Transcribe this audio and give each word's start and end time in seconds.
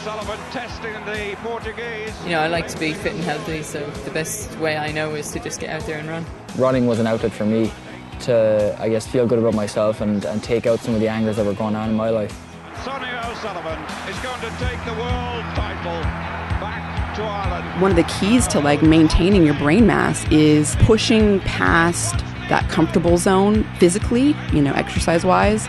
O'Sullivan 0.00 0.38
testing 0.50 0.94
the 1.04 1.36
Portuguese. 1.42 2.14
You 2.24 2.30
know, 2.30 2.40
I 2.40 2.46
like 2.46 2.66
to 2.68 2.78
be 2.78 2.94
fit 2.94 3.12
and 3.12 3.22
healthy, 3.22 3.62
so 3.62 3.84
the 4.06 4.10
best 4.10 4.58
way 4.58 4.78
I 4.78 4.90
know 4.92 5.14
is 5.14 5.30
to 5.32 5.38
just 5.40 5.60
get 5.60 5.68
out 5.68 5.82
there 5.82 5.98
and 5.98 6.08
run. 6.08 6.24
Running 6.56 6.86
was 6.86 7.00
an 7.00 7.06
outlet 7.06 7.32
for 7.32 7.44
me 7.44 7.70
to, 8.20 8.74
I 8.80 8.88
guess, 8.88 9.06
feel 9.06 9.26
good 9.26 9.38
about 9.38 9.52
myself 9.52 10.00
and, 10.00 10.24
and 10.24 10.42
take 10.42 10.66
out 10.66 10.80
some 10.80 10.94
of 10.94 11.00
the 11.00 11.08
angers 11.08 11.36
that 11.36 11.44
were 11.44 11.52
going 11.52 11.76
on 11.76 11.90
in 11.90 11.96
my 11.96 12.08
life. 12.08 12.32
Sonia 12.82 13.20
O'Sullivan 13.26 13.78
is 14.08 14.18
going 14.20 14.40
to 14.40 14.48
take 14.56 14.82
the 14.86 14.94
world 14.94 15.44
title 15.54 16.00
back 16.62 17.14
to 17.16 17.22
Ireland. 17.22 17.82
One 17.82 17.90
of 17.90 17.98
the 17.98 18.04
keys 18.04 18.48
to 18.48 18.60
like 18.60 18.82
maintaining 18.82 19.44
your 19.44 19.58
brain 19.58 19.86
mass 19.86 20.24
is 20.32 20.76
pushing 20.76 21.40
past 21.40 22.20
that 22.48 22.66
comfortable 22.70 23.18
zone 23.18 23.64
physically, 23.78 24.34
you 24.50 24.62
know, 24.62 24.72
exercise 24.72 25.26
wise. 25.26 25.68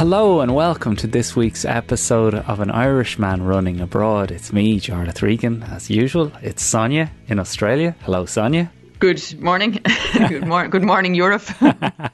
Hello 0.00 0.40
and 0.40 0.54
welcome 0.54 0.96
to 0.96 1.06
this 1.06 1.36
week's 1.36 1.66
episode 1.66 2.34
of 2.34 2.58
An 2.60 2.70
Irishman 2.70 3.42
Running 3.42 3.82
Abroad. 3.82 4.30
It's 4.30 4.50
me, 4.50 4.80
Jarlath 4.80 5.20
Regan, 5.20 5.62
as 5.62 5.90
usual. 5.90 6.32
It's 6.40 6.62
Sonia 6.62 7.10
in 7.28 7.38
Australia. 7.38 7.94
Hello, 8.00 8.24
Sonia. 8.24 8.72
Good 9.00 9.40
morning. 9.40 9.80
good, 10.28 10.46
mor- 10.46 10.68
good 10.68 10.84
morning, 10.84 11.14
Europe. 11.14 11.42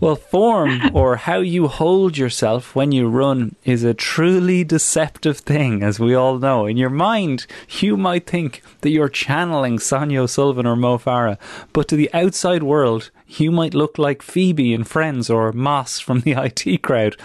Well, 0.00 0.16
form 0.16 0.90
or 0.94 1.14
how 1.14 1.38
you 1.38 1.68
hold 1.68 2.18
yourself 2.18 2.74
when 2.74 2.90
you 2.90 3.08
run 3.08 3.54
is 3.64 3.84
a 3.84 3.94
truly 3.94 4.64
deceptive 4.64 5.38
thing, 5.38 5.84
as 5.84 6.00
we 6.00 6.12
all 6.12 6.38
know. 6.38 6.66
In 6.66 6.76
your 6.76 6.90
mind, 6.90 7.46
you 7.78 7.96
might 7.96 8.26
think 8.26 8.62
that 8.80 8.90
you're 8.90 9.08
channeling 9.08 9.78
Sonia 9.78 10.22
O'Sullivan 10.22 10.66
or 10.66 10.74
Mo 10.74 10.98
Farah, 10.98 11.38
but 11.72 11.86
to 11.86 11.94
the 11.94 12.12
outside 12.12 12.64
world, 12.64 13.10
you 13.28 13.52
might 13.52 13.74
look 13.74 13.96
like 13.96 14.22
Phoebe 14.22 14.74
in 14.74 14.82
Friends 14.82 15.30
or 15.30 15.52
Moss 15.52 16.00
from 16.00 16.22
the 16.22 16.32
IT 16.66 16.82
crowd. 16.82 17.16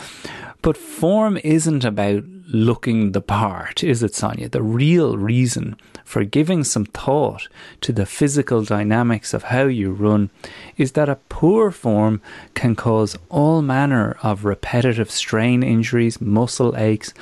But 0.62 0.78
form 0.78 1.40
isn't 1.44 1.84
about 1.84 2.26
looking 2.48 3.12
the 3.12 3.22
part, 3.22 3.84
is 3.84 4.02
it, 4.02 4.16
Sonia? 4.16 4.50
The 4.50 4.62
real 4.62 5.18
reason 5.18 5.76
for 6.04 6.24
giving 6.24 6.64
some 6.64 6.86
thought 6.86 7.48
to 7.82 7.92
the 7.92 8.06
physical 8.06 8.64
dynamics 8.64 9.34
of 9.34 9.44
how 9.44 9.64
you 9.64 9.92
run 9.92 10.30
is 10.78 10.94
that 10.94 11.10
a 11.10 11.20
poor 11.30 11.72
form 11.72 12.22
can 12.54 12.76
cause 12.76 13.18
all 13.30 13.62
manner 13.62 14.18
of 14.24 14.46
repetitive 14.46 15.12
strain 15.12 15.64
injuries, 15.64 16.22
muscle 16.22 16.76
aches, 16.78 17.14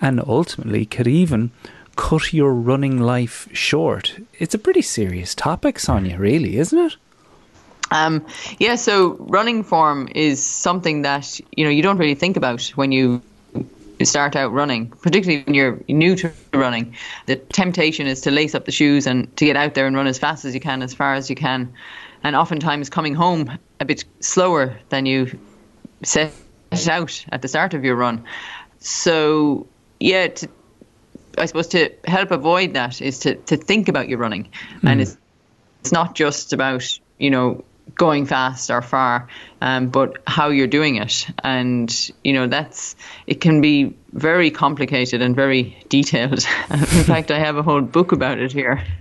and 0.00 0.20
ultimately 0.26 0.84
could 0.84 1.08
even 1.08 1.50
cut 1.96 2.32
your 2.32 2.52
running 2.52 3.00
life 3.00 3.48
short. 3.52 4.18
It's 4.38 4.54
a 4.54 4.58
pretty 4.58 4.82
serious 4.82 5.34
topic, 5.34 5.78
Sonia, 5.78 6.18
really, 6.18 6.58
isn't 6.58 6.78
it? 6.78 6.96
Um, 7.90 8.26
yeah, 8.58 8.74
so 8.74 9.16
running 9.20 9.62
form 9.62 10.08
is 10.14 10.44
something 10.44 11.02
that 11.02 11.40
you 11.56 11.64
know 11.64 11.70
you 11.70 11.82
don't 11.82 11.98
really 11.98 12.14
think 12.14 12.36
about 12.36 12.62
when 12.74 12.92
you 12.92 13.22
start 14.02 14.36
out 14.36 14.52
running, 14.52 14.88
particularly 14.88 15.44
when 15.44 15.54
you're 15.54 15.80
new 15.88 16.16
to 16.16 16.32
running. 16.52 16.96
The 17.26 17.36
temptation 17.36 18.06
is 18.06 18.22
to 18.22 18.30
lace 18.30 18.54
up 18.54 18.64
the 18.64 18.72
shoes 18.72 19.06
and 19.06 19.34
to 19.36 19.44
get 19.44 19.56
out 19.56 19.74
there 19.74 19.86
and 19.86 19.94
run 19.96 20.06
as 20.06 20.18
fast 20.18 20.44
as 20.44 20.54
you 20.54 20.60
can, 20.60 20.82
as 20.82 20.92
far 20.92 21.14
as 21.14 21.30
you 21.30 21.36
can, 21.36 21.72
and 22.22 22.34
oftentimes 22.34 22.90
coming 22.90 23.14
home 23.14 23.58
a 23.80 23.84
bit 23.84 24.04
slower 24.20 24.78
than 24.88 25.06
you 25.06 25.38
set 26.02 26.32
out 26.88 27.24
at 27.30 27.42
the 27.42 27.48
start 27.48 27.74
of 27.74 27.84
your 27.84 27.96
run. 27.96 28.24
So 28.78 29.66
yeah, 30.00 30.28
to, 30.28 30.48
I 31.38 31.46
suppose 31.46 31.68
to 31.68 31.90
help 32.04 32.30
avoid 32.30 32.74
that 32.74 33.00
is 33.00 33.20
to 33.20 33.36
to 33.36 33.56
think 33.56 33.88
about 33.88 34.08
your 34.08 34.18
running, 34.18 34.48
and 34.82 34.94
hmm. 34.94 35.00
it's 35.00 35.16
it's 35.80 35.92
not 35.92 36.14
just 36.14 36.52
about 36.52 36.98
you 37.18 37.30
know 37.30 37.64
going 37.94 38.26
fast 38.26 38.70
or 38.70 38.82
far, 38.82 39.28
um, 39.60 39.88
but 39.88 40.22
how 40.26 40.48
you're 40.48 40.66
doing 40.66 40.96
it. 40.96 41.26
And, 41.42 42.12
you 42.22 42.32
know, 42.32 42.46
that's, 42.46 42.96
it 43.26 43.40
can 43.40 43.60
be 43.60 43.94
very 44.12 44.50
complicated 44.50 45.20
and 45.20 45.34
very 45.34 45.76
detailed. 45.88 46.32
In 46.70 47.04
fact, 47.04 47.30
I 47.30 47.38
have 47.38 47.56
a 47.56 47.62
whole 47.62 47.80
book 47.80 48.12
about 48.12 48.38
it 48.38 48.52
here 48.52 48.82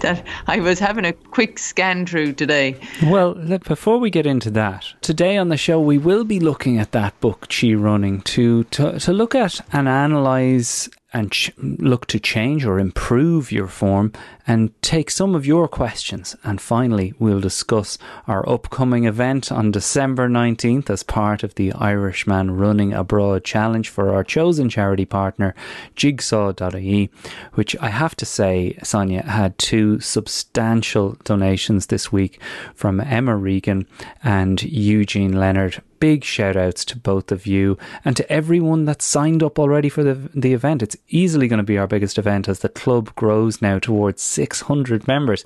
that 0.00 0.22
I 0.46 0.60
was 0.60 0.78
having 0.78 1.04
a 1.04 1.12
quick 1.12 1.58
scan 1.58 2.06
through 2.06 2.34
today. 2.34 2.76
Well, 3.04 3.34
look, 3.34 3.64
before 3.64 3.98
we 3.98 4.10
get 4.10 4.26
into 4.26 4.50
that, 4.50 4.92
today 5.00 5.36
on 5.36 5.48
the 5.48 5.56
show 5.56 5.80
we 5.80 5.98
will 5.98 6.24
be 6.24 6.40
looking 6.40 6.78
at 6.78 6.92
that 6.92 7.18
book, 7.20 7.48
Chi 7.48 7.72
Running, 7.72 8.20
to 8.22 8.64
to, 8.64 8.98
to 8.98 9.12
look 9.12 9.34
at 9.34 9.60
and 9.72 9.88
analyse 9.88 10.88
and 11.12 11.32
ch- 11.32 11.52
look 11.58 12.06
to 12.06 12.20
change 12.20 12.64
or 12.64 12.78
improve 12.78 13.50
your 13.50 13.68
form 13.68 14.12
and 14.46 14.70
take 14.82 15.10
some 15.10 15.34
of 15.34 15.46
your 15.46 15.68
questions. 15.68 16.36
And 16.44 16.60
finally, 16.60 17.14
we'll 17.18 17.40
discuss 17.40 17.98
our 18.28 18.48
upcoming 18.48 19.04
event 19.04 19.50
on 19.50 19.70
December 19.70 20.28
19th 20.28 20.88
as 20.88 21.02
part 21.02 21.42
of 21.42 21.54
the 21.56 21.72
Irishman 21.72 22.56
Running 22.56 22.92
Abroad 22.92 23.44
Challenge 23.44 23.88
for 23.88 24.14
our 24.14 24.22
chosen 24.24 24.68
charity 24.68 25.04
partner, 25.04 25.54
jigsaw.ie, 25.96 27.10
which 27.54 27.76
I 27.80 27.88
have 27.88 28.14
to 28.16 28.26
say, 28.26 28.78
Sonia, 28.82 29.22
had 29.22 29.58
two 29.58 30.00
substantial 30.00 31.16
donations 31.24 31.86
this 31.86 32.12
week 32.12 32.40
from 32.74 33.00
Emma 33.00 33.36
Regan 33.36 33.86
and 34.22 34.62
Eugene 34.62 35.32
Leonard 35.32 35.82
big 35.98 36.24
shout 36.24 36.56
outs 36.56 36.84
to 36.84 36.96
both 36.96 37.32
of 37.32 37.46
you 37.46 37.78
and 38.04 38.16
to 38.16 38.32
everyone 38.32 38.84
that's 38.84 39.04
signed 39.04 39.42
up 39.42 39.58
already 39.58 39.88
for 39.88 40.02
the 40.02 40.14
the 40.34 40.52
event. 40.52 40.82
It's 40.82 40.96
easily 41.08 41.48
going 41.48 41.58
to 41.58 41.64
be 41.64 41.78
our 41.78 41.86
biggest 41.86 42.18
event 42.18 42.48
as 42.48 42.60
the 42.60 42.68
club 42.68 43.14
grows 43.14 43.62
now 43.62 43.78
towards 43.78 44.22
600 44.36 45.08
members. 45.08 45.44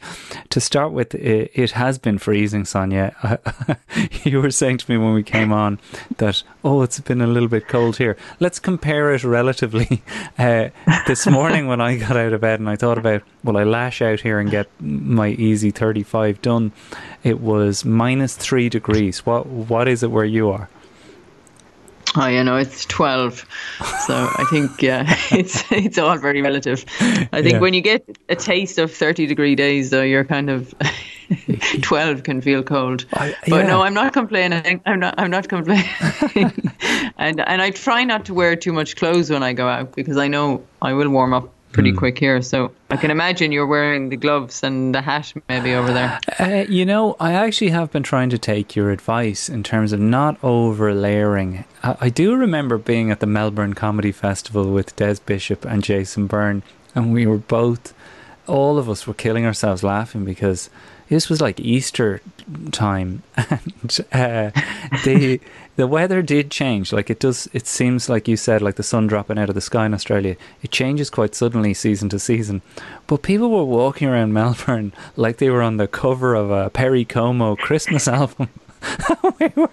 To 0.50 0.60
start 0.60 0.92
with, 0.92 1.14
it, 1.14 1.70
has 1.70 1.96
been 1.98 2.18
freezing, 2.18 2.64
Sonia. 2.64 3.14
you 4.24 4.40
were 4.42 4.50
saying 4.50 4.78
to 4.78 4.90
me 4.90 4.98
when 4.98 5.14
we 5.14 5.22
came 5.22 5.52
on 5.52 5.78
that, 6.18 6.42
oh, 6.64 6.82
it's 6.82 6.98
been 6.98 7.20
a 7.20 7.26
little 7.28 7.48
bit 7.48 7.68
cold 7.68 7.96
here. 7.98 8.16
Let's 8.40 8.58
compare 8.58 9.14
it 9.14 9.24
relatively. 9.24 10.02
Uh, 10.38 10.70
this 11.06 11.26
morning 11.26 11.66
when 11.66 11.80
I 11.82 11.96
got 11.96 12.16
out 12.16 12.32
of 12.32 12.40
bed 12.40 12.60
and 12.60 12.68
I 12.68 12.76
thought 12.76 12.96
about, 12.96 13.22
will 13.44 13.58
I 13.58 13.64
lash 13.64 14.00
out 14.00 14.20
here 14.20 14.38
and 14.38 14.50
get 14.50 14.68
my 14.80 15.28
easy 15.28 15.70
35 15.70 16.40
done? 16.40 16.72
It 17.22 17.40
was 17.40 17.84
minus 17.84 18.36
three 18.36 18.68
degrees. 18.70 19.26
What 19.26 19.46
What 19.46 19.86
is 19.86 20.02
it 20.02 20.10
where 20.10 20.24
you 20.24 20.50
are? 20.50 20.68
Oh, 22.16 22.26
you 22.26 22.42
know, 22.42 22.56
it's 22.56 22.86
12. 22.86 23.46
So 24.06 24.14
I 24.14 24.44
think, 24.50 24.82
yeah, 24.82 25.04
it's 25.30 25.62
it's 25.70 25.96
all 25.96 26.18
very 26.18 26.42
relative. 26.42 26.84
I 27.00 27.40
think 27.40 27.52
Yeah. 27.52 27.58
when 27.60 27.72
you 27.74 27.80
get 27.80 28.04
a 28.28 28.34
taste 28.34 28.78
of 28.78 28.92
30 28.92 29.26
degree 29.26 29.54
days, 29.54 29.90
though, 29.90 30.02
you're 30.02 30.24
kind 30.24 30.50
of 30.50 30.74
12 31.82 32.22
can 32.24 32.40
feel 32.40 32.62
cold. 32.64 33.04
I- 33.12 33.34
but 33.48 33.58
yeah. 33.58 33.66
no, 33.66 33.82
I'm 33.82 33.94
not 33.94 34.12
complaining. 34.12 34.80
I'm 34.86 34.98
not. 35.00 35.14
I'm 35.18 35.30
not 35.30 35.48
complaining. 35.48 35.88
and 37.16 37.40
and 37.40 37.62
I 37.62 37.70
try 37.70 38.02
not 38.04 38.24
to 38.26 38.34
wear 38.34 38.56
too 38.56 38.72
much 38.72 38.96
clothes 38.96 39.30
when 39.30 39.42
I 39.44 39.52
go 39.52 39.68
out 39.68 39.94
because 39.94 40.16
I 40.16 40.26
know 40.28 40.64
I 40.82 40.92
will 40.94 41.08
warm 41.10 41.32
up 41.32 41.48
Pretty 41.72 41.92
quick 41.92 42.18
here. 42.18 42.42
So 42.42 42.72
I 42.90 42.96
can 42.96 43.10
imagine 43.10 43.52
you're 43.52 43.66
wearing 43.66 44.08
the 44.08 44.16
gloves 44.16 44.64
and 44.64 44.92
the 44.94 45.00
hat 45.00 45.32
maybe 45.48 45.72
over 45.72 45.92
there. 45.92 46.18
Uh, 46.38 46.64
you 46.68 46.84
know, 46.84 47.16
I 47.20 47.32
actually 47.32 47.70
have 47.70 47.92
been 47.92 48.02
trying 48.02 48.30
to 48.30 48.38
take 48.38 48.74
your 48.74 48.90
advice 48.90 49.48
in 49.48 49.62
terms 49.62 49.92
of 49.92 50.00
not 50.00 50.42
over 50.42 50.92
layering. 50.92 51.64
I, 51.82 51.96
I 52.00 52.08
do 52.08 52.34
remember 52.34 52.76
being 52.76 53.10
at 53.10 53.20
the 53.20 53.26
Melbourne 53.26 53.74
Comedy 53.74 54.10
Festival 54.10 54.72
with 54.72 54.96
Des 54.96 55.16
Bishop 55.24 55.64
and 55.64 55.84
Jason 55.84 56.26
Byrne, 56.26 56.64
and 56.94 57.12
we 57.12 57.24
were 57.24 57.38
both, 57.38 57.94
all 58.48 58.76
of 58.76 58.90
us 58.90 59.06
were 59.06 59.14
killing 59.14 59.46
ourselves 59.46 59.84
laughing 59.84 60.24
because 60.24 60.70
this 61.08 61.28
was 61.28 61.40
like 61.40 61.60
Easter 61.60 62.20
time, 62.72 63.22
and 63.36 64.00
uh, 64.12 64.50
the 65.04 65.40
the 65.76 65.86
weather 65.86 66.22
did 66.22 66.50
change. 66.50 66.92
Like 66.92 67.10
it 67.10 67.18
does, 67.18 67.48
it 67.52 67.66
seems 67.66 68.08
like 68.08 68.28
you 68.28 68.36
said, 68.36 68.62
like 68.62 68.76
the 68.76 68.82
sun 68.82 69.06
dropping 69.06 69.38
out 69.38 69.48
of 69.48 69.54
the 69.54 69.60
sky 69.60 69.86
in 69.86 69.94
Australia. 69.94 70.36
It 70.62 70.70
changes 70.70 71.10
quite 71.10 71.34
suddenly, 71.34 71.74
season 71.74 72.08
to 72.10 72.18
season. 72.18 72.62
But 73.06 73.22
people 73.22 73.50
were 73.50 73.64
walking 73.64 74.08
around 74.08 74.32
Melbourne 74.34 74.92
like 75.16 75.38
they 75.38 75.50
were 75.50 75.62
on 75.62 75.76
the 75.76 75.88
cover 75.88 76.34
of 76.34 76.50
a 76.50 76.70
Perry 76.70 77.04
Como 77.04 77.56
Christmas 77.56 78.06
album. 78.20 78.48
we 79.40 79.52
were 79.56 79.70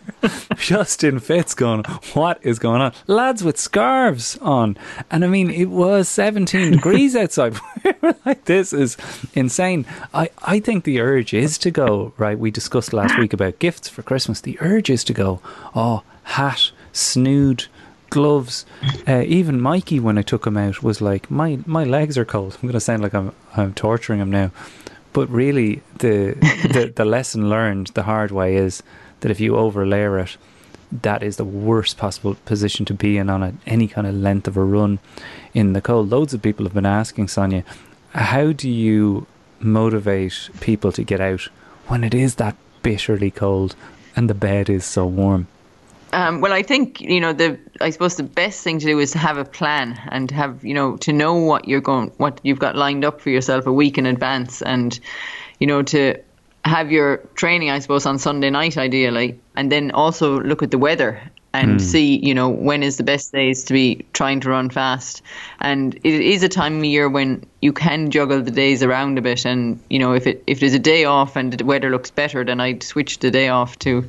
just 0.58 1.04
in 1.04 1.20
fits 1.20 1.54
going, 1.54 1.84
what 2.14 2.40
is 2.42 2.60
going 2.60 2.82
on? 2.82 2.94
Lads 3.08 3.44
with 3.44 3.60
scarves 3.60 4.38
on. 4.40 4.78
And 5.10 5.24
I 5.24 5.28
mean, 5.28 5.50
it 5.50 5.70
was 5.70 6.10
17 6.10 6.72
degrees 6.72 7.16
outside. 7.16 7.56
we 7.84 7.94
were 8.02 8.16
like, 8.26 8.46
this 8.46 8.74
is 8.74 8.98
insane. 9.34 9.86
I, 10.14 10.30
I 10.44 10.60
think 10.60 10.84
the 10.84 11.00
urge 11.00 11.34
is 11.34 11.58
to 11.60 11.72
go, 11.72 12.14
right? 12.18 12.38
We 12.38 12.52
discussed 12.52 12.94
last 12.94 13.18
week 13.18 13.34
about 13.34 13.60
gifts 13.60 13.90
for 13.90 14.02
Christmas. 14.04 14.42
The 14.42 14.58
urge 14.62 14.90
is 14.90 15.04
to 15.06 15.14
go, 15.14 15.42
oh, 15.76 16.04
hat, 16.24 16.72
snood, 16.92 17.66
gloves. 18.10 18.66
Uh, 19.08 19.24
even 19.26 19.62
Mikey, 19.62 20.00
when 20.00 20.18
I 20.18 20.22
took 20.22 20.46
him 20.46 20.58
out, 20.58 20.84
was 20.84 21.02
like, 21.02 21.30
"My 21.30 21.60
my 21.66 21.84
legs 21.84 22.18
are 22.18 22.26
cold." 22.26 22.56
I'm 22.56 22.62
going 22.62 22.74
to 22.74 22.80
sound 22.80 23.02
like 23.02 23.14
I'm 23.14 23.34
I'm 23.56 23.74
torturing 23.74 24.20
him 24.20 24.32
now, 24.32 24.52
but 25.18 25.32
really, 25.32 25.82
the 25.98 26.36
the 26.74 26.94
the 26.96 27.04
lesson 27.04 27.50
learned 27.50 27.88
the 27.96 28.04
hard 28.04 28.30
way 28.30 28.56
is 28.56 28.84
that 29.22 29.32
if 29.32 29.40
you 29.40 29.54
overlayer 29.54 30.24
it, 30.24 30.38
that 30.92 31.24
is 31.24 31.38
the 31.38 31.44
worst 31.44 31.98
possible 31.98 32.36
position 32.46 32.86
to 32.86 32.94
be 32.94 33.18
in 33.18 33.28
on 33.28 33.42
a, 33.42 33.52
any 33.66 33.88
kind 33.88 34.06
of 34.06 34.14
length 34.14 34.48
of 34.48 34.56
a 34.56 34.64
run 34.64 35.00
in 35.56 35.74
the 35.74 35.82
cold. 35.82 36.12
Loads 36.12 36.36
of 36.36 36.44
people 36.44 36.68
have 36.68 36.76
been 36.76 36.86
asking 36.86 37.30
Sonia, 37.30 37.64
how 38.14 38.52
do 38.52 38.70
you 38.70 39.26
motivate 39.60 40.52
people 40.60 40.92
to 40.92 41.04
get 41.04 41.20
out 41.20 41.50
when 41.88 42.04
it 42.04 42.14
is 42.14 42.36
that 42.36 42.56
bitterly 42.84 43.32
cold 43.32 43.76
and 44.16 44.30
the 44.30 44.36
bed 44.36 44.70
is 44.70 44.86
so 44.86 45.08
warm? 45.08 45.48
Um, 46.14 46.42
well, 46.42 46.54
I 46.54 46.64
think 46.64 47.02
you 47.02 47.20
know 47.20 47.34
the. 47.34 47.60
I 47.82 47.90
suppose 47.90 48.16
the 48.16 48.24
best 48.24 48.64
thing 48.64 48.80
to 48.80 48.86
do 48.86 49.00
is 49.00 49.12
to 49.12 49.18
have 49.18 49.38
a 49.38 49.46
plan 49.46 50.00
and 50.10 50.32
have 50.32 50.64
you 50.64 50.74
know 50.74 50.98
to 50.98 51.12
know 51.12 51.36
what 51.36 51.68
you're 51.68 51.82
going, 51.82 52.12
what 52.18 52.40
you've 52.44 52.60
got 52.60 52.76
lined 52.76 53.04
up 53.04 53.22
for 53.22 53.30
yourself 53.30 53.68
a 53.68 53.74
week 53.74 53.98
in 53.98 54.06
advance, 54.06 54.62
and 54.62 55.00
you 55.60 55.68
know 55.68 55.84
to 55.84 56.16
have 56.64 56.92
your 56.92 57.18
training, 57.36 57.70
I 57.70 57.80
suppose, 57.80 58.06
on 58.06 58.20
Sunday 58.20 58.50
night 58.50 58.78
ideally, 58.78 59.40
and 59.56 59.72
then 59.72 59.92
also 59.92 60.40
look 60.40 60.64
at 60.64 60.72
the 60.72 60.78
weather 60.78 61.22
and 61.58 61.72
hmm. 61.72 61.78
see, 61.80 62.20
you 62.24 62.34
know, 62.34 62.50
when 62.50 62.84
is 62.84 62.98
the 62.98 63.04
best 63.04 63.32
days 63.32 63.64
to 63.64 63.74
be 63.74 64.06
trying 64.14 64.40
to 64.42 64.50
run 64.50 64.70
fast. 64.70 65.24
And 65.60 65.96
it 65.96 66.14
is 66.14 66.44
a 66.44 66.50
time 66.50 66.78
of 66.78 66.86
year 66.86 67.10
when 67.10 67.46
you 67.62 67.74
can 67.74 68.12
juggle 68.12 68.42
the 68.44 68.52
days 68.52 68.84
around 68.84 69.18
a 69.18 69.22
bit. 69.22 69.46
And 69.46 69.80
you 69.90 69.98
know, 69.98 70.14
if 70.14 70.28
it 70.28 70.44
if 70.46 70.60
there's 70.60 70.76
a 70.76 70.80
day 70.80 71.06
off 71.06 71.36
and 71.36 71.52
the 71.52 71.66
weather 71.66 71.90
looks 71.90 72.12
better, 72.12 72.44
then 72.44 72.60
I'd 72.60 72.84
switch 72.84 73.20
the 73.20 73.32
day 73.32 73.50
off 73.50 73.80
to 73.80 74.08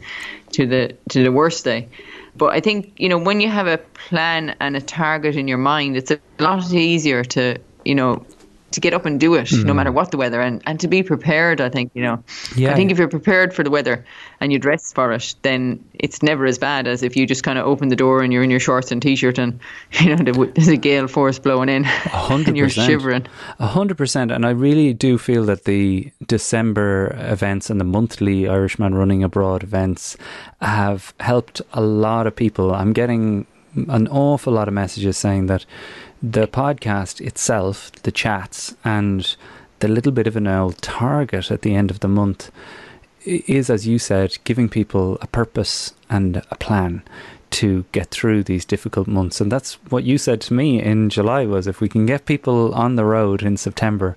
to 0.52 0.66
the 0.66 0.94
to 1.08 1.22
the 1.22 1.32
worst 1.32 1.64
day. 1.64 1.88
But 2.36 2.52
I 2.52 2.60
think 2.60 2.92
you 2.98 3.08
know 3.08 3.18
when 3.18 3.40
you 3.40 3.48
have 3.48 3.66
a 3.66 3.78
plan 4.08 4.54
and 4.60 4.76
a 4.76 4.80
target 4.80 5.36
in 5.36 5.48
your 5.48 5.58
mind, 5.58 5.96
it's 5.96 6.10
a 6.10 6.20
lot 6.38 6.70
easier 6.72 7.24
to 7.24 7.58
you 7.84 7.94
know 7.94 8.26
to 8.70 8.80
get 8.80 8.94
up 8.94 9.06
and 9.06 9.18
do 9.18 9.34
it 9.34 9.50
no 9.52 9.58
mm-hmm. 9.58 9.76
matter 9.76 9.92
what 9.92 10.10
the 10.10 10.16
weather. 10.16 10.40
And, 10.40 10.62
and 10.66 10.80
to 10.80 10.88
be 10.88 11.02
prepared 11.02 11.60
i 11.60 11.68
think 11.68 11.90
you 11.94 12.02
know. 12.02 12.22
Yeah. 12.56 12.72
i 12.72 12.74
think 12.74 12.90
if 12.90 12.98
you're 12.98 13.08
prepared 13.08 13.54
for 13.54 13.62
the 13.62 13.70
weather 13.70 14.04
and 14.40 14.52
you 14.52 14.58
dress 14.58 14.92
for 14.92 15.12
it 15.12 15.34
then 15.42 15.84
it's 15.94 16.22
never 16.22 16.46
as 16.46 16.58
bad 16.58 16.86
as 16.86 17.02
if 17.02 17.16
you 17.16 17.26
just 17.26 17.42
kind 17.42 17.58
of 17.58 17.66
open 17.66 17.88
the 17.88 17.96
door 17.96 18.22
and 18.22 18.32
you're 18.32 18.42
in 18.42 18.50
your 18.50 18.60
shorts 18.60 18.92
and 18.92 19.00
t-shirt 19.02 19.38
and 19.38 19.60
you 20.00 20.14
know 20.14 20.34
there's 20.44 20.68
a 20.68 20.76
gale 20.76 21.08
force 21.08 21.38
blowing 21.38 21.68
in 21.68 21.84
hundred 21.84 22.48
and 22.48 22.56
you're 22.56 22.68
shivering. 22.68 23.26
A 23.58 23.66
hundred 23.66 23.96
percent, 23.96 24.30
and 24.30 24.44
I 24.44 24.50
really 24.50 24.92
do 24.92 25.18
feel 25.18 25.44
that 25.46 25.64
the 25.64 26.10
December 26.26 27.14
events 27.18 27.70
and 27.70 27.80
the 27.80 27.84
monthly 27.84 28.48
Irishman 28.48 28.94
running 28.94 29.22
abroad 29.22 29.62
events 29.62 30.16
have 30.60 31.14
helped 31.20 31.62
a 31.72 31.80
lot 31.80 32.26
of 32.26 32.34
people. 32.34 32.74
I'm 32.74 32.92
getting 32.92 33.46
an 33.88 34.08
awful 34.08 34.52
lot 34.52 34.68
of 34.68 34.74
messages 34.74 35.16
saying 35.16 35.46
that 35.46 35.64
the 36.22 36.46
podcast 36.48 37.20
itself, 37.20 37.92
the 38.02 38.12
chats, 38.12 38.74
and 38.84 39.36
the 39.80 39.88
little 39.88 40.12
bit 40.12 40.26
of 40.26 40.36
an 40.36 40.46
old 40.46 40.80
target 40.82 41.50
at 41.50 41.62
the 41.62 41.74
end 41.74 41.90
of 41.90 42.00
the 42.00 42.08
month 42.08 42.50
is, 43.24 43.70
as 43.70 43.86
you 43.86 43.98
said, 43.98 44.38
giving 44.44 44.68
people 44.68 45.18
a 45.20 45.26
purpose 45.26 45.94
and 46.08 46.42
a 46.50 46.56
plan 46.56 47.02
to 47.50 47.84
get 47.92 48.10
through 48.10 48.42
these 48.42 48.64
difficult 48.64 49.06
months. 49.06 49.40
And 49.40 49.50
that's 49.50 49.74
what 49.90 50.04
you 50.04 50.18
said 50.18 50.40
to 50.42 50.54
me 50.54 50.82
in 50.82 51.08
July 51.08 51.46
was 51.46 51.66
if 51.66 51.80
we 51.80 51.88
can 51.88 52.06
get 52.06 52.26
people 52.26 52.74
on 52.74 52.96
the 52.96 53.04
road 53.04 53.42
in 53.42 53.56
September, 53.56 54.16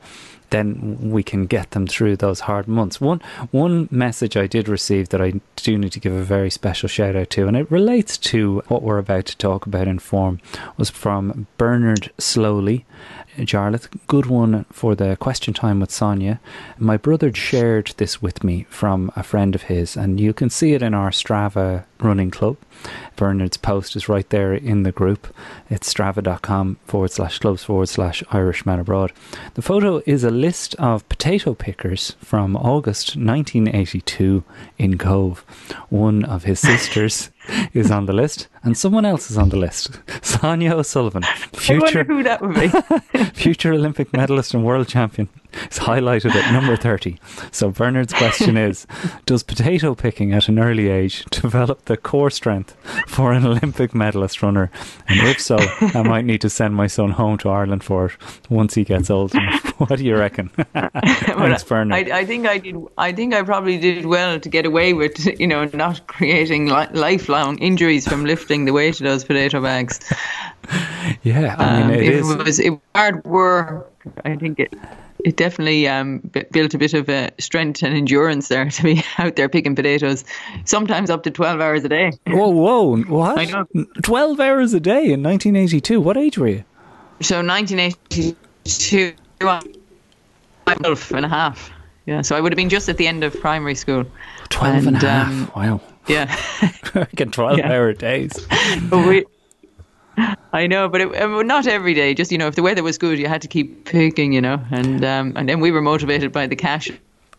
then 0.51 1.11
we 1.11 1.23
can 1.23 1.45
get 1.45 1.71
them 1.71 1.87
through 1.87 2.17
those 2.17 2.41
hard 2.41 2.67
months. 2.67 3.01
One 3.01 3.21
one 3.51 3.87
message 3.89 4.37
I 4.37 4.47
did 4.47 4.69
receive 4.69 5.09
that 5.09 5.21
I 5.21 5.41
do 5.55 5.77
need 5.77 5.91
to 5.93 5.99
give 5.99 6.13
a 6.13 6.23
very 6.23 6.49
special 6.49 6.87
shout 6.87 7.15
out 7.15 7.29
to, 7.31 7.47
and 7.47 7.57
it 7.57 7.71
relates 7.71 8.17
to 8.19 8.63
what 8.67 8.83
we're 8.83 8.97
about 8.97 9.25
to 9.27 9.37
talk 9.37 9.65
about 9.65 9.87
in 9.87 9.99
form, 9.99 10.39
was 10.77 10.89
from 10.89 11.47
Bernard 11.57 12.11
Slowly. 12.17 12.85
Jarlath, 13.37 13.87
good 14.07 14.25
one 14.25 14.65
for 14.71 14.95
the 14.95 15.15
question 15.15 15.53
time 15.53 15.79
with 15.79 15.91
Sonia. 15.91 16.39
My 16.77 16.97
brother 16.97 17.33
shared 17.33 17.93
this 17.97 18.21
with 18.21 18.43
me 18.43 18.65
from 18.69 19.11
a 19.15 19.23
friend 19.23 19.55
of 19.55 19.63
his, 19.63 19.95
and 19.95 20.19
you 20.19 20.33
can 20.33 20.49
see 20.49 20.73
it 20.73 20.81
in 20.81 20.93
our 20.93 21.11
Strava 21.11 21.85
running 21.99 22.31
club. 22.31 22.57
Bernard's 23.15 23.57
post 23.57 23.95
is 23.95 24.09
right 24.09 24.27
there 24.29 24.53
in 24.53 24.83
the 24.83 24.91
group. 24.91 25.33
It's 25.69 25.91
strava.com 25.93 26.77
forward 26.85 27.11
slash 27.11 27.39
clubs 27.39 27.63
forward 27.63 27.89
slash 27.89 28.23
Irishman 28.31 28.79
abroad. 28.79 29.13
The 29.53 29.61
photo 29.61 30.01
is 30.05 30.23
a 30.23 30.31
list 30.31 30.75
of 30.75 31.07
potato 31.07 31.53
pickers 31.53 32.15
from 32.19 32.55
August 32.55 33.15
1982 33.15 34.43
in 34.77 34.97
Cobh. 34.97 35.39
One 35.89 36.25
of 36.25 36.43
his 36.43 36.59
sisters 36.71 37.29
is 37.73 37.91
on 37.91 38.05
the 38.05 38.13
list, 38.13 38.47
and 38.63 38.77
someone 38.77 39.05
else 39.05 39.31
is 39.31 39.37
on 39.37 39.49
the 39.49 39.57
list. 39.57 39.99
Sonia 40.21 40.75
O'Sullivan, 40.75 41.23
i 41.23 41.29
wonder 41.29 41.57
future 41.57 42.03
who 42.03 42.23
that 42.23 42.41
would 42.41 42.55
be 42.55 43.23
future 43.33 43.73
Olympic 43.73 44.13
medalist 44.13 44.53
and 44.53 44.63
world 44.63 44.87
champion, 44.87 45.29
is 45.69 45.79
highlighted 45.79 46.33
at 46.35 46.51
number 46.53 46.75
30. 46.75 47.19
So 47.51 47.69
Bernard's 47.71 48.13
question 48.13 48.57
is 48.57 48.87
Does 49.25 49.43
potato 49.43 49.95
picking 49.95 50.33
at 50.33 50.47
an 50.47 50.59
early 50.59 50.89
age 50.89 51.25
develop 51.25 51.85
the 51.85 51.97
core 51.97 52.29
strength 52.29 52.75
for 53.07 53.31
an 53.33 53.45
Olympic 53.45 53.93
medalist 53.93 54.41
runner? 54.41 54.69
And 55.07 55.19
if 55.27 55.39
so, 55.39 55.57
I 55.59 56.03
might 56.03 56.25
need 56.25 56.41
to 56.41 56.49
send 56.49 56.75
my 56.75 56.87
son 56.87 57.11
home 57.11 57.37
to 57.39 57.49
Ireland 57.49 57.83
for 57.83 58.05
it 58.05 58.11
once 58.49 58.73
he 58.75 58.83
gets 58.83 59.09
old. 59.09 59.33
What 59.81 59.97
do 59.97 60.05
you 60.05 60.15
reckon? 60.15 60.49
Thanks, 60.75 61.63
Bernard. 61.63 62.07
I, 62.11 62.19
I 62.19 62.25
think 62.25 62.45
I 62.45 62.59
did. 62.59 62.75
I 62.99 63.11
think 63.11 63.33
I 63.33 63.41
probably 63.41 63.79
did 63.79 64.05
well 64.05 64.39
to 64.39 64.47
get 64.47 64.63
away 64.67 64.93
with, 64.93 65.25
you 65.39 65.47
know, 65.47 65.65
not 65.73 66.05
creating 66.05 66.67
li- 66.67 66.85
lifelong 66.93 67.57
injuries 67.57 68.07
from 68.07 68.23
lifting 68.23 68.65
the 68.65 68.73
weight 68.73 68.99
of 69.01 69.05
those 69.05 69.23
potato 69.23 69.59
bags. 69.59 69.99
yeah, 71.23 71.55
I 71.57 71.83
mean, 71.83 71.85
Um, 71.85 71.91
it 71.93 72.23
was 72.45 72.59
it 72.59 72.73
hard 72.93 73.25
work. 73.25 73.91
I 74.23 74.35
think 74.35 74.59
it 74.59 74.73
it 75.25 75.35
definitely 75.37 75.87
um, 75.87 76.19
built 76.51 76.73
a 76.73 76.77
bit 76.77 76.93
of 76.93 77.07
uh, 77.09 77.29
strength 77.39 77.83
and 77.83 77.95
endurance 77.95 78.47
there 78.47 78.69
to 78.69 78.83
be 78.83 79.03
out 79.17 79.35
there 79.35 79.49
picking 79.49 79.75
potatoes, 79.75 80.23
sometimes 80.65 81.09
up 81.09 81.23
to 81.23 81.31
twelve 81.31 81.59
hours 81.61 81.83
a 81.83 81.89
day. 81.89 82.11
Whoa, 82.27 82.49
whoa, 82.49 82.97
what? 83.03 83.37
I 83.39 83.45
know. 83.45 83.65
12 84.03 84.39
hours 84.39 84.73
a 84.73 84.79
day 84.79 85.11
in 85.11 85.21
1982. 85.23 85.99
What 86.01 86.17
age 86.17 86.37
were 86.37 86.47
you? 86.47 86.63
So 87.21 87.41
1982, 87.43 89.13
I'm 89.41 89.61
12 90.65 91.11
and 91.13 91.25
a 91.25 91.29
half. 91.29 91.71
Yeah, 92.05 92.21
so 92.23 92.35
I 92.35 92.41
would 92.41 92.51
have 92.51 92.57
been 92.57 92.69
just 92.69 92.89
at 92.89 92.97
the 92.97 93.07
end 93.07 93.23
of 93.23 93.39
primary 93.39 93.75
school. 93.75 94.05
12 94.49 94.87
and, 94.87 94.95
a 94.97 94.99
half. 94.99 95.27
um, 95.27 95.51
wow. 95.55 95.81
Yeah. 96.07 96.35
Again, 96.95 97.31
12 97.31 97.57
Yeah. 97.59 97.71
hour 97.71 97.93
days. 97.93 98.33
We, 98.91 99.25
I 100.53 100.67
know, 100.67 100.89
but 100.89 101.01
it, 101.01 101.15
uh, 101.15 101.41
not 101.43 101.67
every 101.67 101.93
day. 101.93 102.13
Just 102.13 102.31
you 102.31 102.37
know, 102.37 102.47
if 102.47 102.55
the 102.55 102.63
weather 102.63 102.83
was 102.83 102.97
good, 102.97 103.19
you 103.19 103.27
had 103.27 103.41
to 103.43 103.47
keep 103.47 103.85
picking. 103.85 104.33
You 104.33 104.41
know, 104.41 104.61
and 104.71 105.03
um, 105.03 105.33
and 105.35 105.47
then 105.47 105.59
we 105.59 105.71
were 105.71 105.81
motivated 105.81 106.31
by 106.31 106.47
the 106.47 106.55
cash 106.55 106.91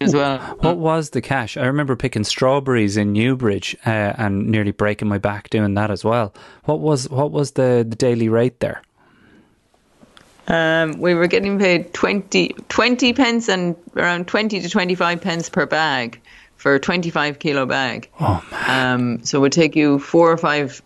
as 0.02 0.14
well. 0.14 0.38
What 0.60 0.78
was 0.78 1.10
the 1.10 1.20
cash? 1.20 1.56
I 1.56 1.66
remember 1.66 1.96
picking 1.96 2.24
strawberries 2.24 2.96
in 2.96 3.12
Newbridge 3.12 3.76
uh, 3.86 4.14
and 4.18 4.48
nearly 4.48 4.72
breaking 4.72 5.08
my 5.08 5.18
back 5.18 5.50
doing 5.50 5.74
that 5.74 5.90
as 5.90 6.04
well. 6.04 6.34
What 6.64 6.80
was 6.80 7.08
what 7.08 7.30
was 7.30 7.52
the, 7.52 7.86
the 7.88 7.96
daily 7.96 8.28
rate 8.28 8.60
there? 8.60 8.82
Um, 10.48 10.98
we 10.98 11.14
were 11.14 11.28
getting 11.28 11.58
paid 11.58 11.94
20, 11.94 12.48
20 12.68 13.12
pence 13.12 13.48
and 13.48 13.76
around 13.96 14.26
twenty 14.26 14.60
to 14.60 14.68
twenty 14.68 14.94
five 14.94 15.20
pence 15.20 15.48
per 15.48 15.66
bag 15.66 16.20
for 16.56 16.74
a 16.74 16.80
twenty 16.80 17.10
five 17.10 17.38
kilo 17.38 17.64
bag. 17.66 18.10
Oh 18.20 18.44
man! 18.50 18.94
Um, 18.94 19.24
so 19.24 19.38
it 19.38 19.40
would 19.42 19.52
take 19.52 19.76
you 19.76 19.98
four 19.98 20.30
or 20.30 20.36
five 20.36 20.82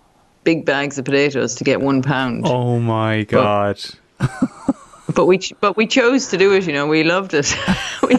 big 0.46 0.64
bags 0.64 0.96
of 0.96 1.04
potatoes 1.04 1.56
to 1.56 1.64
get 1.64 1.80
one 1.82 2.00
pound. 2.00 2.46
Oh 2.46 2.78
my 2.78 3.24
god! 3.24 3.78
but 5.14 5.26
we 5.26 5.38
ch- 5.38 5.52
but 5.60 5.76
we 5.76 5.86
chose 5.86 6.28
to 6.28 6.38
do 6.38 6.54
it. 6.54 6.66
You 6.66 6.72
know, 6.72 6.86
we 6.86 7.02
loved 7.02 7.34
it, 7.34 7.54
we, 8.02 8.16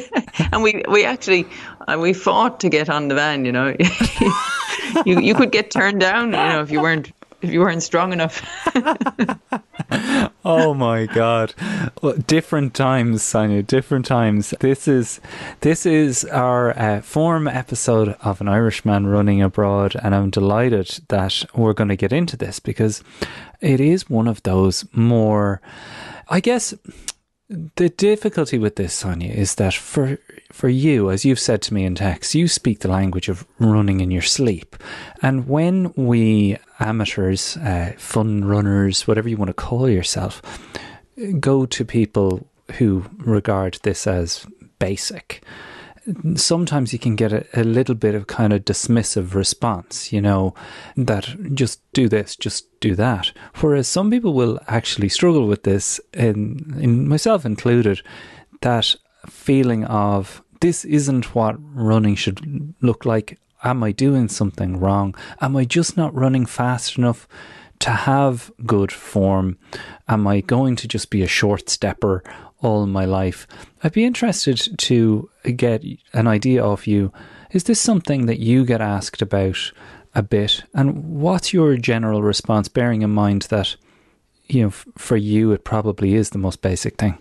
and 0.51 0.61
we 0.61 0.83
we 0.87 1.05
actually 1.05 1.47
uh, 1.87 1.97
we 1.99 2.13
fought 2.13 2.59
to 2.59 2.69
get 2.69 2.89
on 2.89 3.07
the 3.07 3.15
van. 3.15 3.45
You 3.45 3.53
know, 3.53 3.75
you 5.05 5.19
you 5.21 5.33
could 5.33 5.51
get 5.51 5.71
turned 5.71 6.01
down. 6.01 6.25
You 6.25 6.31
know, 6.51 6.61
if 6.61 6.69
you 6.69 6.81
weren't 6.81 7.11
if 7.41 7.51
you 7.51 7.59
weren't 7.59 7.83
strong 7.83 8.13
enough. 8.13 8.41
Oh 10.49 10.73
my 10.73 11.07
god! 11.07 11.53
Well, 12.01 12.13
different 12.13 12.73
times, 12.73 13.21
Sonia. 13.21 13.63
Different 13.63 14.05
times. 14.05 14.53
This 14.61 14.87
is 14.87 15.19
this 15.59 15.85
is 15.85 16.23
our 16.23 16.71
uh, 16.79 17.01
form 17.01 17.49
episode 17.49 18.15
of 18.21 18.39
an 18.39 18.47
Irishman 18.47 19.07
running 19.07 19.41
abroad, 19.41 19.97
and 20.01 20.15
I'm 20.15 20.29
delighted 20.29 20.99
that 21.09 21.43
we're 21.53 21.73
going 21.73 21.89
to 21.89 21.97
get 21.97 22.13
into 22.13 22.37
this 22.37 22.61
because 22.61 23.03
it 23.59 23.81
is 23.81 24.09
one 24.09 24.29
of 24.29 24.41
those 24.43 24.85
more, 24.93 25.59
I 26.29 26.39
guess. 26.39 26.73
The 27.49 27.89
difficulty 27.89 28.57
with 28.57 28.77
this, 28.77 28.93
Sonia, 28.93 29.33
is 29.33 29.55
that 29.55 29.73
for 29.73 30.17
for 30.57 30.69
you, 30.69 31.11
as 31.11 31.23
you've 31.23 31.39
said 31.39 31.61
to 31.61 31.73
me 31.73 31.85
in 31.85 31.93
text, 31.93 32.33
you 32.33 32.47
speak 32.47 32.79
the 32.79 32.87
language 32.87 33.29
of 33.29 33.45
running 33.59 33.99
in 33.99 34.09
your 34.09 34.23
sleep. 34.23 34.75
And 35.21 35.47
when 35.47 35.93
we 35.95 36.57
amateurs, 36.79 37.57
uh, 37.57 37.93
fun 37.99 38.43
runners, 38.43 39.07
whatever 39.07 39.29
you 39.29 39.37
want 39.37 39.49
to 39.49 39.53
call 39.53 39.87
yourself, 39.87 40.41
go 41.39 41.67
to 41.67 41.85
people 41.85 42.49
who 42.79 43.05
regard 43.17 43.77
this 43.83 44.07
as 44.07 44.47
basic, 44.79 45.43
sometimes 46.33 46.91
you 46.91 46.97
can 46.97 47.15
get 47.15 47.31
a, 47.31 47.45
a 47.53 47.63
little 47.63 47.95
bit 47.95 48.15
of 48.15 48.25
kind 48.25 48.51
of 48.51 48.65
dismissive 48.65 49.35
response, 49.35 50.11
you 50.11 50.21
know, 50.21 50.55
that 50.95 51.35
just 51.53 51.81
do 51.93 52.09
this, 52.09 52.35
just 52.35 52.65
do 52.79 52.95
that. 52.95 53.31
Whereas 53.61 53.87
some 53.87 54.09
people 54.09 54.33
will 54.33 54.59
actually 54.67 55.09
struggle 55.09 55.45
with 55.45 55.63
this, 55.63 55.99
in, 56.13 56.75
in 56.79 57.07
myself 57.07 57.45
included, 57.45 58.01
that 58.61 58.95
feeling 59.29 59.83
of 59.85 60.41
this 60.59 60.85
isn't 60.85 61.35
what 61.35 61.55
running 61.59 62.15
should 62.15 62.73
look 62.81 63.05
like. 63.05 63.39
Am 63.63 63.83
I 63.83 63.91
doing 63.91 64.27
something 64.29 64.79
wrong? 64.79 65.15
Am 65.41 65.55
I 65.55 65.65
just 65.65 65.97
not 65.97 66.13
running 66.13 66.45
fast 66.45 66.97
enough 66.97 67.27
to 67.79 67.89
have 67.89 68.51
good 68.65 68.91
form? 68.91 69.57
Am 70.07 70.27
I 70.27 70.41
going 70.41 70.75
to 70.77 70.87
just 70.87 71.09
be 71.09 71.21
a 71.21 71.27
short 71.27 71.69
stepper 71.69 72.23
all 72.61 72.85
my 72.85 73.05
life? 73.05 73.47
I'd 73.83 73.93
be 73.93 74.05
interested 74.05 74.77
to 74.77 75.29
get 75.55 75.83
an 76.13 76.27
idea 76.27 76.63
of 76.63 76.87
you. 76.87 77.11
Is 77.51 77.63
this 77.63 77.79
something 77.79 78.25
that 78.25 78.39
you 78.39 78.65
get 78.65 78.81
asked 78.81 79.21
about 79.21 79.71
a 80.13 80.21
bit? 80.21 80.63
And 80.73 81.19
what's 81.19 81.53
your 81.53 81.77
general 81.77 82.21
response, 82.23 82.67
bearing 82.67 83.01
in 83.01 83.11
mind 83.11 83.43
that, 83.43 83.75
you 84.47 84.63
know, 84.63 84.69
for 84.69 85.17
you, 85.17 85.51
it 85.51 85.63
probably 85.63 86.15
is 86.15 86.31
the 86.31 86.37
most 86.39 86.61
basic 86.61 86.97
thing? 86.97 87.17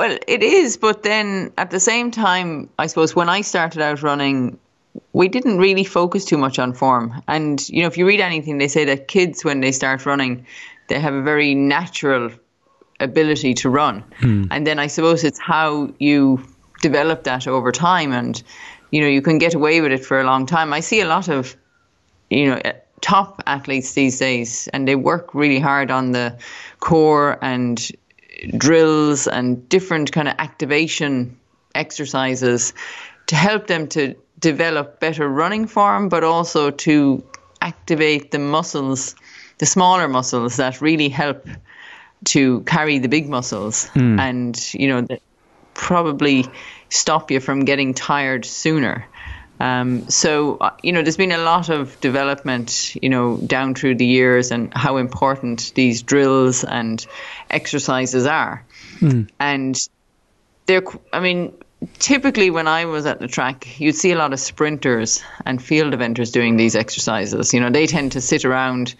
Well, 0.00 0.16
it 0.26 0.42
is, 0.42 0.78
but 0.78 1.02
then 1.02 1.52
at 1.58 1.70
the 1.70 1.78
same 1.78 2.10
time, 2.10 2.70
I 2.78 2.86
suppose 2.86 3.14
when 3.14 3.28
I 3.28 3.42
started 3.42 3.82
out 3.82 4.02
running, 4.02 4.58
we 5.12 5.28
didn't 5.28 5.58
really 5.58 5.84
focus 5.84 6.24
too 6.24 6.38
much 6.38 6.58
on 6.58 6.72
form. 6.72 7.22
And, 7.28 7.68
you 7.68 7.82
know, 7.82 7.86
if 7.88 7.98
you 7.98 8.06
read 8.06 8.20
anything, 8.20 8.56
they 8.56 8.68
say 8.68 8.86
that 8.86 9.08
kids, 9.08 9.44
when 9.44 9.60
they 9.60 9.72
start 9.72 10.06
running, 10.06 10.46
they 10.88 10.98
have 10.98 11.12
a 11.12 11.20
very 11.20 11.54
natural 11.54 12.30
ability 12.98 13.52
to 13.52 13.68
run. 13.68 14.02
Hmm. 14.20 14.44
And 14.50 14.66
then 14.66 14.78
I 14.78 14.86
suppose 14.86 15.22
it's 15.22 15.38
how 15.38 15.92
you 15.98 16.42
develop 16.80 17.24
that 17.24 17.46
over 17.46 17.70
time. 17.70 18.12
And, 18.12 18.42
you 18.92 19.02
know, 19.02 19.06
you 19.06 19.20
can 19.20 19.36
get 19.36 19.52
away 19.52 19.82
with 19.82 19.92
it 19.92 20.02
for 20.02 20.18
a 20.18 20.24
long 20.24 20.46
time. 20.46 20.72
I 20.72 20.80
see 20.80 21.02
a 21.02 21.06
lot 21.06 21.28
of, 21.28 21.54
you 22.30 22.46
know, 22.46 22.58
eh, 22.64 22.72
top 23.02 23.42
athletes 23.46 23.92
these 23.92 24.18
days, 24.18 24.66
and 24.72 24.88
they 24.88 24.96
work 24.96 25.34
really 25.34 25.58
hard 25.58 25.90
on 25.90 26.12
the 26.12 26.38
core 26.78 27.38
and 27.42 27.92
drills 28.56 29.26
and 29.26 29.68
different 29.68 30.12
kind 30.12 30.28
of 30.28 30.34
activation 30.38 31.38
exercises 31.74 32.72
to 33.26 33.36
help 33.36 33.66
them 33.66 33.86
to 33.88 34.14
develop 34.38 35.00
better 35.00 35.28
running 35.28 35.66
form, 35.66 36.08
but 36.08 36.24
also 36.24 36.70
to 36.70 37.22
activate 37.60 38.30
the 38.30 38.38
muscles, 38.38 39.14
the 39.58 39.66
smaller 39.66 40.08
muscles 40.08 40.56
that 40.56 40.80
really 40.80 41.08
help 41.08 41.46
to 42.24 42.60
carry 42.62 42.98
the 42.98 43.08
big 43.08 43.28
muscles 43.28 43.86
hmm. 43.88 44.18
and, 44.18 44.74
you 44.74 44.88
know, 44.88 45.02
that 45.02 45.22
probably 45.74 46.44
stop 46.88 47.30
you 47.30 47.40
from 47.40 47.64
getting 47.64 47.94
tired 47.94 48.44
sooner. 48.44 49.06
Um, 49.60 50.08
so, 50.08 50.56
uh, 50.56 50.70
you 50.82 50.92
know, 50.92 51.02
there's 51.02 51.18
been 51.18 51.32
a 51.32 51.38
lot 51.38 51.68
of 51.68 52.00
development, 52.00 52.96
you 53.00 53.10
know, 53.10 53.36
down 53.36 53.74
through 53.74 53.96
the 53.96 54.06
years 54.06 54.50
and 54.50 54.72
how 54.72 54.96
important 54.96 55.72
these 55.74 56.02
drills 56.02 56.64
and 56.64 57.06
exercises 57.50 58.24
are. 58.24 58.64
And 59.38 59.88
they're, 60.64 60.82
I 61.12 61.20
mean, 61.20 61.52
typically 61.98 62.50
when 62.50 62.68
I 62.68 62.86
was 62.86 63.04
at 63.04 63.20
the 63.20 63.28
track, 63.28 63.78
you'd 63.78 63.96
see 63.96 64.12
a 64.12 64.16
lot 64.16 64.32
of 64.32 64.40
sprinters 64.40 65.22
and 65.44 65.62
field 65.62 65.92
eventers 65.92 66.32
doing 66.32 66.56
these 66.56 66.74
exercises. 66.74 67.52
You 67.52 67.60
know, 67.60 67.70
they 67.70 67.86
tend 67.86 68.12
to 68.12 68.22
sit 68.22 68.46
around 68.46 68.94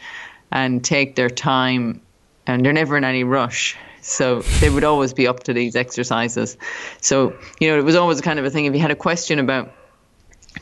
and 0.53 0.85
take 0.85 1.17
their 1.17 1.31
time 1.31 2.03
and 2.47 2.65
they're 2.65 2.75
never 2.75 2.99
in 2.99 3.05
any 3.05 3.25
rush. 3.25 3.79
So 4.03 4.41
they 4.61 4.69
would 4.69 4.85
always 4.85 5.15
be 5.15 5.27
up 5.27 5.45
to 5.45 5.55
these 5.55 5.77
exercises. 5.77 6.57
So, 7.01 7.35
you 7.61 7.69
know, 7.69 7.79
it 7.79 7.85
was 7.85 7.97
always 7.97 8.21
kind 8.21 8.39
of 8.39 8.45
a 8.45 8.51
thing 8.51 8.67
if 8.67 8.75
you 8.75 8.81
had 8.81 8.91
a 8.91 8.97
question 8.97 9.39
about 9.39 9.73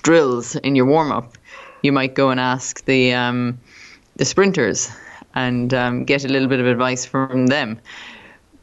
drills 0.02 0.57
in 0.57 0.75
your 0.75 0.87
warm 0.87 1.12
up, 1.12 1.37
you 1.83 1.92
might 1.92 2.14
go 2.14 2.30
and 2.30 2.40
ask 2.40 2.85
the 2.85 3.14
um, 3.14 3.59
the 4.16 4.25
sprinters 4.25 4.90
and 5.35 5.73
um, 5.73 6.04
get 6.04 6.25
a 6.25 6.28
little 6.28 6.49
bit 6.49 6.61
of 6.61 6.66
advice 6.66 7.04
from 7.04 7.47
them. 7.47 7.78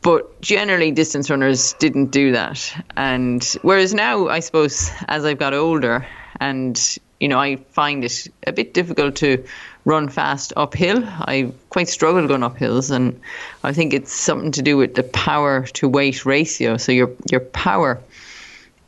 But 0.01 0.39
generally, 0.41 0.91
distance 0.91 1.29
runners 1.29 1.73
didn't 1.73 2.11
do 2.11 2.33
that. 2.33 2.85
And 2.95 3.43
whereas 3.63 3.93
now, 3.93 4.27
I 4.27 4.39
suppose, 4.39 4.91
as 5.07 5.25
I've 5.25 5.39
got 5.39 5.53
older, 5.53 6.05
and 6.39 6.79
you 7.19 7.27
know, 7.27 7.39
I 7.39 7.55
find 7.71 8.03
it 8.03 8.27
a 8.45 8.51
bit 8.51 8.73
difficult 8.73 9.15
to 9.17 9.43
run 9.85 10.09
fast 10.09 10.53
uphill. 10.55 11.03
I 11.03 11.51
quite 11.69 11.87
struggle 11.89 12.27
going 12.27 12.43
up 12.43 12.57
hills, 12.57 12.91
and 12.91 13.19
I 13.63 13.73
think 13.73 13.93
it's 13.93 14.13
something 14.13 14.51
to 14.51 14.61
do 14.61 14.77
with 14.77 14.95
the 14.95 15.03
power 15.03 15.65
to 15.73 15.87
weight 15.87 16.25
ratio. 16.25 16.77
So 16.77 16.91
your 16.91 17.11
your 17.31 17.39
power 17.39 17.99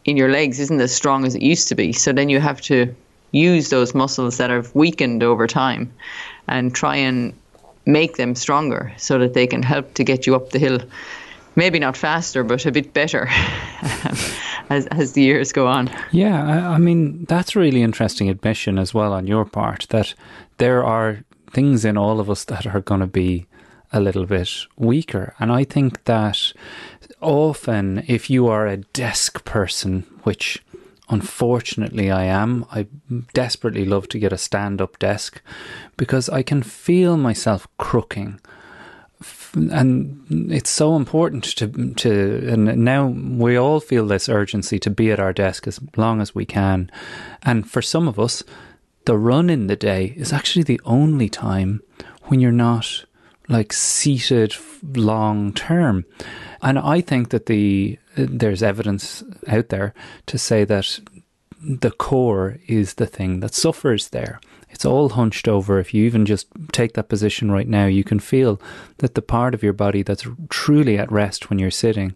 in 0.08 0.18
your 0.18 0.32
legs 0.32 0.60
isn't 0.60 0.82
as 0.82 0.96
strong 0.96 1.26
as 1.26 1.36
it 1.36 1.42
used 1.42 1.68
to 1.68 1.76
be. 1.76 1.94
So 1.94 2.14
then 2.14 2.30
you 2.30 2.40
have 2.40 2.62
to 2.62 2.96
use 3.32 3.70
those 3.70 3.94
muscles 3.94 4.38
that 4.38 4.50
have 4.50 4.74
weakened 4.74 5.22
over 5.22 5.46
time 5.46 5.92
and 6.48 6.74
try 6.74 6.96
and 6.96 7.34
make 7.86 8.16
them 8.16 8.34
stronger 8.34 8.94
so 8.98 9.20
that 9.20 9.34
they 9.34 9.46
can 9.46 9.62
help 9.62 9.94
to 9.96 10.04
get 10.04 10.26
you 10.26 10.36
up 10.36 10.52
the 10.52 10.60
hill. 10.60 10.80
Maybe 11.58 11.78
not 11.78 11.98
faster, 11.98 12.44
but 12.44 12.66
a 12.66 12.72
bit 12.72 12.94
better 12.94 13.28
as, 14.70 14.88
as 14.88 15.14
the 15.14 15.22
years 15.22 15.52
go 15.52 15.68
on. 15.68 15.90
Yeah, 16.12 16.46
I, 16.46 16.76
I 16.76 16.78
mean, 16.78 17.26
that's 17.26 17.56
a 17.56 17.60
really 17.60 17.82
interesting 17.82 18.30
admission 18.30 18.80
as 18.80 18.94
well 18.94 19.12
on 19.12 19.28
your 19.28 19.44
part 19.44 19.88
that 19.90 20.14
there 20.58 20.84
are 20.84 21.24
things 21.52 21.84
in 21.84 21.98
all 21.98 22.20
of 22.20 22.30
us 22.30 22.46
that 22.46 22.66
are 22.66 22.82
going 22.82 23.02
to 23.02 23.08
be 23.08 23.46
a 23.92 24.00
little 24.00 24.26
bit 24.26 24.50
weaker. 24.78 25.34
And 25.40 25.52
I 25.52 25.64
think 25.64 26.04
that 26.06 26.54
often, 27.22 28.04
if 28.08 28.30
you 28.30 28.48
are 28.48 28.68
a 28.68 28.78
desk 28.78 29.44
person, 29.46 30.02
which 30.24 30.64
unfortunately 31.10 32.12
I 32.12 32.24
am, 32.26 32.66
I 32.72 32.88
desperately 33.34 33.86
love 33.86 34.10
to 34.10 34.20
get 34.20 34.34
a 34.34 34.38
stand 34.38 34.82
up 34.82 35.00
desk 35.00 35.42
because 35.96 36.30
I 36.30 36.44
can 36.44 36.64
feel 36.64 37.18
myself 37.18 37.68
crooking. 37.78 38.40
And 39.54 40.52
it's 40.52 40.70
so 40.70 40.96
important 40.96 41.44
to 41.58 41.94
to 41.96 42.50
and 42.52 42.86
now 42.86 43.08
we 43.08 43.58
all 43.58 43.80
feel 43.80 44.06
this 44.06 44.30
urgency 44.30 44.78
to 44.78 44.92
be 44.92 45.12
at 45.12 45.20
our 45.20 45.34
desk 45.34 45.66
as 45.66 45.80
long 45.96 46.22
as 46.22 46.36
we 46.36 46.46
can. 46.46 46.92
And 47.42 47.68
for 47.68 47.82
some 47.82 48.08
of 48.08 48.20
us 48.20 48.44
the 49.06 49.18
run 49.18 49.50
in 49.50 49.68
the 49.68 49.76
day 49.76 50.14
is 50.18 50.32
actually 50.32 50.64
the 50.64 50.82
only 50.86 51.30
time 51.30 51.82
when 52.24 52.40
you're 52.40 52.52
not 52.52 53.06
like 53.50 53.72
seated 53.72 54.54
long 54.96 55.54
term 55.54 56.06
and 56.62 56.78
i 56.80 57.02
think 57.02 57.30
that 57.30 57.46
the 57.46 57.98
there's 58.16 58.64
evidence 58.64 59.24
out 59.48 59.70
there 59.70 59.94
to 60.26 60.38
say 60.38 60.64
that 60.64 61.00
the 61.62 61.92
core 61.92 62.58
is 62.68 62.96
the 62.96 63.08
thing 63.08 63.40
that 63.40 63.54
suffers 63.54 64.10
there 64.10 64.40
it's 64.70 64.86
all 64.86 65.10
hunched 65.10 65.48
over. 65.48 65.80
If 65.80 65.94
you 65.94 66.06
even 66.06 66.26
just 66.26 66.48
take 66.72 66.94
that 66.94 67.10
position 67.10 67.52
right 67.52 67.68
now, 67.68 67.86
you 67.86 68.04
can 68.04 68.20
feel 68.20 68.62
that 68.98 69.16
the 69.16 69.22
part 69.22 69.54
of 69.54 69.64
your 69.64 69.74
body 69.74 70.04
that's 70.04 70.28
truly 70.50 70.98
at 70.98 71.12
rest 71.12 71.50
when 71.50 71.58
you're 71.58 71.72
sitting 71.72 72.16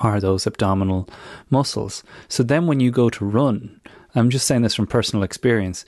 are 0.00 0.20
those 0.20 0.46
abdominal 0.46 1.08
muscles. 1.48 2.02
So 2.28 2.42
then 2.42 2.66
when 2.66 2.80
you 2.80 2.90
go 2.90 3.08
to 3.10 3.24
run, 3.24 3.80
I'm 4.14 4.30
just 4.30 4.46
saying 4.46 4.62
this 4.62 4.74
from 4.74 4.86
personal 4.86 5.22
experience, 5.22 5.84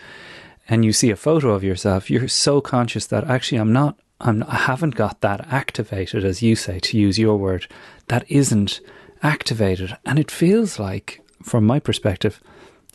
and 0.69 0.85
you 0.85 0.93
see 0.93 1.11
a 1.11 1.17
photo 1.17 1.51
of 1.51 1.65
yourself, 1.65 2.11
you're 2.11 2.29
so 2.29 2.61
conscious 2.61 3.07
that 3.09 3.25
actually 3.25 3.59
I'm 3.59 3.73
not 3.73 3.99
I'm, 4.21 4.43
I 4.45 4.57
haven't 4.57 4.95
got 4.95 5.21
that 5.21 5.47
activated, 5.51 6.25
as 6.25 6.43
you 6.43 6.57
say, 6.57 6.81
to 6.81 6.99
use 6.99 7.19
your 7.19 7.37
word. 7.37 7.67
That 8.09 8.25
isn't 8.31 8.81
activated. 9.23 9.97
And 10.05 10.19
it 10.19 10.31
feels 10.31 10.79
like, 10.79 11.23
from 11.43 11.67
my 11.67 11.79
perspective, 11.79 12.41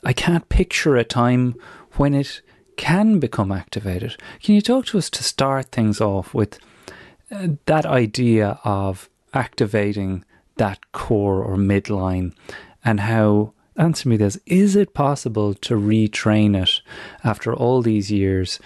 I 0.03 0.13
can't 0.13 0.49
picture 0.49 0.97
a 0.97 1.03
time 1.03 1.55
when 1.93 2.13
it 2.13 2.41
can 2.75 3.19
become 3.19 3.51
activated. 3.51 4.17
Can 4.41 4.55
you 4.55 4.61
talk 4.61 4.85
to 4.87 4.97
us 4.97 5.09
to 5.11 5.23
start 5.23 5.67
things 5.67 6.01
off 6.01 6.33
with 6.33 6.59
uh, 7.31 7.49
that 7.65 7.85
idea 7.85 8.59
of 8.63 9.09
activating 9.33 10.25
that 10.57 10.91
core 10.91 11.41
or 11.43 11.55
midline 11.55 12.33
and 12.83 12.99
how, 12.99 13.53
answer 13.77 14.09
me 14.09 14.17
this, 14.17 14.37
is 14.45 14.75
it 14.75 14.93
possible 14.93 15.53
to 15.53 15.75
retrain 15.75 16.61
it 16.61 16.81
after 17.23 17.53
all 17.53 17.81
these 17.81 18.11
years 18.11 18.59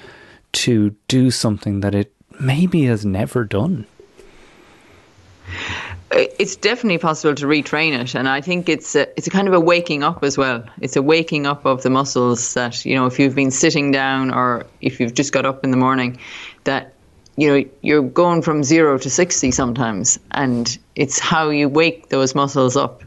to 0.52 0.96
do 1.08 1.30
something 1.30 1.82
that 1.82 1.94
it 1.94 2.14
maybe 2.39 2.86
has 2.86 3.06
never 3.06 3.44
done? 3.44 3.86
It's 6.12 6.56
definitely 6.56 6.98
possible 6.98 7.36
to 7.36 7.46
retrain 7.46 8.00
it, 8.00 8.15
and 8.15 8.27
I 8.27 8.41
think 8.41 8.70
it's 8.70 8.96
a, 8.96 9.08
it's 9.17 9.27
a 9.27 9.29
kind 9.29 9.48
of 9.48 9.53
a 9.53 9.60
waking 9.60 10.03
up 10.03 10.24
as 10.24 10.38
well. 10.38 10.63
It's 10.82 10.96
a 10.96 11.01
waking 11.01 11.46
up 11.46 11.65
of 11.65 11.84
the 11.84 11.89
muscles 11.89 12.53
that 12.53 12.86
you 12.86 12.96
know 12.96 13.06
if 13.06 13.20
you've 13.20 13.36
been 13.36 13.51
sitting 13.51 13.91
down 13.91 14.34
or 14.34 14.65
if 14.82 15.00
you've 15.00 15.13
just 15.13 15.34
got 15.34 15.46
up 15.46 15.63
in 15.63 15.72
the 15.72 15.77
morning, 15.77 16.20
that 16.63 16.94
you 17.36 17.48
know 17.50 17.70
you're 17.82 18.01
going 18.01 18.41
from 18.41 18.63
zero 18.63 18.98
to 18.98 19.10
sixty 19.10 19.51
sometimes, 19.51 20.20
and 20.32 20.77
it's 20.96 21.20
how 21.20 21.50
you 21.50 21.70
wake 21.70 22.10
those 22.10 22.36
muscles 22.36 22.77
up 22.77 23.03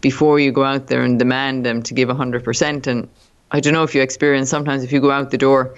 before 0.00 0.40
you 0.40 0.50
go 0.50 0.64
out 0.64 0.86
there 0.86 1.02
and 1.02 1.18
demand 1.18 1.66
them 1.66 1.82
to 1.82 1.94
give 1.94 2.08
hundred 2.10 2.44
percent. 2.44 2.86
And 2.86 3.08
I 3.50 3.60
don't 3.60 3.72
know 3.72 3.82
if 3.82 3.94
you 3.94 4.02
experience 4.02 4.48
sometimes 4.50 4.82
if 4.82 4.92
you 4.92 5.00
go 5.00 5.10
out 5.10 5.30
the 5.30 5.38
door 5.38 5.74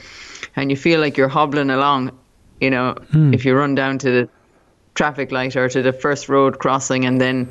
and 0.56 0.70
you 0.70 0.76
feel 0.76 1.00
like 1.00 1.16
you're 1.16 1.28
hobbling 1.28 1.70
along, 1.70 2.12
you 2.60 2.70
know, 2.70 2.94
if 3.32 3.44
you 3.44 3.54
run 3.54 3.74
down 3.74 3.98
to 3.98 4.10
the 4.10 4.28
traffic 4.94 5.32
light 5.32 5.56
or 5.56 5.68
to 5.68 5.82
the 5.82 5.92
first 5.92 6.28
road 6.28 6.58
crossing 6.58 7.04
and 7.06 7.20
then 7.20 7.48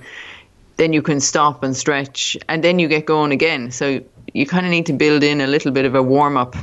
then 0.77 0.93
you 0.93 1.01
can 1.01 1.19
stop 1.19 1.61
and 1.63 1.75
stretch, 1.75 2.37
and 2.47 2.63
then 2.63 2.79
you 2.79 2.87
get 2.87 3.05
going 3.05 3.33
again. 3.33 3.69
So 3.71 3.99
you 4.33 4.45
kind 4.45 4.65
of 4.65 4.71
need 4.71 4.85
to 4.85 4.93
build 4.93 5.23
in 5.23 5.41
a 5.41 5.47
little 5.47 5.71
bit 5.71 5.83
of 5.85 5.93
a 5.93 6.01
warm 6.01 6.37
up 6.37 6.55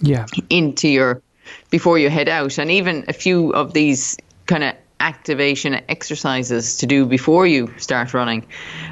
Yeah. 0.00 0.26
into 0.50 0.88
your 0.88 1.22
before 1.70 1.96
you 1.96 2.10
head 2.10 2.28
out, 2.28 2.58
and 2.58 2.70
even 2.70 3.04
a 3.06 3.12
few 3.12 3.50
of 3.54 3.72
these 3.72 4.16
kind 4.46 4.64
of 4.64 4.74
activation 4.98 5.80
exercises 5.88 6.76
to 6.78 6.86
do 6.86 7.06
before 7.06 7.46
you 7.46 7.68
start 7.76 8.14
running. 8.14 8.46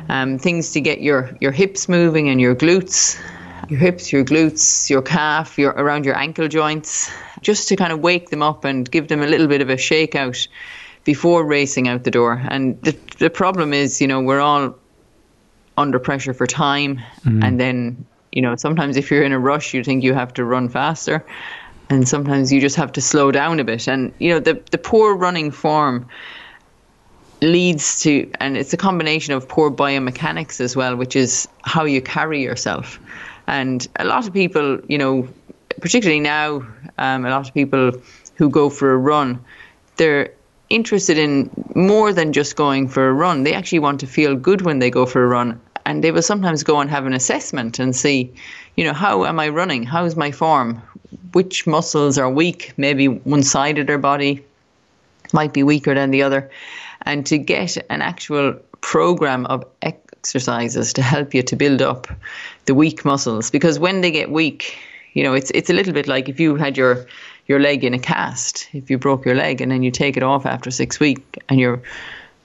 Um, 0.08 0.38
things 0.38 0.72
to 0.72 0.80
get 0.80 1.00
your 1.00 1.36
your 1.40 1.52
hips 1.52 1.88
moving 1.88 2.28
and 2.28 2.40
your 2.40 2.54
glutes, 2.54 3.18
your 3.68 3.78
hips, 3.80 4.12
your 4.12 4.24
glutes, 4.24 4.88
your 4.90 5.02
calf, 5.02 5.58
your 5.58 5.70
around 5.70 6.04
your 6.04 6.16
ankle 6.16 6.48
joints, 6.48 7.10
just 7.42 7.68
to 7.68 7.76
kind 7.76 7.92
of 7.92 8.00
wake 8.00 8.30
them 8.30 8.42
up 8.42 8.64
and 8.64 8.90
give 8.90 9.08
them 9.08 9.22
a 9.22 9.26
little 9.26 9.46
bit 9.46 9.60
of 9.60 9.70
a 9.70 9.76
shakeout 9.76 10.48
before 11.04 11.44
racing 11.44 11.88
out 11.88 12.04
the 12.04 12.10
door. 12.10 12.42
And 12.48 12.80
the 12.82 12.96
the 13.18 13.30
problem 13.30 13.72
is, 13.72 14.00
you 14.00 14.06
know, 14.06 14.20
we're 14.20 14.40
all 14.40 14.76
under 15.76 15.98
pressure 15.98 16.34
for 16.34 16.46
time. 16.46 17.00
Mm. 17.24 17.44
And 17.44 17.60
then 17.60 18.06
you 18.32 18.42
know 18.42 18.54
sometimes 18.56 18.96
if 18.96 19.10
you're 19.10 19.24
in 19.24 19.32
a 19.32 19.38
rush 19.38 19.74
you 19.74 19.82
think 19.82 20.04
you 20.04 20.14
have 20.14 20.34
to 20.34 20.44
run 20.44 20.68
faster. 20.68 21.24
And 21.88 22.06
sometimes 22.06 22.52
you 22.52 22.60
just 22.60 22.76
have 22.76 22.92
to 22.92 23.00
slow 23.00 23.32
down 23.32 23.58
a 23.58 23.64
bit. 23.64 23.88
And 23.88 24.12
you 24.18 24.30
know 24.30 24.40
the 24.40 24.60
the 24.70 24.78
poor 24.78 25.16
running 25.16 25.50
form 25.50 26.06
leads 27.42 28.00
to 28.00 28.30
and 28.38 28.58
it's 28.58 28.74
a 28.74 28.76
combination 28.76 29.32
of 29.32 29.48
poor 29.48 29.70
biomechanics 29.70 30.60
as 30.60 30.76
well 30.76 30.94
which 30.94 31.16
is 31.16 31.48
how 31.62 31.84
you 31.84 32.00
carry 32.02 32.42
yourself. 32.42 33.00
And 33.46 33.88
a 33.96 34.04
lot 34.04 34.26
of 34.26 34.32
people 34.32 34.80
you 34.88 34.98
know 34.98 35.28
particularly 35.80 36.20
now 36.20 36.66
um, 36.98 37.24
a 37.24 37.30
lot 37.30 37.46
of 37.48 37.54
people 37.54 37.92
who 38.36 38.48
go 38.48 38.70
for 38.70 38.92
a 38.92 38.96
run 38.96 39.44
they're 40.00 40.32
interested 40.70 41.18
in 41.18 41.50
more 41.74 42.12
than 42.12 42.32
just 42.32 42.56
going 42.56 42.88
for 42.88 43.06
a 43.06 43.12
run. 43.12 43.42
They 43.42 43.52
actually 43.52 43.80
want 43.80 44.00
to 44.00 44.06
feel 44.06 44.34
good 44.34 44.62
when 44.62 44.78
they 44.78 44.88
go 44.90 45.04
for 45.04 45.22
a 45.22 45.26
run. 45.26 45.60
And 45.84 46.02
they 46.02 46.10
will 46.10 46.22
sometimes 46.22 46.62
go 46.62 46.80
and 46.80 46.88
have 46.88 47.04
an 47.04 47.12
assessment 47.12 47.78
and 47.78 47.94
see, 47.94 48.32
you 48.76 48.84
know, 48.84 48.94
how 48.94 49.26
am 49.26 49.38
I 49.38 49.50
running? 49.50 49.82
How's 49.82 50.16
my 50.16 50.30
form? 50.30 50.80
Which 51.32 51.66
muscles 51.66 52.16
are 52.16 52.30
weak? 52.30 52.72
Maybe 52.78 53.08
one 53.08 53.42
side 53.42 53.78
of 53.78 53.86
their 53.86 53.98
body 53.98 54.42
might 55.34 55.52
be 55.52 55.62
weaker 55.62 55.94
than 55.94 56.10
the 56.10 56.22
other. 56.22 56.50
And 57.02 57.26
to 57.26 57.36
get 57.36 57.76
an 57.90 58.00
actual 58.00 58.54
program 58.80 59.44
of 59.46 59.64
exercises 59.82 60.94
to 60.94 61.02
help 61.02 61.34
you 61.34 61.42
to 61.42 61.56
build 61.56 61.82
up 61.82 62.06
the 62.64 62.74
weak 62.74 63.04
muscles. 63.04 63.50
Because 63.50 63.78
when 63.78 64.00
they 64.00 64.12
get 64.12 64.30
weak, 64.30 64.78
you 65.12 65.22
know, 65.22 65.34
it's 65.34 65.50
it's 65.52 65.70
a 65.70 65.72
little 65.72 65.92
bit 65.92 66.06
like 66.06 66.28
if 66.28 66.40
you 66.40 66.56
had 66.56 66.76
your 66.76 67.06
your 67.46 67.60
leg 67.60 67.84
in 67.84 67.94
a 67.94 67.98
cast, 67.98 68.68
if 68.72 68.90
you 68.90 68.98
broke 68.98 69.24
your 69.24 69.34
leg 69.34 69.60
and 69.60 69.72
then 69.72 69.82
you 69.82 69.90
take 69.90 70.16
it 70.16 70.22
off 70.22 70.46
after 70.46 70.70
six 70.70 71.00
weeks 71.00 71.22
and 71.48 71.58
your 71.58 71.82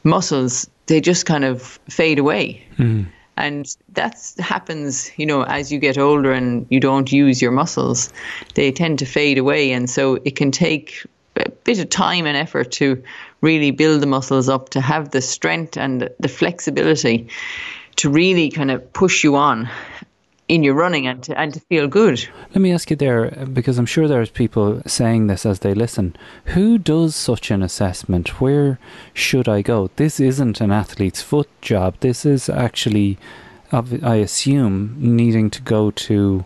muscles 0.03 0.69
they 0.87 1.01
just 1.01 1.25
kind 1.25 1.43
of 1.43 1.61
fade 1.89 2.19
away. 2.19 2.65
Mm-hmm. 2.77 3.09
And 3.37 3.75
that 3.93 4.33
happens, 4.39 5.11
you 5.17 5.25
know, 5.25 5.43
as 5.43 5.71
you 5.71 5.79
get 5.79 5.97
older 5.97 6.31
and 6.31 6.65
you 6.69 6.79
don't 6.79 7.11
use 7.11 7.41
your 7.41 7.51
muscles, 7.51 8.13
they 8.53 8.71
tend 8.71 8.99
to 8.99 9.05
fade 9.05 9.37
away. 9.37 9.73
And 9.73 9.89
so 9.89 10.15
it 10.23 10.37
can 10.37 10.51
take 10.51 11.05
a 11.35 11.49
bit 11.49 11.79
of 11.79 11.89
time 11.89 12.25
and 12.25 12.37
effort 12.37 12.71
to 12.73 13.03
really 13.41 13.71
build 13.71 14.01
the 14.01 14.07
muscles 14.07 14.47
up, 14.47 14.69
to 14.69 14.79
have 14.79 15.11
the 15.11 15.21
strength 15.21 15.75
and 15.75 16.09
the 16.17 16.29
flexibility 16.29 17.27
to 17.97 18.09
really 18.09 18.49
kind 18.49 18.71
of 18.71 18.93
push 18.93 19.23
you 19.23 19.35
on 19.35 19.69
in 20.47 20.63
your 20.63 20.75
running 20.75 21.07
and 21.07 21.23
to, 21.23 21.39
and 21.39 21.53
to 21.53 21.59
feel 21.59 21.87
good. 21.87 22.27
Let 22.49 22.61
me 22.61 22.71
ask 22.71 22.89
you 22.89 22.95
there, 22.95 23.31
because 23.51 23.79
I'm 23.79 23.87
sure 23.87 24.07
there's 24.07 24.29
people 24.29 24.81
saying 24.85 25.27
this 25.27 25.45
as 25.45 25.59
they 25.59 25.73
listen. 25.73 26.15
Who 26.45 26.77
does 26.77 27.15
such 27.15 27.49
an 27.49 27.63
assessment? 27.63 28.39
Where 28.39 28.77
should 29.13 29.49
I 29.49 29.61
go? 29.63 29.89
This 29.95 30.19
isn't 30.19 30.61
an 30.61 30.71
athlete's 30.71 31.21
foot 31.21 31.49
job. 31.61 31.95
This 32.01 32.25
is 32.25 32.47
actually, 32.47 33.17
I 33.71 34.15
assume, 34.15 34.95
needing 34.99 35.49
to 35.49 35.61
go 35.61 35.89
to 35.91 36.45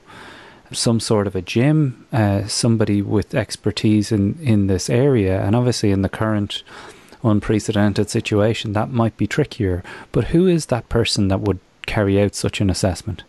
some 0.71 0.99
sort 0.99 1.27
of 1.27 1.35
a 1.35 1.41
gym, 1.41 2.05
uh, 2.13 2.45
somebody 2.47 3.01
with 3.01 3.35
expertise 3.35 4.11
in, 4.11 4.37
in 4.41 4.67
this 4.67 4.89
area. 4.89 5.41
And 5.41 5.55
obviously, 5.55 5.91
in 5.91 6.03
the 6.03 6.09
current 6.09 6.63
unprecedented 7.21 8.09
situation, 8.09 8.73
that 8.73 8.91
might 8.91 9.17
be 9.17 9.27
trickier. 9.27 9.83
But 10.13 10.25
who 10.25 10.47
is 10.47 10.67
that 10.67 10.87
person 10.87 11.27
that 11.27 11.41
would 11.41 11.59
carry 11.85 12.21
out 12.21 12.35
such 12.35 12.61
an 12.61 12.69
assessment? 12.69 13.23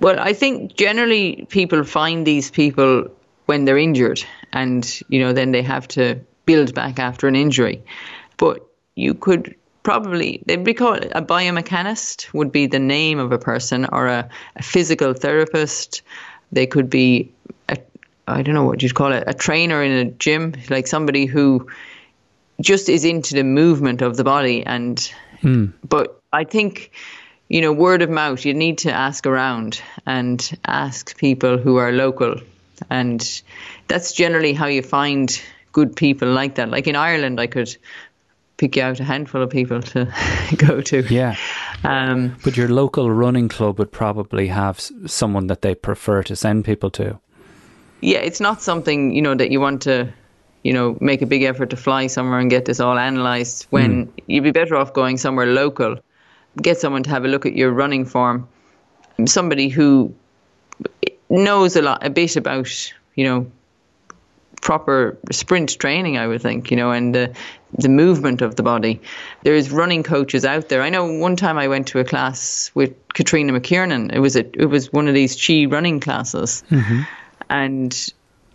Well, 0.00 0.18
I 0.18 0.32
think 0.32 0.76
generally 0.76 1.46
people 1.48 1.84
find 1.84 2.26
these 2.26 2.50
people 2.50 3.06
when 3.46 3.64
they're 3.64 3.78
injured, 3.78 4.24
and 4.52 5.00
you 5.08 5.20
know 5.20 5.32
then 5.32 5.52
they 5.52 5.62
have 5.62 5.86
to 5.88 6.20
build 6.46 6.74
back 6.74 6.98
after 6.98 7.28
an 7.28 7.36
injury. 7.36 7.82
But 8.36 8.66
you 8.96 9.14
could 9.14 9.54
probably 9.82 10.42
they'd 10.46 10.64
be 10.64 10.74
called 10.74 11.04
a 11.12 11.22
biomechanist 11.22 12.32
would 12.34 12.52
be 12.52 12.66
the 12.66 12.78
name 12.78 13.18
of 13.18 13.32
a 13.32 13.38
person, 13.38 13.86
or 13.92 14.06
a, 14.06 14.28
a 14.56 14.62
physical 14.62 15.14
therapist. 15.14 16.02
They 16.52 16.66
could 16.66 16.90
be 16.90 17.32
a 17.68 17.76
I 18.26 18.42
don't 18.42 18.54
know 18.54 18.64
what 18.64 18.82
you'd 18.82 18.94
call 18.94 19.12
it, 19.12 19.24
a 19.26 19.34
trainer 19.34 19.82
in 19.82 19.92
a 19.92 20.10
gym, 20.10 20.54
like 20.68 20.86
somebody 20.86 21.26
who 21.26 21.66
just 22.60 22.88
is 22.88 23.04
into 23.04 23.34
the 23.34 23.44
movement 23.44 24.02
of 24.02 24.16
the 24.16 24.24
body 24.24 24.64
and 24.66 25.00
hmm. 25.40 25.66
but 25.88 26.20
I 26.32 26.44
think 26.44 26.92
you 27.50 27.60
know 27.60 27.72
word 27.72 28.02
of 28.02 28.08
mouth 28.10 28.44
you 28.46 28.54
need 28.54 28.78
to 28.78 28.90
ask 28.92 29.26
around 29.26 29.82
and 30.06 30.56
ask 30.64 31.16
people 31.18 31.58
who 31.58 31.76
are 31.76 31.92
local 31.92 32.34
and 32.90 33.42
that's 33.88 34.12
generally 34.12 34.52
how 34.54 34.66
you 34.66 34.82
find 34.82 35.42
good 35.72 35.94
people 35.96 36.28
like 36.28 36.54
that 36.54 36.70
like 36.70 36.86
in 36.90 36.96
Ireland 36.96 37.40
I 37.40 37.46
could 37.48 37.76
pick 38.56 38.76
out 38.76 39.00
a 39.00 39.04
handful 39.04 39.42
of 39.42 39.50
people 39.50 39.82
to 39.82 40.06
go 40.56 40.80
to 40.80 41.02
Yeah. 41.14 41.34
um 41.84 42.36
But 42.44 42.56
your 42.56 42.68
local 42.68 43.10
running 43.10 43.48
club 43.48 43.78
would 43.78 43.90
probably 43.90 44.48
have 44.48 44.80
someone 45.06 45.46
that 45.48 45.60
they 45.62 45.74
prefer 45.74 46.22
to 46.22 46.36
send 46.36 46.64
people 46.64 46.90
to. 46.90 47.18
yeah, 48.02 48.22
it's 48.28 48.40
not 48.40 48.62
something 48.62 49.12
you 49.16 49.22
know 49.22 49.34
that 49.34 49.50
you 49.50 49.60
want 49.60 49.82
to, 49.82 49.94
you 50.62 50.72
know, 50.72 50.96
make 51.00 51.22
a 51.22 51.26
big 51.26 51.42
effort 51.42 51.70
to 51.70 51.76
fly 51.76 52.06
somewhere 52.08 52.38
and 52.40 52.50
get 52.50 52.64
this 52.64 52.80
all 52.80 52.96
analysed. 52.98 53.66
When 53.70 54.08
you'd 54.26 54.44
be 54.44 54.52
better 54.52 54.76
off 54.76 54.92
going 54.92 55.18
somewhere 55.18 55.46
local, 55.46 55.96
get 56.60 56.78
someone 56.78 57.02
to 57.04 57.10
have 57.10 57.24
a 57.24 57.28
look 57.28 57.46
at 57.46 57.54
your 57.54 57.70
running 57.70 58.04
form, 58.04 58.48
somebody 59.26 59.68
who 59.68 60.14
knows 61.28 61.76
a 61.76 61.82
lot, 61.82 62.04
a 62.04 62.10
bit 62.10 62.36
about, 62.36 62.92
you 63.14 63.24
know, 63.24 63.50
proper 64.60 65.18
sprint 65.30 65.78
training. 65.78 66.18
I 66.18 66.26
would 66.26 66.42
think, 66.42 66.70
you 66.70 66.76
know, 66.76 66.90
and 66.90 67.14
the 67.14 67.34
the 67.72 67.88
movement 67.88 68.42
of 68.42 68.56
the 68.56 68.62
body. 68.62 69.00
There's 69.42 69.70
running 69.70 70.02
coaches 70.02 70.44
out 70.44 70.68
there. 70.68 70.82
I 70.82 70.90
know 70.90 71.12
one 71.12 71.36
time 71.36 71.56
I 71.56 71.68
went 71.68 71.88
to 71.88 72.00
a 72.00 72.04
class 72.04 72.70
with 72.74 72.94
Catriona 73.08 73.52
McKiernan. 73.52 74.12
It 74.12 74.18
was 74.18 74.36
a 74.36 74.44
it 74.60 74.66
was 74.66 74.92
one 74.92 75.08
of 75.08 75.14
these 75.14 75.40
chi 75.40 75.66
running 75.66 76.00
classes 76.00 76.64
mm-hmm. 76.70 77.02
and 77.48 78.12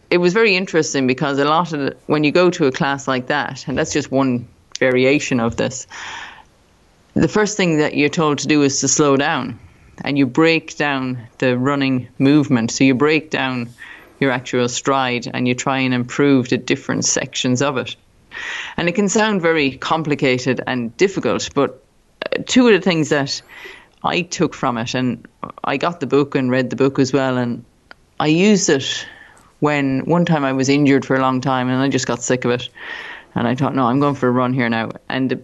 it 0.10 0.18
was 0.18 0.34
very 0.34 0.56
interesting 0.56 1.08
because 1.08 1.40
a 1.40 1.46
lot 1.46 1.74
of 1.74 1.80
the, 1.80 1.98
when 2.06 2.24
you 2.24 2.32
go 2.32 2.50
to 2.50 2.68
a 2.68 2.72
class 2.72 3.08
like 3.08 3.28
that, 3.28 3.68
and 3.68 3.78
that's 3.78 3.94
just 3.94 4.12
one 4.12 4.48
variation 4.80 5.40
of 5.40 5.56
this, 5.56 5.88
the 7.22 7.28
first 7.28 7.58
thing 7.58 7.78
that 7.78 7.96
you're 7.96 8.10
told 8.10 8.40
to 8.40 8.48
do 8.48 8.64
is 8.64 8.82
to 8.82 8.88
slow 8.88 9.18
down, 9.18 9.60
and 10.04 10.18
you 10.18 10.26
break 10.26 10.78
down 10.78 11.28
the 11.38 11.58
running 11.58 12.10
movement. 12.20 12.72
So 12.72 12.84
you 12.84 12.96
break 12.96 13.30
down 13.30 13.70
your 14.20 14.32
actual 14.32 14.68
stride, 14.70 15.30
and 15.34 15.48
you 15.48 15.56
try 15.56 15.80
and 15.80 15.94
improve 15.94 16.50
the 16.50 16.58
different 16.58 17.06
sections 17.06 17.62
of 17.62 17.78
it. 17.78 17.96
And 18.78 18.90
it 18.90 18.96
can 18.96 19.10
sound 19.10 19.42
very 19.42 19.78
complicated 19.78 20.62
and 20.68 20.96
difficult, 20.98 21.50
but 21.54 21.84
uh, 22.26 22.44
two 22.46 22.68
of 22.68 22.74
the 22.74 22.82
things 22.82 23.10
that 23.10 23.42
I 24.04 24.22
took 24.22 24.54
from 24.54 24.78
it, 24.78 24.94
and 24.94 25.28
I 25.64 25.78
got 25.78 26.00
the 26.00 26.08
book 26.08 26.36
and 26.36 26.52
read 26.52 26.70
the 26.70 26.76
book 26.76 27.00
as 27.00 27.14
well, 27.14 27.38
and 27.38 27.64
I 28.20 28.28
used 28.28 28.70
it 28.70 29.08
when 29.60 30.06
one 30.06 30.26
time 30.26 30.44
I 30.44 30.54
was 30.54 30.70
injured 30.70 31.06
for 31.06 31.16
a 31.16 31.22
long 31.22 31.42
time 31.42 31.70
and 31.70 31.82
I 31.82 31.90
just 31.90 32.08
got 32.08 32.22
sick 32.22 32.46
of 32.46 32.52
it. 32.52 32.70
And 33.34 33.48
I 33.48 33.56
thought, 33.56 33.76
no, 33.76 33.86
I'm 33.86 34.00
going 34.00 34.16
for 34.16 34.28
a 34.28 34.32
run 34.32 34.54
here 34.54 34.70
now. 34.70 34.92
And 35.10 35.30
the 35.30 35.42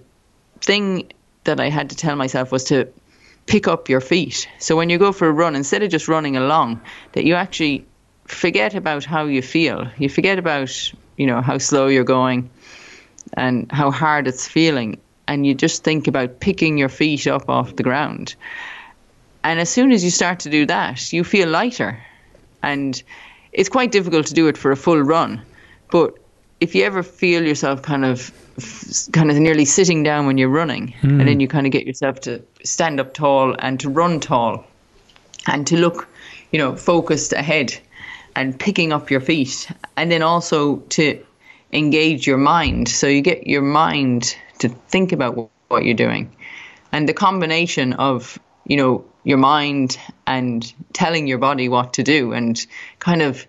thing 0.62 1.12
that 1.44 1.60
I 1.60 1.70
had 1.70 1.90
to 1.90 1.96
tell 1.96 2.16
myself 2.16 2.52
was 2.52 2.66
to 2.66 2.92
pick 3.46 3.68
up 3.68 3.90
your 3.90 4.02
feet. 4.02 4.48
So 4.60 4.76
when 4.76 4.90
you 4.90 4.98
go 4.98 5.12
for 5.12 5.28
a 5.28 5.32
run, 5.32 5.56
instead 5.56 5.84
of 5.84 5.90
just 5.90 6.08
running 6.08 6.38
along, 6.38 6.82
that 7.14 7.26
you 7.26 7.36
actually 7.36 7.86
forget 8.26 8.76
about 8.76 9.04
how 9.04 9.26
you 9.26 9.42
feel. 9.42 9.88
You 9.98 10.10
forget 10.10 10.40
about, 10.40 10.94
you 11.18 11.26
know, 11.26 11.42
how 11.42 11.58
slow 11.58 11.88
you're 11.88 12.04
going 12.04 12.50
and 13.34 13.72
how 13.72 13.92
hard 13.92 14.28
it's 14.28 14.48
feeling. 14.48 15.00
And 15.28 15.46
you 15.46 15.54
just 15.54 15.84
think 15.84 16.08
about 16.08 16.40
picking 16.40 16.78
your 16.78 16.90
feet 16.90 17.28
up 17.28 17.50
off 17.50 17.76
the 17.76 17.84
ground. 17.84 18.36
And 19.44 19.60
as 19.60 19.70
soon 19.70 19.92
as 19.92 20.04
you 20.04 20.12
start 20.12 20.42
to 20.42 20.50
do 20.50 20.66
that, 20.68 21.12
you 21.12 21.24
feel 21.24 21.50
lighter. 21.50 22.04
And 22.62 23.02
it's 23.52 23.70
quite 23.70 23.92
difficult 23.92 24.28
to 24.28 24.34
do 24.34 24.48
it 24.48 24.58
for 24.58 24.72
a 24.72 24.78
full 24.78 25.02
run. 25.02 25.42
But 25.90 26.16
if 26.62 26.76
you 26.76 26.84
ever 26.84 27.04
feel 27.04 27.44
yourself 27.44 27.82
kind 27.82 28.06
of 28.06 28.32
kind 29.12 29.32
of 29.32 29.38
nearly 29.38 29.66
sitting 29.66 30.04
down 30.04 30.28
when 30.28 30.38
you're 30.38 30.50
running 30.50 30.94
and 31.02 31.12
hmm. 31.12 31.26
then 31.26 31.40
you 31.40 31.48
kind 31.48 31.66
of 31.66 31.72
get 31.72 31.88
yourself 31.88 32.22
to 32.22 32.42
stand 32.64 33.00
up 33.00 33.14
tall 33.14 33.56
and 33.60 33.80
to 33.80 33.90
run 33.90 34.20
tall 34.20 34.64
and 35.48 35.66
to 35.66 35.78
look, 35.78 36.08
you 36.52 36.60
know, 36.60 36.76
focused 36.76 37.34
ahead 37.34 37.76
and 38.36 38.58
picking 38.60 38.94
up 38.94 39.10
your 39.10 39.20
feet 39.20 39.70
and 39.98 40.12
then 40.12 40.22
also 40.22 40.78
to 40.90 41.26
engage 41.74 42.28
your 42.28 42.38
mind. 42.38 42.88
So 42.88 43.08
you 43.08 43.22
get 43.22 43.48
your 43.48 43.64
mind 43.64 44.38
to 44.60 44.70
think 44.70 45.12
about 45.12 45.50
what 45.70 45.84
you're 45.84 45.96
doing. 45.96 46.36
And 46.92 47.10
the 47.10 47.14
combination 47.14 47.94
of 47.94 48.38
you 48.66 48.78
know 48.78 49.04
your 49.24 49.38
mind 49.38 50.00
and 50.28 50.72
telling 50.94 51.28
your 51.28 51.40
body 51.40 51.70
what 51.70 51.94
to 51.94 52.04
do 52.04 52.34
and 52.34 52.64
kind 53.00 53.22
of 53.22 53.48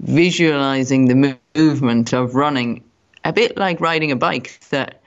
visualizing 0.00 1.06
the 1.06 1.38
movement 1.54 2.12
of 2.12 2.34
running 2.34 2.84
a 3.24 3.32
bit 3.32 3.56
like 3.56 3.80
riding 3.80 4.12
a 4.12 4.16
bike 4.16 4.60
that 4.70 5.00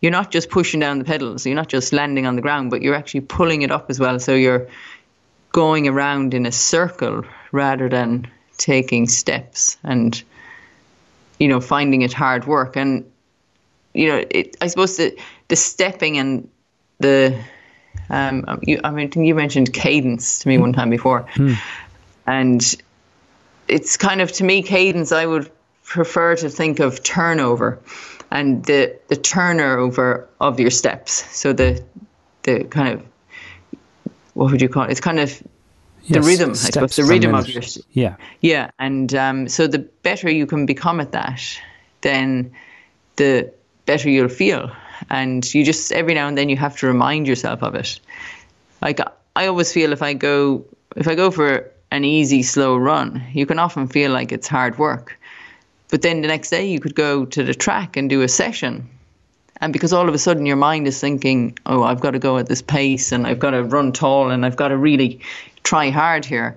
you're 0.00 0.12
not 0.12 0.32
just 0.32 0.50
pushing 0.50 0.80
down 0.80 0.98
the 0.98 1.04
pedals 1.04 1.46
you're 1.46 1.54
not 1.54 1.68
just 1.68 1.92
landing 1.92 2.26
on 2.26 2.36
the 2.36 2.42
ground 2.42 2.70
but 2.70 2.82
you're 2.82 2.94
actually 2.94 3.20
pulling 3.20 3.62
it 3.62 3.70
up 3.70 3.88
as 3.88 4.00
well. 4.00 4.18
So 4.18 4.34
you're 4.34 4.68
going 5.52 5.86
around 5.86 6.34
in 6.34 6.46
a 6.46 6.52
circle 6.52 7.24
rather 7.52 7.88
than 7.88 8.26
taking 8.56 9.06
steps 9.06 9.76
and 9.84 10.22
you 11.38 11.48
know 11.48 11.60
finding 11.60 12.02
it 12.02 12.12
hard 12.12 12.46
work. 12.46 12.76
And 12.76 13.04
you 13.94 14.08
know 14.08 14.24
it, 14.30 14.56
i 14.60 14.68
suppose 14.68 14.96
the 14.96 15.14
the 15.48 15.56
stepping 15.56 16.16
and 16.18 16.48
the 16.98 17.38
um, 18.08 18.60
you, 18.62 18.80
I 18.82 18.90
mean, 18.90 19.12
you 19.12 19.34
mentioned 19.34 19.72
cadence 19.72 20.40
to 20.40 20.48
me 20.48 20.56
one 20.56 20.72
time 20.72 20.88
before, 20.88 21.26
and 22.26 22.82
it's 23.72 23.96
kind 23.96 24.20
of 24.20 24.32
to 24.32 24.44
me 24.44 24.62
cadence. 24.62 25.12
I 25.12 25.26
would 25.26 25.50
prefer 25.84 26.36
to 26.36 26.48
think 26.48 26.80
of 26.80 27.02
turnover, 27.02 27.78
and 28.30 28.64
the 28.64 28.98
the 29.08 29.16
turnover 29.16 30.28
of 30.40 30.60
your 30.60 30.70
steps. 30.70 31.12
So 31.36 31.52
the 31.52 31.82
the 32.42 32.64
kind 32.64 32.88
of 32.94 33.02
what 34.34 34.50
would 34.50 34.62
you 34.62 34.68
call 34.68 34.84
it? 34.84 34.90
It's 34.90 35.00
kind 35.00 35.20
of 35.20 35.42
the 36.08 36.20
Yes, 36.20 36.26
rhythm, 36.26 36.50
I 36.50 36.54
suppose, 36.54 36.96
the 36.96 37.04
rhythm 37.04 37.34
of 37.34 37.48
your 37.48 37.62
Yeah. 37.92 38.16
yeah, 38.40 38.70
and 38.78 39.14
um, 39.14 39.48
so 39.48 39.66
the 39.66 39.78
better 39.78 40.30
you 40.30 40.46
can 40.46 40.66
become 40.66 41.00
at 41.00 41.12
that, 41.12 41.40
then 42.00 42.50
the 43.16 43.52
better 43.86 44.10
you'll 44.10 44.28
feel. 44.28 44.70
And 45.10 45.52
you 45.54 45.64
just 45.64 45.92
every 45.92 46.14
now 46.14 46.28
and 46.28 46.36
then 46.36 46.48
you 46.48 46.56
have 46.56 46.76
to 46.78 46.86
remind 46.86 47.26
yourself 47.26 47.62
of 47.62 47.74
it. 47.74 48.00
Like 48.80 49.00
I 49.36 49.46
always 49.46 49.72
feel 49.72 49.92
if 49.92 50.02
I 50.02 50.14
go 50.14 50.64
if 50.96 51.08
I 51.08 51.14
go 51.14 51.30
for 51.30 51.70
an 51.92 52.04
easy 52.04 52.42
slow 52.42 52.76
run, 52.76 53.22
you 53.32 53.46
can 53.46 53.58
often 53.58 53.86
feel 53.86 54.10
like 54.10 54.32
it's 54.32 54.48
hard 54.48 54.78
work. 54.78 55.18
But 55.90 56.02
then 56.02 56.22
the 56.22 56.28
next 56.28 56.50
day 56.50 56.66
you 56.66 56.80
could 56.80 56.94
go 56.94 57.24
to 57.26 57.42
the 57.42 57.54
track 57.54 57.96
and 57.96 58.08
do 58.08 58.22
a 58.22 58.28
session. 58.28 58.88
And 59.60 59.72
because 59.72 59.92
all 59.92 60.08
of 60.08 60.14
a 60.14 60.18
sudden 60.18 60.46
your 60.46 60.56
mind 60.56 60.86
is 60.86 61.00
thinking, 61.00 61.58
oh, 61.66 61.82
I've 61.82 62.00
got 62.00 62.12
to 62.12 62.18
go 62.18 62.38
at 62.38 62.46
this 62.46 62.62
pace 62.62 63.12
and 63.12 63.26
I've 63.26 63.38
got 63.38 63.50
to 63.50 63.62
run 63.62 63.92
tall 63.92 64.30
and 64.30 64.44
I've 64.44 64.56
got 64.56 64.68
to 64.68 64.76
really 64.76 65.20
try 65.62 65.90
hard 65.90 66.24
here 66.24 66.56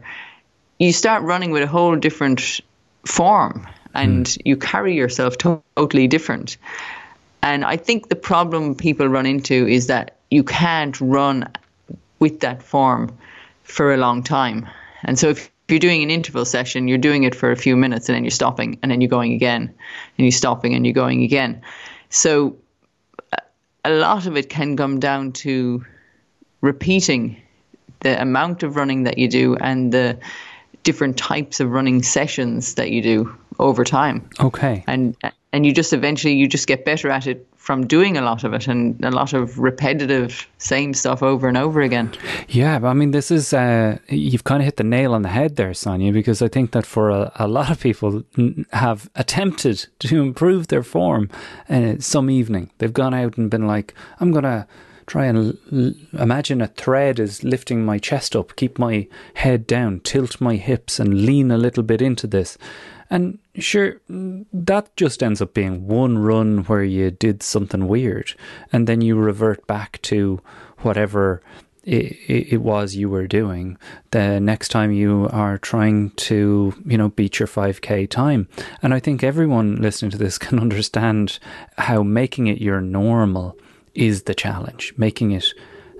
you 0.80 0.92
start 0.92 1.24
running 1.24 1.52
with 1.52 1.64
a 1.64 1.68
whole 1.68 1.96
different 1.96 2.60
form 3.06 3.68
and 3.94 4.28
hmm. 4.28 4.42
you 4.46 4.58
carry 4.58 4.96
yourself 4.96 5.38
to- 5.40 5.62
totally 5.76 6.08
different. 6.08 6.58
And 7.42 7.64
I 7.64 7.78
think 7.78 8.10
the 8.10 8.16
problem 8.16 8.76
people 8.76 9.08
run 9.08 9.26
into 9.26 9.68
is 9.68 9.88
that 9.88 10.18
you 10.32 10.44
can't 10.44 11.00
run 11.00 11.48
with 12.20 12.40
that 12.42 12.64
form 12.64 13.16
for 13.64 13.94
a 13.94 13.98
long 13.98 14.24
time. 14.24 14.68
And 15.04 15.18
so 15.20 15.30
if 15.30 15.52
you're 15.68 15.80
doing 15.80 16.04
an 16.04 16.10
interval 16.12 16.46
session, 16.46 16.88
you're 16.88 16.98
doing 16.98 17.24
it 17.24 17.36
for 17.36 17.52
a 17.52 17.56
few 17.56 17.76
minutes 17.76 18.08
and 18.10 18.16
then 18.16 18.24
you're 18.24 18.32
stopping 18.32 18.80
and 18.82 18.92
then 18.92 19.02
you're 19.02 19.10
going 19.10 19.34
again 19.34 19.62
and 19.64 20.26
you're 20.26 20.32
stopping 20.32 20.74
and 20.76 20.86
you're 20.86 20.94
going 20.94 21.24
again. 21.24 21.62
So 22.10 22.58
a- 23.84 23.92
lot 23.92 24.26
of 24.28 24.38
it 24.38 24.50
can 24.50 24.78
come 24.78 25.00
down 25.00 25.32
to 25.34 25.84
repeating 26.62 27.42
the 28.02 28.20
amount 28.22 28.64
of 28.64 28.76
running 28.76 29.04
that 29.04 29.18
you 29.18 29.28
do 29.28 29.56
and 29.56 29.92
the 29.92 30.20
different 30.84 31.18
types 31.18 31.60
of 31.60 31.72
running 31.72 32.04
sessions 32.04 32.76
that 32.76 32.92
you 32.92 33.02
do 33.02 33.36
over 33.58 33.84
time 33.84 34.30
Okay. 34.40 34.84
and 34.88 35.16
and 35.52 35.66
you 35.66 35.72
just 35.74 35.94
eventually 35.94 36.34
you 36.36 36.48
just 36.48 36.68
get 36.68 36.86
better 36.86 37.10
at 37.10 37.26
it 37.26 37.48
from 37.66 37.88
doing 37.88 38.16
a 38.16 38.22
lot 38.22 38.44
of 38.44 38.54
it 38.54 38.68
and 38.68 39.04
a 39.04 39.10
lot 39.10 39.34
of 39.34 39.58
repetitive 39.58 40.48
same 40.60 40.94
stuff 40.94 41.24
over 41.24 41.48
and 41.48 41.58
over 41.58 41.82
again 41.82 42.12
Yeah, 42.48 42.80
I 42.84 42.94
mean, 42.94 43.12
this 43.12 43.32
is, 43.32 43.54
uh, 43.54 43.98
you've 44.08 44.44
kind 44.44 44.62
of 44.62 44.66
hit 44.66 44.78
the 44.78 44.84
nail 44.84 45.14
on 45.14 45.24
the 45.24 45.30
head 45.30 45.56
there, 45.56 45.74
Sonia, 45.74 46.14
because 46.14 46.42
I 46.42 46.48
think 46.48 46.72
that 46.72 46.86
for 46.86 47.10
a, 47.10 47.32
a 47.36 47.48
lot 47.48 47.72
of 47.72 47.80
people 47.80 48.24
have 48.72 49.10
attempted 49.16 49.88
to 50.00 50.22
improve 50.22 50.68
their 50.68 50.84
form 50.84 51.30
uh, 51.70 51.96
some 52.00 52.30
evening. 52.30 52.70
They've 52.78 52.94
gone 52.94 53.14
out 53.14 53.38
and 53.38 53.50
been 53.50 53.68
like, 53.68 53.96
I'm 54.20 54.32
going 54.32 54.44
to 54.44 54.68
try 55.08 55.26
and 55.26 55.58
l- 55.72 55.94
imagine 56.22 56.62
a 56.62 56.68
thread 56.68 57.20
is 57.20 57.44
lifting 57.44 57.84
my 57.84 57.98
chest 57.98 58.36
up, 58.36 58.56
keep 58.56 58.78
my 58.78 59.08
head 59.36 59.68
down, 59.68 60.00
tilt 60.02 60.40
my 60.40 60.56
hips, 60.56 61.00
and 61.00 61.26
lean 61.26 61.52
a 61.52 61.58
little 61.58 61.84
bit 61.84 62.02
into 62.02 62.28
this. 62.28 62.58
And 63.10 63.40
sure, 63.56 64.02
that 64.10 64.96
just 64.96 65.22
ends 65.22 65.42
up 65.42 65.54
being 65.54 65.88
one 65.88 66.18
run 66.18 66.64
where 66.64 66.84
you 66.84 67.12
did 67.12 67.44
something 67.44 67.88
weird, 67.88 68.34
and 68.72 68.88
then 68.88 69.02
you 69.02 69.16
revert 69.16 69.66
back 69.68 70.02
to 70.04 70.42
whatever 70.80 71.42
it, 71.86 72.18
it 72.28 72.62
was 72.62 72.96
you 72.96 73.10
were 73.10 73.28
doing 73.28 73.78
the 74.12 74.40
next 74.40 74.70
time 74.70 74.92
you 74.92 75.30
are 75.32 75.58
trying 75.58 76.10
to 76.12 76.74
you 76.86 76.98
know 76.98 77.10
beat 77.10 77.40
your 77.40 77.48
5k 77.48 78.10
time. 78.10 78.48
And 78.82 78.94
i 78.94 79.00
think 79.00 79.24
everyone 79.24 79.76
listening 79.82 80.12
to 80.12 80.18
this 80.18 80.38
can 80.46 80.60
understand 80.60 81.40
how 81.78 82.04
making 82.04 82.48
it 82.48 82.60
your 82.60 82.82
normal 82.82 83.58
is 83.94 84.24
the 84.24 84.36
challenge 84.36 84.94
making 84.98 85.32
it 85.32 85.46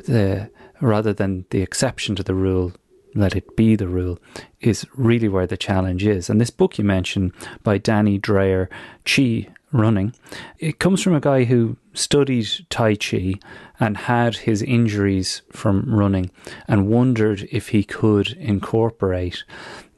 the 0.06 0.50
rather 0.82 1.14
than 1.14 1.46
the 1.52 1.62
exception 1.62 2.16
to 2.16 2.24
the 2.24 2.36
rule 2.36 2.74
let 3.16 3.36
it 3.36 3.56
be 3.56 3.76
the 3.76 3.88
rule 3.88 4.20
is 4.60 4.86
really 4.96 5.28
where 5.28 5.48
the 5.48 5.58
challenge 5.58 6.06
is 6.06 6.30
and 6.30 6.40
this 6.40 6.50
book 6.50 6.78
you 6.78 6.84
mentioned 6.84 7.32
by 7.64 7.78
danny 7.78 8.18
dreyer 8.18 8.70
chi 9.06 9.48
running 9.72 10.14
it 10.60 10.80
comes 10.80 11.02
from 11.02 11.16
a 11.16 11.20
guy 11.20 11.44
who 11.44 11.76
studied 11.94 12.48
tai 12.70 12.96
chi 12.96 13.34
and 13.80 13.98
had 13.98 14.38
his 14.38 14.62
injuries 14.62 15.42
from 15.52 15.84
running 15.94 16.30
and 16.68 16.88
wondered 16.88 17.48
if 17.52 17.70
he 17.70 17.84
could 17.84 18.34
incorporate 18.34 19.44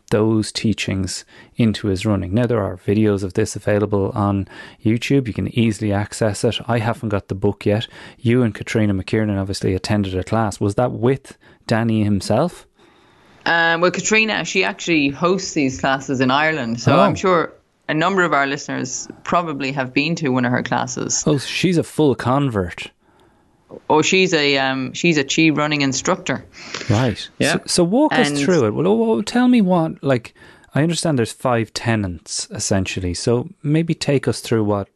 those 0.10 0.52
teachings 0.52 1.26
into 1.56 1.88
his 1.88 2.06
running. 2.06 2.34
Now, 2.34 2.46
there 2.46 2.64
are 2.64 2.78
videos 2.78 3.24
of 3.24 3.34
this 3.34 3.56
available 3.56 4.12
on 4.16 4.48
YouTube. 4.84 5.28
You 5.28 5.34
can 5.34 5.48
easily 5.58 5.92
access 5.92 6.44
it. 6.44 6.60
I 6.68 6.80
haven't 6.80 7.10
got 7.10 7.28
the 7.28 7.36
book 7.36 7.66
yet. 7.66 7.88
You 8.18 8.44
and 8.44 8.56
Catriona 8.56 8.94
McKiernan 8.94 9.40
obviously 9.40 9.74
attended 9.74 10.18
a 10.18 10.24
class. 10.24 10.60
Was 10.60 10.76
that 10.76 10.94
with 10.94 11.38
Danny 11.66 12.04
himself? 12.04 12.68
Um, 13.48 13.82
well 13.82 13.92
catriona 13.92 14.44
she 14.46 14.64
actually 14.64 15.08
hosts 15.10 15.54
these 15.54 15.80
classes 15.80 16.20
in 16.20 16.30
ireland 16.32 16.80
so 16.82 16.96
Oh. 16.96 17.00
i'm 17.00 17.16
sure 17.16 17.54
a 17.90 17.94
number 17.94 18.24
of 18.24 18.34
our 18.34 18.46
listeners 18.46 19.08
probably 19.24 19.72
have 19.72 19.94
been 19.94 20.16
to 20.16 20.30
one 20.30 20.44
of 20.46 20.52
her 20.52 20.64
classes 20.64 21.24
Oh, 21.26 21.38
she's 21.38 21.78
a 21.78 21.84
full 21.84 22.14
convert. 22.16 22.92
oh 23.90 24.02
she's 24.02 24.34
a 24.34 24.58
um, 24.58 24.92
she's 24.94 25.18
a 25.18 25.24
chi 25.24 25.50
running 25.62 25.82
instructor 25.82 26.44
Right. 26.90 27.30
Yeah. 27.40 27.54
So, 27.54 27.62
so 27.66 27.84
walk 27.84 28.14
us 28.14 28.32
through 28.42 28.66
it. 28.68 28.72
Well, 28.72 28.98
well, 28.98 29.24
tell 29.24 29.48
me 29.50 29.62
what, 29.62 30.02
like, 30.04 30.34
I 30.74 30.84
understand 30.84 31.18
there's 31.18 31.34
five 31.34 31.74
tenants 31.74 32.48
essentially. 32.52 33.14
So 33.14 33.50
maybe 33.64 33.94
take 33.94 34.28
us 34.28 34.40
through 34.42 34.64
what 34.64 34.88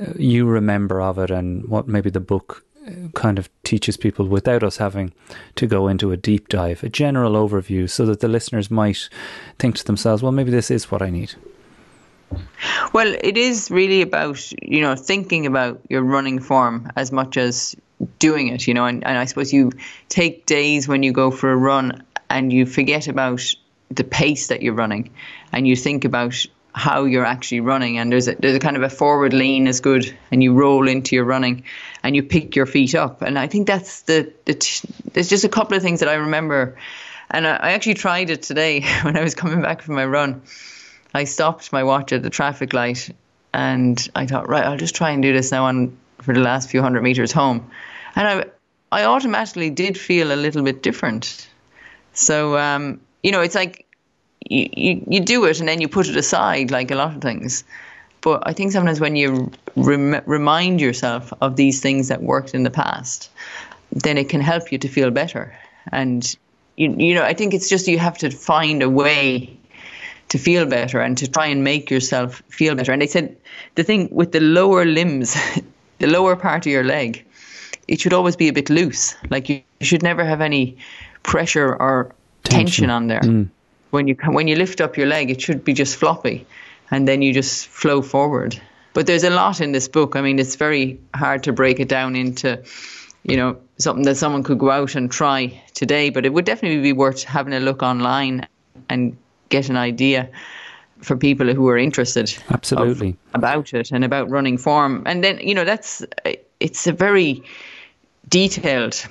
uh, 0.00 0.12
you 0.16 0.46
remember 0.46 1.00
of 1.00 1.18
it 1.18 1.30
and 1.30 1.66
what 1.68 1.88
maybe 1.88 2.10
the 2.10 2.20
book 2.20 2.64
kind 3.14 3.38
of 3.38 3.48
teaches 3.64 3.96
people 3.96 4.26
without 4.26 4.62
us 4.62 4.76
having 4.78 5.12
to 5.56 5.66
go 5.66 5.88
into 5.88 6.12
a 6.12 6.16
deep 6.16 6.48
dive, 6.48 6.82
a 6.82 6.88
general 6.88 7.32
overview, 7.32 7.88
so 7.88 8.06
that 8.06 8.20
the 8.20 8.28
listeners 8.28 8.70
might 8.70 9.08
think 9.58 9.76
to 9.76 9.84
themselves, 9.84 10.22
well, 10.22 10.32
maybe 10.32 10.50
this 10.50 10.70
is 10.70 10.90
what 10.90 11.02
I 11.02 11.10
need. 11.10 11.34
Well, 12.92 13.14
it 13.22 13.36
is 13.36 13.70
really 13.70 14.02
about, 14.02 14.50
you 14.62 14.80
know, 14.80 14.96
thinking 14.96 15.46
about 15.46 15.80
your 15.88 16.02
running 16.02 16.38
form 16.38 16.90
as 16.96 17.12
much 17.12 17.36
as 17.36 17.76
doing 18.18 18.48
it, 18.48 18.66
you 18.66 18.74
know, 18.74 18.86
and, 18.86 19.04
and 19.06 19.18
I 19.18 19.26
suppose 19.26 19.52
you 19.52 19.72
take 20.08 20.46
days 20.46 20.88
when 20.88 21.02
you 21.02 21.12
go 21.12 21.30
for 21.30 21.52
a 21.52 21.56
run 21.56 22.02
and 22.30 22.52
you 22.52 22.66
forget 22.66 23.08
about 23.08 23.42
the 23.90 24.04
pace 24.04 24.48
that 24.48 24.62
you're 24.62 24.74
running 24.74 25.10
and 25.52 25.68
you 25.68 25.76
think 25.76 26.04
about 26.04 26.46
how 26.74 27.04
you're 27.04 27.24
actually 27.24 27.60
running 27.60 27.98
and 27.98 28.10
there's 28.10 28.28
a, 28.28 28.34
there's 28.36 28.56
a 28.56 28.60
kind 28.60 28.76
of 28.76 28.82
a 28.82 28.88
forward 28.88 29.34
lean 29.34 29.66
is 29.66 29.80
good 29.80 30.16
and 30.30 30.42
you 30.42 30.54
roll 30.54 30.88
into 30.88 31.14
your 31.14 31.24
running 31.24 31.64
and 32.02 32.16
you 32.16 32.22
pick 32.22 32.56
your 32.56 32.66
feet 32.66 32.94
up 32.94 33.22
and 33.22 33.38
I 33.38 33.46
think 33.46 33.66
that's 33.66 34.02
the, 34.02 34.32
the 34.44 34.54
t- 34.54 34.88
there's 35.12 35.28
just 35.28 35.44
a 35.44 35.48
couple 35.48 35.76
of 35.76 35.82
things 35.82 36.00
that 36.00 36.08
I 36.08 36.14
remember 36.14 36.76
and 37.30 37.46
I, 37.46 37.56
I 37.56 37.72
actually 37.72 37.94
tried 37.94 38.30
it 38.30 38.42
today 38.42 38.82
when 39.02 39.16
I 39.16 39.22
was 39.22 39.34
coming 39.34 39.62
back 39.62 39.82
from 39.82 39.94
my 39.94 40.04
run 40.04 40.42
I 41.14 41.24
stopped 41.24 41.72
my 41.72 41.84
watch 41.84 42.12
at 42.12 42.22
the 42.22 42.30
traffic 42.30 42.72
light 42.72 43.10
and 43.52 44.08
I 44.14 44.26
thought, 44.26 44.48
right, 44.48 44.64
I'll 44.64 44.78
just 44.78 44.94
try 44.94 45.10
and 45.10 45.22
do 45.22 45.32
this 45.32 45.52
now 45.52 45.66
on 45.66 45.96
for 46.18 46.32
the 46.32 46.40
last 46.40 46.70
few 46.70 46.80
hundred 46.80 47.02
meters 47.02 47.32
home. 47.32 47.70
And 48.16 48.28
I 48.28 48.44
I 48.90 49.04
automatically 49.04 49.70
did 49.70 49.96
feel 49.98 50.32
a 50.32 50.36
little 50.36 50.62
bit 50.62 50.82
different. 50.82 51.48
So 52.12 52.56
um, 52.58 53.00
you 53.22 53.32
know, 53.32 53.40
it's 53.40 53.54
like 53.54 53.86
you, 54.48 54.68
you, 54.72 55.04
you 55.06 55.20
do 55.20 55.44
it 55.44 55.60
and 55.60 55.68
then 55.68 55.80
you 55.80 55.88
put 55.88 56.08
it 56.08 56.16
aside 56.16 56.70
like 56.70 56.90
a 56.90 56.94
lot 56.94 57.14
of 57.14 57.22
things. 57.22 57.64
But 58.22 58.44
I 58.46 58.52
think 58.52 58.72
sometimes 58.72 59.00
when 59.00 59.16
you 59.16 59.50
rem- 59.76 60.22
remind 60.26 60.80
yourself 60.80 61.32
of 61.40 61.56
these 61.56 61.80
things 61.80 62.08
that 62.08 62.22
worked 62.22 62.54
in 62.54 62.62
the 62.62 62.70
past, 62.70 63.30
then 63.90 64.16
it 64.16 64.28
can 64.28 64.40
help 64.40 64.72
you 64.72 64.78
to 64.78 64.88
feel 64.88 65.10
better. 65.10 65.54
And 65.90 66.24
you, 66.76 66.94
you 66.96 67.14
know, 67.14 67.24
I 67.24 67.34
think 67.34 67.52
it's 67.52 67.68
just 67.68 67.88
you 67.88 67.98
have 67.98 68.18
to 68.18 68.30
find 68.30 68.82
a 68.82 68.88
way 68.88 69.56
to 70.28 70.38
feel 70.38 70.64
better 70.66 71.00
and 71.00 71.18
to 71.18 71.30
try 71.30 71.46
and 71.46 71.62
make 71.62 71.90
yourself 71.90 72.42
feel 72.48 72.74
better. 72.74 72.92
And 72.92 73.02
they 73.02 73.06
said 73.06 73.36
the 73.74 73.82
thing 73.82 74.08
with 74.10 74.32
the 74.32 74.40
lower 74.40 74.84
limbs, 74.84 75.36
the 75.98 76.06
lower 76.06 76.36
part 76.36 76.64
of 76.64 76.72
your 76.72 76.84
leg, 76.84 77.24
it 77.88 78.00
should 78.00 78.12
always 78.12 78.36
be 78.36 78.48
a 78.48 78.52
bit 78.52 78.70
loose. 78.70 79.14
Like 79.30 79.48
you, 79.48 79.62
you 79.80 79.86
should 79.86 80.02
never 80.02 80.24
have 80.24 80.40
any 80.40 80.78
pressure 81.22 81.74
or 81.74 82.14
tension, 82.44 82.66
Tension. 82.66 82.90
on 82.90 83.06
there. 83.08 83.20
Mm. 83.20 83.48
When 83.90 84.08
you 84.08 84.16
when 84.24 84.48
you 84.48 84.56
lift 84.56 84.80
up 84.80 84.96
your 84.96 85.06
leg, 85.06 85.30
it 85.30 85.40
should 85.42 85.64
be 85.64 85.74
just 85.74 85.96
floppy, 85.96 86.46
and 86.92 87.08
then 87.08 87.22
you 87.22 87.32
just 87.32 87.66
flow 87.66 88.02
forward. 88.02 88.60
But 88.92 89.06
there's 89.06 89.24
a 89.24 89.30
lot 89.30 89.60
in 89.60 89.72
this 89.72 89.88
book. 89.88 90.14
I 90.14 90.20
mean, 90.20 90.38
it's 90.38 90.56
very 90.56 91.00
hard 91.16 91.42
to 91.44 91.52
break 91.52 91.80
it 91.80 91.88
down 91.88 92.14
into, 92.14 92.62
you 93.24 93.36
know, 93.36 93.56
something 93.78 94.04
that 94.04 94.16
someone 94.16 94.42
could 94.42 94.58
go 94.58 94.70
out 94.70 94.94
and 94.94 95.10
try 95.10 95.60
today. 95.72 96.10
But 96.10 96.26
it 96.26 96.34
would 96.34 96.44
definitely 96.44 96.82
be 96.82 96.92
worth 96.92 97.24
having 97.24 97.54
a 97.54 97.60
look 97.60 97.82
online 97.82 98.46
and 98.90 99.16
get 99.48 99.70
an 99.70 99.76
idea 99.76 100.28
for 101.00 101.16
people 101.16 101.52
who 101.54 101.66
are 101.68 101.78
interested 101.78 102.28
of- 102.28 102.54
Absolutely. 102.54 103.16
about 103.32 103.72
it 103.72 103.90
and 103.90 104.04
about 104.04 104.28
running 104.28 104.58
form. 104.58 105.02
And 105.06 105.24
then, 105.24 105.38
you 105.38 105.54
know, 105.54 105.64
that's 105.64 106.04
it's 106.60 106.86
a 106.86 106.92
very 106.92 107.42
detailed, 108.28 109.02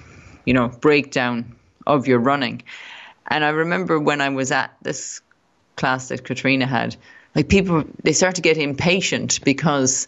you 0.46 0.54
know, 0.54 0.68
breakdown 0.68 1.56
of 1.88 2.08
your 2.08 2.20
running. 2.20 2.62
And 3.28 3.44
I 3.44 3.50
remember 3.50 4.00
when 4.00 4.22
I 4.22 4.30
was 4.30 4.52
at 4.52 4.72
this 4.84 5.22
class 5.76 6.10
that 6.10 6.24
Catriona 6.24 6.68
had, 6.68 6.96
like 7.36 7.50
people 7.50 7.84
they 8.04 8.14
start 8.14 8.36
to 8.36 8.42
get 8.42 8.58
impatient 8.58 9.40
because 9.44 10.08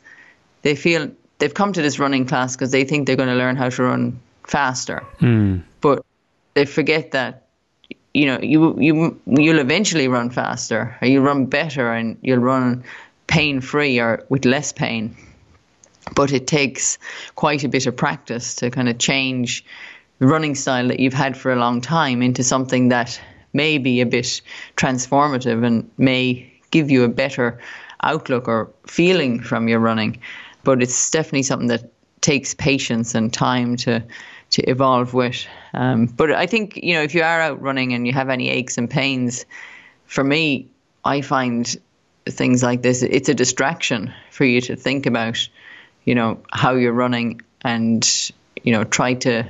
they 0.62 0.76
feel 0.76 1.12
they've 1.40 1.54
come 1.54 1.74
to 1.74 1.82
this 1.82 2.00
running 2.00 2.26
class 2.26 2.56
because 2.56 2.72
they 2.72 2.84
think 2.86 3.08
they're 3.08 3.16
going 3.16 3.30
to 3.30 3.36
learn 3.36 3.56
how 3.56 3.70
to 3.70 3.84
run 3.84 4.20
faster. 4.44 5.00
Hmm. 5.20 5.60
But 5.82 6.06
they 6.54 6.66
forget 6.66 7.12
that 7.12 7.48
you 8.14 8.28
know 8.28 8.40
you 8.42 8.80
you 8.80 9.20
you'll 9.26 9.60
eventually 9.60 10.08
run 10.08 10.30
faster 10.30 10.98
or 11.02 11.08
you'll 11.08 11.24
run 11.24 11.46
better 11.46 11.92
and 11.92 12.18
you'll 12.22 12.40
run 12.40 12.84
pain 13.28 13.62
free 13.62 14.00
or 14.00 14.24
with 14.30 14.46
less 14.46 14.72
pain 14.72 15.16
but 16.16 16.32
it 16.32 16.46
takes 16.46 17.00
quite 17.36 17.64
a 17.64 17.70
bit 17.70 17.88
of 17.88 17.96
practice 17.96 18.56
to 18.56 18.70
kind 18.70 18.90
of 18.90 18.98
change 18.98 19.66
the 20.20 20.28
running 20.28 20.54
style 20.54 20.90
that 20.90 21.00
you've 21.00 21.14
had 21.14 21.36
for 21.36 21.52
a 21.52 21.56
long 21.56 21.82
time 21.82 22.22
into 22.22 22.44
something 22.44 22.90
that 22.90 23.20
may 23.52 23.78
be 23.78 24.02
a 24.02 24.06
bit 24.06 24.42
transformative 24.76 25.66
and 25.66 25.90
may 25.98 26.53
give 26.74 26.92
you 26.92 27.04
a 27.04 27.10
better 27.24 27.60
outlook 28.02 28.48
or 28.48 28.70
feeling 28.86 29.42
from 29.42 29.70
your 29.70 29.80
running 29.80 30.20
but 30.64 30.82
it's 30.82 31.10
definitely 31.10 31.44
something 31.44 31.68
that 31.68 31.92
takes 32.22 32.54
patience 32.54 33.16
and 33.16 33.32
time 33.34 33.76
to 33.76 34.04
to 34.50 34.62
evolve 34.70 35.14
with. 35.14 35.46
Um, 35.74 36.06
but 36.06 36.32
I 36.32 36.46
think 36.46 36.78
you 36.78 36.94
know 36.94 37.04
if 37.04 37.14
you 37.14 37.22
are 37.22 37.42
out 37.42 37.62
running 37.62 37.94
and 37.94 38.08
you 38.08 38.14
have 38.14 38.30
any 38.30 38.50
aches 38.50 38.78
and 38.78 38.90
pains, 38.90 39.46
for 40.06 40.24
me, 40.24 40.68
I 41.04 41.22
find 41.22 41.76
things 42.26 42.64
like 42.64 42.82
this 42.82 43.04
it's 43.04 43.30
a 43.30 43.34
distraction 43.34 44.14
for 44.32 44.46
you 44.46 44.62
to 44.62 44.76
think 44.76 45.06
about, 45.06 45.48
you 46.06 46.16
know, 46.16 46.40
how 46.52 46.76
you're 46.76 46.94
running 46.94 47.42
and 47.62 48.32
you 48.64 48.72
know 48.72 48.84
try 48.84 49.16
to, 49.16 49.44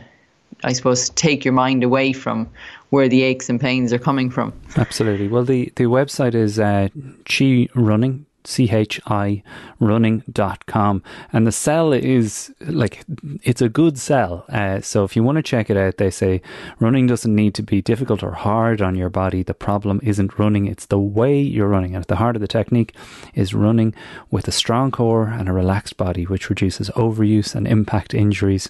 I 0.63 0.73
suppose, 0.73 1.09
take 1.09 1.45
your 1.45 1.53
mind 1.53 1.83
away 1.83 2.13
from 2.13 2.49
where 2.93 3.09
the 3.09 3.23
aches 3.23 3.49
and 3.49 3.59
pains 3.59 3.91
are 3.91 3.97
coming 3.97 4.29
from. 4.29 4.53
Absolutely. 4.77 5.27
Well, 5.27 5.43
the, 5.43 5.73
the 5.77 5.85
website 5.85 6.35
is 6.35 6.59
uh, 6.59 6.89
Chi 7.25 7.67
Running. 7.73 8.27
C-H-I 8.45 9.43
running.com 9.79 11.03
and 11.31 11.47
the 11.47 11.51
sell 11.51 11.93
is 11.93 12.53
like 12.61 13.03
it's 13.43 13.61
a 13.61 13.69
good 13.69 13.97
sell 13.97 14.45
uh, 14.49 14.81
so 14.81 15.03
if 15.03 15.15
you 15.15 15.23
want 15.23 15.37
to 15.37 15.43
check 15.43 15.69
it 15.69 15.77
out 15.77 15.97
they 15.97 16.09
say 16.09 16.41
running 16.79 17.07
doesn't 17.07 17.35
need 17.35 17.53
to 17.55 17.63
be 17.63 17.81
difficult 17.81 18.23
or 18.23 18.31
hard 18.31 18.81
on 18.81 18.95
your 18.95 19.09
body. 19.09 19.43
The 19.43 19.53
problem 19.53 19.99
isn't 20.03 20.37
running 20.37 20.65
it's 20.65 20.85
the 20.85 20.99
way 20.99 21.39
you're 21.39 21.67
running. 21.67 21.95
And 21.95 22.03
at 22.03 22.07
the 22.07 22.17
heart 22.17 22.35
of 22.35 22.41
the 22.41 22.47
technique 22.47 22.95
is 23.33 23.53
running 23.53 23.93
with 24.31 24.47
a 24.47 24.51
strong 24.51 24.91
core 24.91 25.27
and 25.27 25.47
a 25.47 25.53
relaxed 25.53 25.97
body 25.97 26.25
which 26.25 26.49
reduces 26.49 26.89
overuse 26.91 27.55
and 27.55 27.67
impact 27.67 28.13
injuries. 28.13 28.69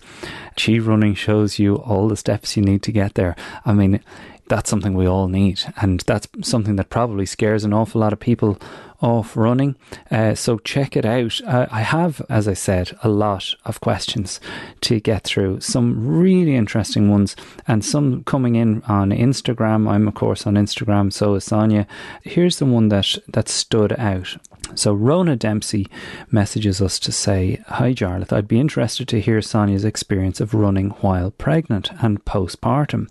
Chi 0.55 0.77
running 0.77 1.15
shows 1.15 1.59
you 1.59 1.75
all 1.75 2.07
the 2.07 2.17
steps 2.17 2.55
you 2.55 2.63
need 2.63 2.83
to 2.83 2.91
get 2.91 3.15
there. 3.15 3.35
I 3.65 3.73
mean 3.73 4.01
that's 4.47 4.69
something 4.69 4.93
we 4.93 5.07
all 5.07 5.27
need. 5.27 5.61
And 5.77 6.01
that's 6.01 6.27
something 6.41 6.75
that 6.75 6.89
probably 6.89 7.25
scares 7.25 7.63
an 7.63 7.73
awful 7.73 8.01
lot 8.01 8.13
of 8.13 8.19
people 8.19 8.59
off 9.01 9.35
running. 9.35 9.75
Uh, 10.09 10.33
so 10.33 10.57
check 10.59 10.95
it 10.95 11.05
out. 11.05 11.41
I 11.45 11.81
have, 11.81 12.21
as 12.29 12.47
I 12.47 12.53
said, 12.53 12.97
a 13.03 13.09
lot 13.09 13.53
of 13.65 13.81
questions 13.81 14.39
to 14.81 14.99
get 14.99 15.25
through. 15.25 15.59
Some 15.59 16.07
really 16.07 16.55
interesting 16.55 17.09
ones, 17.09 17.35
and 17.67 17.83
some 17.83 18.23
coming 18.23 18.55
in 18.55 18.81
on 18.83 19.09
Instagram. 19.09 19.89
I'm, 19.89 20.07
of 20.07 20.13
course, 20.13 20.47
on 20.47 20.55
Instagram, 20.55 21.11
so 21.11 21.35
is 21.35 21.43
Sonia. 21.43 21.85
Here's 22.21 22.59
the 22.59 22.65
one 22.65 22.89
that, 22.89 23.17
that 23.27 23.49
stood 23.49 23.91
out. 23.99 24.37
So 24.75 24.93
Rona 24.93 25.35
Dempsey 25.35 25.87
messages 26.31 26.81
us 26.81 26.99
to 26.99 27.11
say, 27.11 27.61
Hi 27.67 27.93
Jarlath, 27.93 28.33
I'd 28.33 28.47
be 28.47 28.59
interested 28.59 29.07
to 29.09 29.21
hear 29.21 29.41
Sonia's 29.41 29.85
experience 29.85 30.41
of 30.41 30.53
running 30.53 30.89
while 31.01 31.31
pregnant 31.31 31.91
and 32.01 32.23
postpartum. 32.25 33.07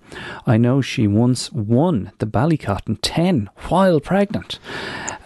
I 0.46 0.56
know 0.56 0.80
she 0.80 1.06
once 1.06 1.52
won 1.52 2.12
the 2.18 2.26
Ballycotton 2.26 2.98
10 3.02 3.50
while 3.68 4.00
pregnant. 4.00 4.58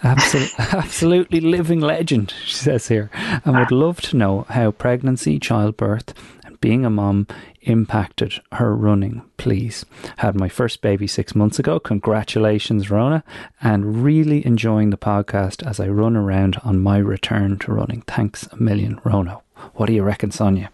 Absol- 0.03 0.59
absolutely 0.72 1.40
living 1.40 1.81
legend, 1.81 2.35
she 2.44 2.55
says 2.55 2.88
here, 2.88 3.11
and 3.44 3.57
would 3.57 3.72
love 3.72 4.01
to 4.03 4.16
know 4.16 4.46
how 4.51 4.70
pregnancy, 4.70 5.38
childbirth, 5.38 6.12
being 6.61 6.85
a 6.85 6.90
mom 6.90 7.27
impacted 7.62 8.40
her 8.53 8.75
running, 8.75 9.23
please. 9.37 9.85
Had 10.19 10.38
my 10.38 10.49
first 10.49 10.81
baby 10.81 11.07
six 11.07 11.35
months 11.35 11.59
ago. 11.59 11.79
Congratulations, 11.81 12.90
Rona, 12.90 13.25
and 13.61 14.05
really 14.05 14.45
enjoying 14.47 14.90
the 14.90 14.97
podcast 14.97 15.66
as 15.66 15.81
I 15.81 15.88
run 15.88 16.16
around 16.16 16.57
on 16.64 16.81
my 16.81 16.99
return 16.99 17.59
to 17.61 17.73
running. 17.73 18.03
Thanks 18.03 18.47
a 18.47 18.57
million, 18.57 19.01
Rona. 19.05 19.40
What 19.75 19.87
do 19.87 19.92
you 19.92 20.03
reckon, 20.03 20.31
Sonia? 20.31 20.71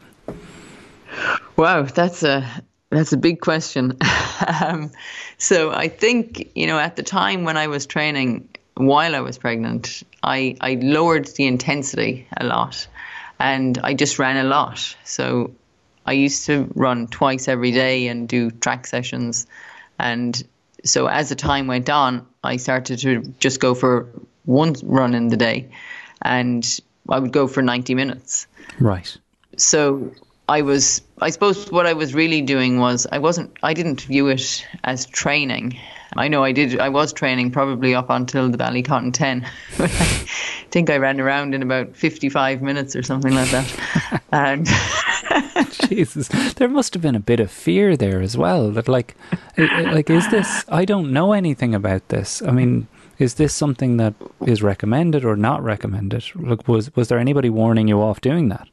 Wow, 1.56 1.82
that's 1.82 2.22
a 2.22 2.48
that's 2.90 3.12
a 3.12 3.16
big 3.16 3.40
question. 3.40 3.96
um, 4.60 4.90
so 5.38 5.70
I 5.70 5.88
think 5.88 6.50
you 6.54 6.66
know 6.66 6.78
at 6.78 6.96
the 6.96 7.02
time 7.02 7.44
when 7.44 7.56
I 7.56 7.68
was 7.68 7.86
training 7.86 8.48
while 8.74 9.14
I 9.14 9.20
was 9.20 9.38
pregnant, 9.38 10.02
I 10.22 10.56
I 10.60 10.74
lowered 10.74 11.26
the 11.26 11.46
intensity 11.46 12.26
a 12.36 12.44
lot, 12.44 12.86
and 13.38 13.78
I 13.78 13.94
just 13.94 14.18
ran 14.18 14.44
a 14.44 14.48
lot. 14.48 14.96
So 15.04 15.52
I 16.06 16.12
used 16.12 16.46
to 16.46 16.70
run 16.74 17.06
twice 17.06 17.48
every 17.48 17.70
day 17.72 18.08
and 18.08 18.28
do 18.28 18.50
track 18.50 18.86
sessions, 18.86 19.46
and 19.98 20.42
so 20.84 21.06
as 21.06 21.28
the 21.28 21.36
time 21.36 21.66
went 21.68 21.88
on, 21.88 22.26
I 22.42 22.56
started 22.56 22.98
to 23.00 23.20
just 23.38 23.60
go 23.60 23.74
for 23.74 24.08
one 24.44 24.74
run 24.82 25.14
in 25.14 25.28
the 25.28 25.36
day, 25.36 25.68
and 26.20 26.80
I 27.08 27.18
would 27.18 27.32
go 27.32 27.46
for 27.46 27.62
ninety 27.62 27.94
minutes 27.94 28.46
Right. 28.80 29.16
so 29.56 30.12
I 30.48 30.62
was 30.62 31.02
I 31.20 31.30
suppose 31.30 31.70
what 31.70 31.86
I 31.86 31.92
was 31.92 32.14
really 32.14 32.40
doing 32.42 32.80
was 32.80 33.06
I 33.12 33.18
wasn't 33.18 33.56
I 33.62 33.74
didn't 33.74 34.00
view 34.02 34.28
it 34.28 34.66
as 34.82 35.06
training. 35.06 35.78
I 36.16 36.28
know 36.28 36.42
I 36.44 36.52
did 36.52 36.78
I 36.80 36.88
was 36.88 37.12
training 37.12 37.52
probably 37.52 37.94
up 37.94 38.10
until 38.10 38.50
the 38.50 38.58
Ballycotton 38.58 39.14
10. 39.14 39.46
I 39.78 39.86
think 40.70 40.90
I 40.90 40.96
ran 40.98 41.20
around 41.20 41.54
in 41.54 41.62
about 41.62 41.96
55 41.96 42.60
minutes 42.60 42.96
or 42.96 43.02
something 43.02 43.32
like 43.34 43.50
that. 43.50 44.22
and 44.32 44.66
Jesus, 45.94 46.28
there 46.54 46.68
must 46.68 46.94
have 46.94 47.02
been 47.02 47.14
a 47.14 47.20
bit 47.20 47.40
of 47.40 47.50
fear 47.50 47.96
there 47.96 48.20
as 48.20 48.36
well. 48.36 48.70
That 48.70 48.88
like, 48.88 49.16
like 49.56 50.10
is 50.10 50.28
this? 50.30 50.64
I 50.68 50.84
don't 50.84 51.12
know 51.12 51.32
anything 51.32 51.74
about 51.74 52.08
this. 52.08 52.42
I 52.42 52.50
mean, 52.50 52.86
is 53.18 53.34
this 53.34 53.54
something 53.54 53.98
that 53.98 54.14
is 54.46 54.62
recommended 54.62 55.24
or 55.24 55.36
not 55.36 55.62
recommended? 55.62 56.24
Like, 56.34 56.66
was 56.66 56.94
was 56.96 57.08
there 57.08 57.18
anybody 57.18 57.50
warning 57.50 57.88
you 57.88 58.00
off 58.00 58.20
doing 58.20 58.48
that? 58.48 58.68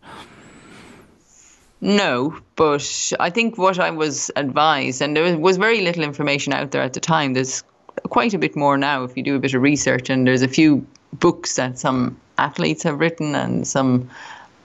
No, 1.82 2.38
but 2.55 3.13
I 3.19 3.29
think 3.29 3.58
what 3.58 3.79
I 3.79 3.89
was 3.89 4.29
advised, 4.36 5.01
and 5.01 5.15
there 5.15 5.38
was 5.38 5.58
very 5.58 5.82
little 5.82 6.03
information 6.03 6.53
out 6.53 6.71
there 6.71 6.82
at 6.82 6.93
the 6.93 6.99
time. 6.99 7.34
There's 7.34 7.63
quite 8.10 8.34
a 8.34 8.38
bit 8.38 8.55
more 8.55 8.77
now 8.77 9.03
if 9.03 9.15
you 9.15 9.23
do 9.23 9.36
a 9.36 9.39
bit 9.39 9.53
of 9.53 9.62
research, 9.62 10.10
and 10.10 10.27
there's 10.27 10.41
a 10.41 10.47
few 10.47 10.86
books 11.13 11.55
that 11.55 11.79
some 11.79 12.19
athletes 12.38 12.84
have 12.84 12.99
written, 12.99 13.34
and 13.36 13.65
some, 13.65 14.10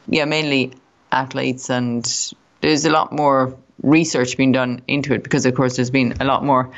yeah, 0.08 0.24
mainly 0.24 0.72
athletes, 1.12 1.70
and 1.70 2.34
there's 2.66 2.85
a 2.85 2.90
lot 2.90 3.12
more 3.12 3.57
research 3.83 4.37
being 4.37 4.53
done 4.53 4.83
into 4.87 5.14
it 5.14 5.22
because, 5.22 5.46
of 5.46 5.55
course, 5.55 5.77
there's 5.77 5.90
been 5.90 6.14
a 6.20 6.24
lot 6.24 6.44
more 6.44 6.70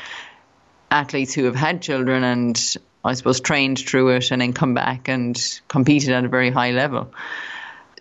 athletes 0.91 1.35
who 1.35 1.45
have 1.45 1.57
had 1.57 1.83
children 1.83 2.25
and 2.25 2.77
I 3.05 3.15
suppose 3.15 3.41
trained 3.41 3.79
through 3.79 4.11
it 4.11 4.31
and 4.31 4.41
then 4.41 4.53
come 4.53 4.75
back 4.75 5.09
and 5.09 5.61
competed 5.69 6.11
at 6.11 6.25
a 6.25 6.29
very 6.29 6.51
high 6.51 6.71
level 6.71 7.13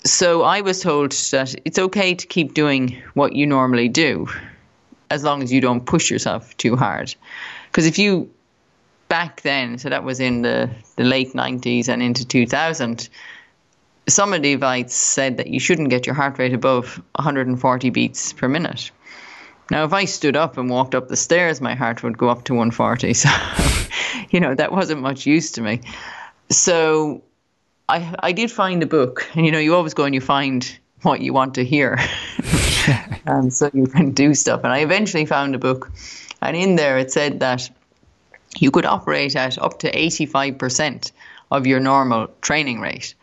so 0.06 0.44
I 0.44 0.62
was 0.62 0.82
told 0.82 1.12
that 1.32 1.56
it's 1.66 1.80
okay 1.80 2.14
to 2.14 2.28
keep 2.28 2.54
doing 2.54 3.02
what 3.16 3.34
you 3.34 3.48
normally 3.48 3.90
do 3.90 4.28
as 5.10 5.24
long 5.24 5.42
as 5.42 5.52
you 5.52 5.62
don't 5.62 5.86
push 5.86 6.12
yourself 6.12 6.56
too 6.58 6.76
hard. 6.76 7.14
Because 7.68 7.88
if 7.88 7.98
you 7.98 8.30
back 9.08 9.42
then, 9.42 9.78
so 9.80 9.90
that 9.90 10.04
was 10.04 10.20
in 10.20 10.44
the, 10.44 10.70
the 10.96 11.04
late 11.04 11.34
90s 11.34 11.90
and 11.90 12.04
into 12.04 12.26
2000, 12.26 13.10
some 14.08 14.34
of 14.34 14.42
the 14.42 14.54
advice 14.54 14.94
said 14.94 15.38
that 15.38 15.48
you 15.48 15.60
shouldn't 15.60 15.90
get 15.90 16.06
your 16.06 16.16
heart 16.16 16.38
rate 16.38 16.54
above 16.54 17.02
140 17.16 17.90
beats 17.90 18.34
per 18.34 18.48
minute. 18.48 18.92
Now, 19.72 19.84
if 19.84 19.94
I 19.94 20.06
stood 20.06 20.36
up 20.36 20.58
and 20.58 20.70
walked 20.70 20.94
up 20.94 21.08
the 21.08 21.16
stairs, 21.16 21.60
my 21.60 21.74
heart 21.74 22.04
would 22.04 22.18
go 22.18 22.30
up 22.30 22.44
to 22.46 22.54
140. 22.54 23.14
So, 23.14 23.30
you 24.30 24.40
know, 24.40 24.54
that 24.54 24.72
wasn't 24.72 25.02
much 25.02 25.26
use 25.26 25.52
to 25.54 25.62
me. 25.62 25.82
So 26.50 27.24
I 27.90 28.16
I 28.20 28.32
did 28.32 28.52
find 28.52 28.84
a 28.84 28.86
book, 28.86 29.28
and 29.34 29.46
you 29.46 29.52
know, 29.52 29.60
you 29.60 29.74
always 29.76 29.96
go 29.96 30.04
and 30.04 30.14
you 30.14 30.22
find 30.22 30.80
what 31.02 31.22
you 31.22 31.34
want 31.34 31.56
to 31.56 31.66
hear. 31.66 31.98
and 32.88 33.28
um, 33.28 33.50
so 33.50 33.72
you 33.74 33.88
can 33.88 34.12
do 34.12 34.34
stuff. 34.36 34.62
And 34.64 34.72
I 34.72 34.80
eventually 34.80 35.26
found 35.26 35.56
a 35.56 35.60
book, 35.60 35.92
and 36.42 36.56
in 36.56 36.76
there 36.76 37.00
it 37.00 37.12
said 37.12 37.40
that 37.40 37.70
you 38.58 38.72
could 38.72 38.86
operate 38.86 39.36
at 39.36 39.58
up 39.58 39.80
to 39.80 39.92
85% 39.92 41.12
of 41.52 41.68
your 41.68 41.80
normal 41.80 42.28
training 42.42 42.80
rate. 42.80 43.16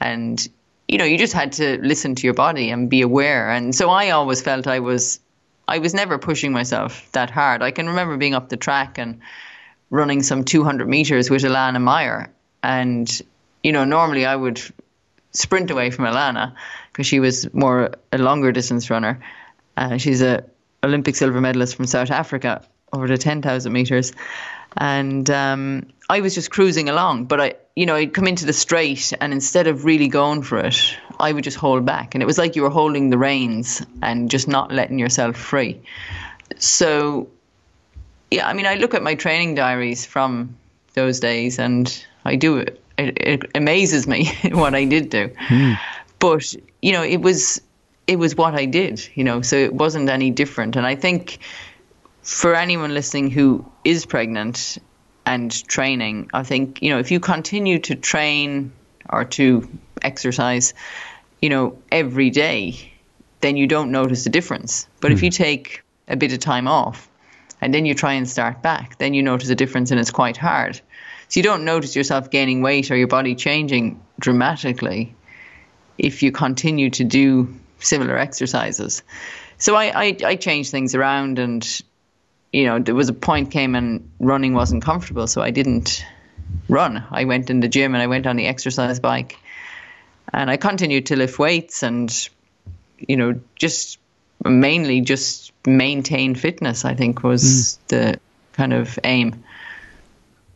And, 0.00 0.46
you 0.86 0.98
know, 0.98 1.04
you 1.04 1.18
just 1.18 1.32
had 1.32 1.52
to 1.52 1.78
listen 1.82 2.14
to 2.16 2.26
your 2.26 2.34
body 2.34 2.70
and 2.70 2.88
be 2.88 3.02
aware. 3.02 3.50
And 3.50 3.74
so 3.74 3.90
I 3.90 4.10
always 4.10 4.40
felt 4.40 4.66
I 4.66 4.80
was, 4.80 5.20
I 5.66 5.78
was 5.78 5.94
never 5.94 6.18
pushing 6.18 6.52
myself 6.52 7.10
that 7.12 7.30
hard. 7.30 7.62
I 7.62 7.70
can 7.70 7.88
remember 7.88 8.16
being 8.16 8.34
up 8.34 8.48
the 8.48 8.56
track 8.56 8.98
and 8.98 9.20
running 9.90 10.22
some 10.22 10.44
200 10.44 10.88
meters 10.88 11.30
with 11.30 11.42
Elana 11.42 11.80
Meyer. 11.80 12.30
And, 12.62 13.22
you 13.62 13.72
know, 13.72 13.84
normally 13.84 14.26
I 14.26 14.36
would 14.36 14.60
sprint 15.32 15.70
away 15.70 15.90
from 15.90 16.06
Elana 16.06 16.54
because 16.92 17.06
she 17.06 17.20
was 17.20 17.52
more 17.52 17.92
a 18.12 18.18
longer 18.18 18.52
distance 18.52 18.90
runner. 18.90 19.20
Uh, 19.76 19.96
she's 19.98 20.22
a 20.22 20.44
Olympic 20.82 21.16
silver 21.16 21.40
medalist 21.40 21.76
from 21.76 21.86
South 21.86 22.10
Africa 22.10 22.62
over 22.92 23.06
the 23.06 23.18
10,000 23.18 23.72
meters 23.72 24.12
and 24.76 25.28
um, 25.30 25.86
I 26.08 26.20
was 26.20 26.34
just 26.34 26.50
cruising 26.50 26.88
along. 26.88 27.24
But 27.26 27.40
I, 27.40 27.54
you 27.78 27.86
know, 27.86 27.94
I'd 27.94 28.12
come 28.12 28.26
into 28.26 28.44
the 28.44 28.52
straight, 28.52 29.12
and 29.20 29.32
instead 29.32 29.68
of 29.68 29.84
really 29.84 30.08
going 30.08 30.42
for 30.42 30.58
it, 30.58 30.96
I 31.20 31.30
would 31.30 31.44
just 31.44 31.56
hold 31.56 31.86
back, 31.86 32.16
and 32.16 32.22
it 32.24 32.26
was 32.26 32.36
like 32.36 32.56
you 32.56 32.62
were 32.62 32.70
holding 32.70 33.10
the 33.10 33.18
reins 33.18 33.86
and 34.02 34.28
just 34.28 34.48
not 34.48 34.72
letting 34.72 34.98
yourself 34.98 35.36
free. 35.36 35.80
So, 36.56 37.28
yeah, 38.32 38.48
I 38.48 38.52
mean, 38.52 38.66
I 38.66 38.74
look 38.74 38.94
at 38.94 39.04
my 39.04 39.14
training 39.14 39.54
diaries 39.54 40.04
from 40.04 40.56
those 40.94 41.20
days, 41.20 41.60
and 41.60 42.04
I 42.24 42.34
do 42.34 42.56
it. 42.56 42.82
It, 42.98 43.16
it 43.20 43.50
amazes 43.54 44.08
me 44.08 44.26
what 44.50 44.74
I 44.74 44.84
did 44.84 45.08
do, 45.10 45.28
mm. 45.28 45.78
but 46.18 46.52
you 46.82 46.90
know, 46.90 47.04
it 47.04 47.20
was 47.20 47.62
it 48.08 48.18
was 48.18 48.34
what 48.34 48.56
I 48.56 48.64
did. 48.64 49.08
You 49.14 49.22
know, 49.22 49.40
so 49.40 49.54
it 49.54 49.72
wasn't 49.72 50.10
any 50.10 50.32
different, 50.32 50.74
and 50.74 50.84
I 50.84 50.96
think 50.96 51.38
for 52.24 52.56
anyone 52.56 52.92
listening 52.92 53.30
who 53.30 53.64
is 53.84 54.04
pregnant 54.04 54.78
and 55.28 55.68
training, 55.68 56.30
I 56.32 56.42
think, 56.42 56.80
you 56.80 56.88
know, 56.88 56.98
if 56.98 57.10
you 57.10 57.20
continue 57.20 57.78
to 57.80 57.94
train 57.94 58.72
or 59.10 59.26
to 59.36 59.68
exercise, 60.00 60.72
you 61.42 61.50
know, 61.50 61.76
every 61.92 62.30
day, 62.30 62.92
then 63.42 63.58
you 63.58 63.66
don't 63.66 63.92
notice 63.92 64.24
a 64.24 64.30
difference. 64.30 64.88
But 65.00 65.10
mm. 65.10 65.14
if 65.14 65.22
you 65.22 65.28
hmm. 65.28 65.42
take 65.44 65.82
a 66.08 66.16
bit 66.16 66.32
of 66.32 66.38
time 66.38 66.66
off 66.66 67.10
and 67.60 67.74
then 67.74 67.84
you 67.84 67.94
try 67.94 68.14
and 68.14 68.26
start 68.26 68.62
back, 68.62 68.96
then 68.96 69.12
you 69.12 69.22
notice 69.22 69.50
a 69.50 69.54
difference 69.54 69.90
and 69.90 70.00
it's 70.00 70.10
quite 70.10 70.38
hard. 70.38 70.80
So 71.28 71.40
you 71.40 71.44
don't 71.44 71.66
notice 71.66 71.94
yourself 71.94 72.30
gaining 72.30 72.62
weight 72.62 72.90
or 72.90 72.96
your 72.96 73.06
body 73.06 73.34
changing 73.34 74.00
dramatically 74.18 75.14
if 75.98 76.22
you 76.22 76.32
continue 76.32 76.88
to 76.90 77.04
do 77.04 77.54
similar 77.80 78.16
exercises. 78.16 79.02
So 79.58 79.74
I, 79.74 80.04
I, 80.04 80.16
I 80.24 80.36
change 80.36 80.70
things 80.70 80.94
around 80.94 81.38
and 81.38 81.82
you 82.52 82.64
know, 82.64 82.78
there 82.78 82.94
was 82.94 83.08
a 83.08 83.14
point 83.14 83.50
came 83.50 83.74
and 83.74 84.10
running 84.18 84.54
wasn't 84.54 84.82
comfortable, 84.82 85.26
so 85.26 85.42
I 85.42 85.50
didn't 85.50 86.04
run. 86.68 87.04
I 87.10 87.24
went 87.24 87.50
in 87.50 87.60
the 87.60 87.68
gym 87.68 87.94
and 87.94 88.02
I 88.02 88.06
went 88.06 88.26
on 88.26 88.36
the 88.36 88.46
exercise 88.46 89.00
bike, 89.00 89.38
and 90.32 90.50
I 90.50 90.56
continued 90.56 91.06
to 91.06 91.16
lift 91.16 91.38
weights 91.38 91.82
and, 91.82 92.28
you 92.98 93.16
know, 93.16 93.40
just 93.56 93.98
mainly 94.44 95.00
just 95.00 95.52
maintain 95.66 96.34
fitness. 96.34 96.84
I 96.84 96.94
think 96.94 97.22
was 97.22 97.42
mm. 97.42 97.88
the 97.88 98.20
kind 98.52 98.72
of 98.72 98.98
aim. 99.04 99.44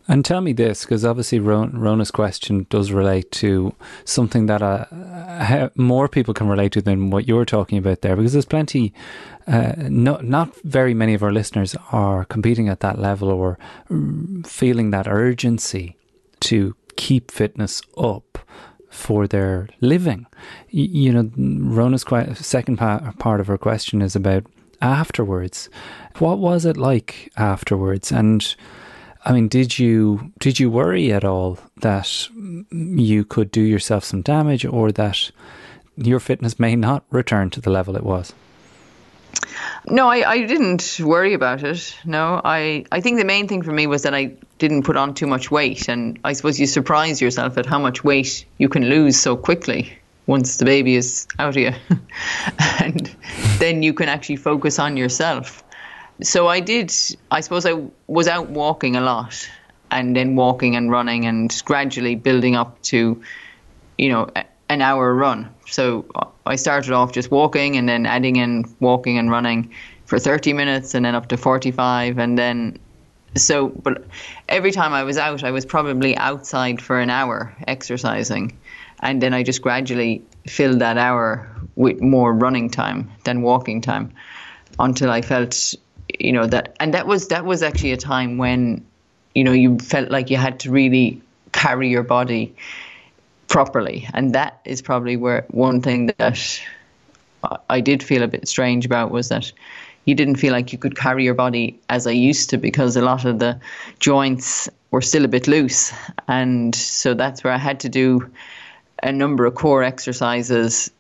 And 0.08 0.24
tell 0.24 0.40
me 0.40 0.52
this, 0.52 0.84
because 0.84 1.04
obviously 1.04 1.38
Rona's 1.38 2.10
question 2.10 2.66
does 2.70 2.90
relate 2.90 3.30
to 3.32 3.72
something 4.04 4.46
that 4.46 4.60
uh, 4.60 5.68
more 5.76 6.08
people 6.08 6.34
can 6.34 6.48
relate 6.48 6.72
to 6.72 6.82
than 6.82 7.10
what 7.10 7.28
you're 7.28 7.44
talking 7.44 7.78
about 7.78 8.00
there, 8.00 8.16
because 8.16 8.32
there's 8.32 8.44
plenty, 8.44 8.92
uh, 9.46 9.74
not, 9.76 10.24
not 10.24 10.54
very 10.62 10.92
many 10.92 11.14
of 11.14 11.22
our 11.22 11.32
listeners 11.32 11.76
are 11.92 12.24
competing 12.24 12.68
at 12.68 12.80
that 12.80 12.98
level 12.98 13.30
or 13.30 13.58
feeling 14.44 14.90
that 14.90 15.06
urgency 15.06 15.96
to 16.40 16.74
keep 16.96 17.30
fitness 17.30 17.80
up 17.96 18.40
for 18.90 19.26
their 19.28 19.68
living. 19.80 20.26
You, 20.68 21.12
know, 21.12 21.30
Rona's 21.36 22.04
second 22.34 22.76
part 22.76 23.40
of 23.40 23.46
her 23.46 23.56
question 23.56 24.02
is 24.02 24.16
about 24.16 24.44
afterwards. 24.80 25.70
What 26.18 26.38
was 26.38 26.64
it 26.64 26.76
like 26.76 27.30
afterwards? 27.36 28.10
And 28.10 28.54
I 29.24 29.32
mean, 29.32 29.48
did 29.48 29.78
you 29.78 30.32
did 30.38 30.58
you 30.58 30.70
worry 30.70 31.12
at 31.12 31.24
all 31.24 31.58
that 31.80 32.28
you 32.70 33.24
could 33.24 33.50
do 33.50 33.61
yourself 33.61 34.04
some 34.04 34.22
damage, 34.22 34.64
or 34.64 34.90
that 34.92 35.30
your 35.96 36.20
fitness 36.20 36.58
may 36.58 36.74
not 36.74 37.04
return 37.11 37.50
to 37.50 37.61
the 37.61 37.70
level 37.70 37.96
it 37.96 38.02
was? 38.02 38.32
No, 39.88 40.08
I, 40.08 40.28
I 40.28 40.46
didn't 40.46 41.00
worry 41.00 41.35
about 41.35 41.62
it. 41.64 41.96
No, 42.04 42.40
I, 42.44 42.85
I 42.92 43.00
think 43.00 43.18
the 43.18 43.24
main 43.24 43.48
thing 43.48 43.62
for 43.62 43.72
me 43.72 43.87
was 43.87 44.02
that 44.02 44.14
I 44.14 44.32
didn't 44.58 44.85
put 44.85 44.96
on 44.96 45.14
too 45.14 45.26
much 45.26 45.50
weight. 45.50 45.88
And 45.88 46.18
I 46.24 46.35
suppose 46.35 46.61
you 46.61 46.66
surprise 46.66 47.20
yourself 47.20 47.58
at 47.58 47.66
how 47.66 47.78
much 47.78 48.04
weight 48.04 48.44
you 48.58 48.68
can 48.68 48.85
lose 48.88 49.18
so 49.18 49.37
quickly 49.37 49.92
once 50.26 50.56
the 50.56 50.64
baby 50.64 50.94
is 50.94 51.26
out 51.38 51.48
of 51.50 51.56
you. 51.56 51.72
and 52.80 53.14
then 53.58 53.82
you 53.82 53.92
can 53.92 54.08
actually 54.08 54.37
focus 54.37 54.78
on 54.78 54.96
yourself 54.96 55.64
so 56.22 56.48
I 56.48 56.61
did. 56.61 56.92
I 57.30 57.40
suppose 57.40 57.66
I 57.66 57.74
was 58.06 58.28
out 58.28 58.50
walking 58.50 58.96
a 58.96 59.00
lot, 59.00 59.48
and 59.90 60.16
then 60.16 60.37
walking 60.37 60.76
and 60.76 60.90
running, 60.90 61.26
and 61.26 61.62
gradually 61.64 62.14
building 62.14 62.56
up 62.56 62.80
to, 62.82 63.22
you 63.98 64.08
know, 64.08 64.28
an 64.68 64.82
hour 64.82 65.14
run. 65.14 65.48
So 65.66 66.06
I 66.46 66.56
started 66.56 66.92
off 66.92 67.12
just 67.12 67.30
walking, 67.30 67.76
and 67.76 67.88
then 67.88 68.06
adding 68.06 68.37
in 68.37 68.64
walking 68.80 69.18
and 69.18 69.30
running 69.30 69.72
for 70.06 70.18
30 70.18 70.52
minutes, 70.52 70.94
and 70.94 71.04
then 71.04 71.14
up 71.14 71.28
to 71.28 71.37
45, 71.37 72.18
and 72.18 72.38
then. 72.38 72.78
So, 73.35 73.68
but 73.68 74.04
every 74.46 74.72
time 74.72 74.92
I 74.92 75.04
was 75.04 75.16
out, 75.16 75.42
I 75.42 75.52
was 75.52 75.64
probably 75.64 76.14
outside 76.18 76.82
for 76.82 77.00
an 77.00 77.08
hour 77.08 77.54
exercising, 77.66 78.58
and 79.00 79.22
then 79.22 79.32
I 79.32 79.42
just 79.42 79.62
gradually 79.62 80.22
filled 80.46 80.80
that 80.80 80.98
hour 80.98 81.48
with 81.74 82.02
more 82.02 82.35
running 82.35 82.68
time 82.68 83.11
than 83.24 83.40
walking 83.40 83.80
time 83.80 84.12
until 84.78 85.11
I 85.11 85.22
felt 85.22 85.74
you 86.22 86.32
know 86.32 86.46
that 86.46 86.76
and 86.80 86.94
that 86.94 87.06
was 87.06 87.28
that 87.28 87.44
was 87.44 87.62
actually 87.62 87.92
a 87.92 87.96
time 87.96 88.38
when 88.38 88.85
you 89.35 89.44
know 89.44 89.52
you 89.52 89.78
felt 89.78 90.11
like 90.11 90.30
you 90.30 90.37
had 90.37 90.61
to 90.61 90.70
really 90.70 91.20
carry 91.52 91.88
your 91.88 92.02
body 92.02 92.54
properly. 93.52 94.08
And 94.14 94.35
that 94.35 94.61
is 94.64 94.80
probably 94.80 95.16
where 95.16 95.44
one 95.50 95.82
thing 95.82 96.06
that 96.18 96.61
I 97.68 97.80
did 97.80 98.02
feel 98.02 98.22
a 98.22 98.28
bit 98.28 98.48
strange 98.48 98.87
about 98.87 99.11
was 99.11 99.28
that 99.28 99.52
you 100.06 100.14
didn't 100.14 100.37
feel 100.37 100.52
like 100.52 100.72
you 100.72 100.78
could 100.78 100.96
carry 100.96 101.24
your 101.24 101.35
body 101.35 101.78
as 101.88 102.06
I 102.06 102.12
used 102.12 102.50
to 102.50 102.58
because 102.58 102.96
a 102.96 103.02
lot 103.02 103.24
of 103.24 103.38
the 103.38 103.61
joints 104.00 104.68
were 104.90 105.02
still 105.02 105.24
a 105.24 105.28
bit 105.28 105.46
loose. 105.46 105.92
And 106.28 106.74
so 106.74 107.14
that's 107.14 107.44
where 107.44 107.52
I 107.52 107.58
had 107.58 107.80
to 107.80 107.88
do 107.88 108.32
a 109.02 109.12
number 109.12 109.44
of 109.44 109.54
core 109.54 109.82
exercises 109.82 110.90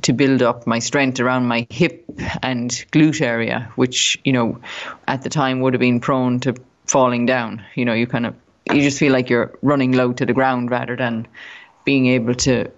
to 0.00 0.12
build 0.12 0.42
up 0.42 0.66
my 0.66 0.78
strength 0.78 1.20
around 1.20 1.46
my 1.46 1.66
hip 1.70 2.04
and 2.42 2.70
glute 2.90 3.20
area, 3.20 3.70
which, 3.76 4.18
you 4.24 4.32
know, 4.32 4.58
at 5.06 5.22
the 5.22 5.28
time 5.28 5.60
would 5.60 5.74
have 5.74 5.80
been 5.80 6.00
prone 6.00 6.40
to 6.40 6.54
falling 6.86 7.26
down. 7.26 7.64
You 7.74 7.84
know, 7.84 7.92
you 7.92 8.06
kind 8.06 8.26
of, 8.26 8.34
you 8.72 8.80
just 8.80 8.98
feel 8.98 9.12
like 9.12 9.30
you're 9.30 9.52
running 9.62 9.92
low 9.92 10.12
to 10.12 10.26
the 10.26 10.32
ground 10.32 10.70
rather 10.70 10.96
than 10.96 11.28
being 11.84 12.06
able 12.06 12.34
to 12.34 12.70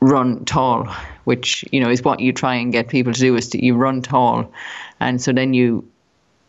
run 0.00 0.44
tall, 0.44 0.88
which, 1.24 1.64
you 1.70 1.80
know, 1.80 1.90
is 1.90 2.02
what 2.02 2.20
you 2.20 2.32
try 2.32 2.56
and 2.56 2.72
get 2.72 2.88
people 2.88 3.12
to 3.12 3.20
do 3.20 3.36
is 3.36 3.50
to, 3.50 3.64
you 3.64 3.74
run 3.76 4.02
tall. 4.02 4.52
And 4.98 5.22
so 5.22 5.32
then 5.32 5.54
you 5.54 5.88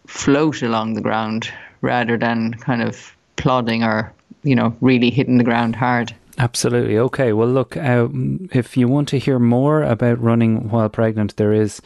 float 0.08 0.64
along 0.64 0.94
the 0.94 1.02
ground 1.02 1.52
rather 1.82 2.18
than 2.18 2.54
kind 2.54 2.82
of 2.82 3.16
plodding 3.36 3.84
or, 3.84 4.14
you 4.44 4.56
know, 4.56 4.76
really 4.82 5.12
hitting 5.12 5.38
the 5.38 5.44
ground 5.44 5.76
hard. 5.76 6.16
Absolutely. 6.40 6.98
Okay. 6.98 7.32
Well, 7.32 7.48
look, 7.48 7.78
uh, 7.78 8.08
if 8.52 8.76
you 8.76 8.88
want 8.88 9.08
to 9.10 9.20
hear 9.20 9.38
more 9.38 9.84
about 9.84 10.20
running 10.20 10.70
while 10.70 10.90
pregnant, 10.90 11.36
there 11.36 11.54
is, 11.54 11.80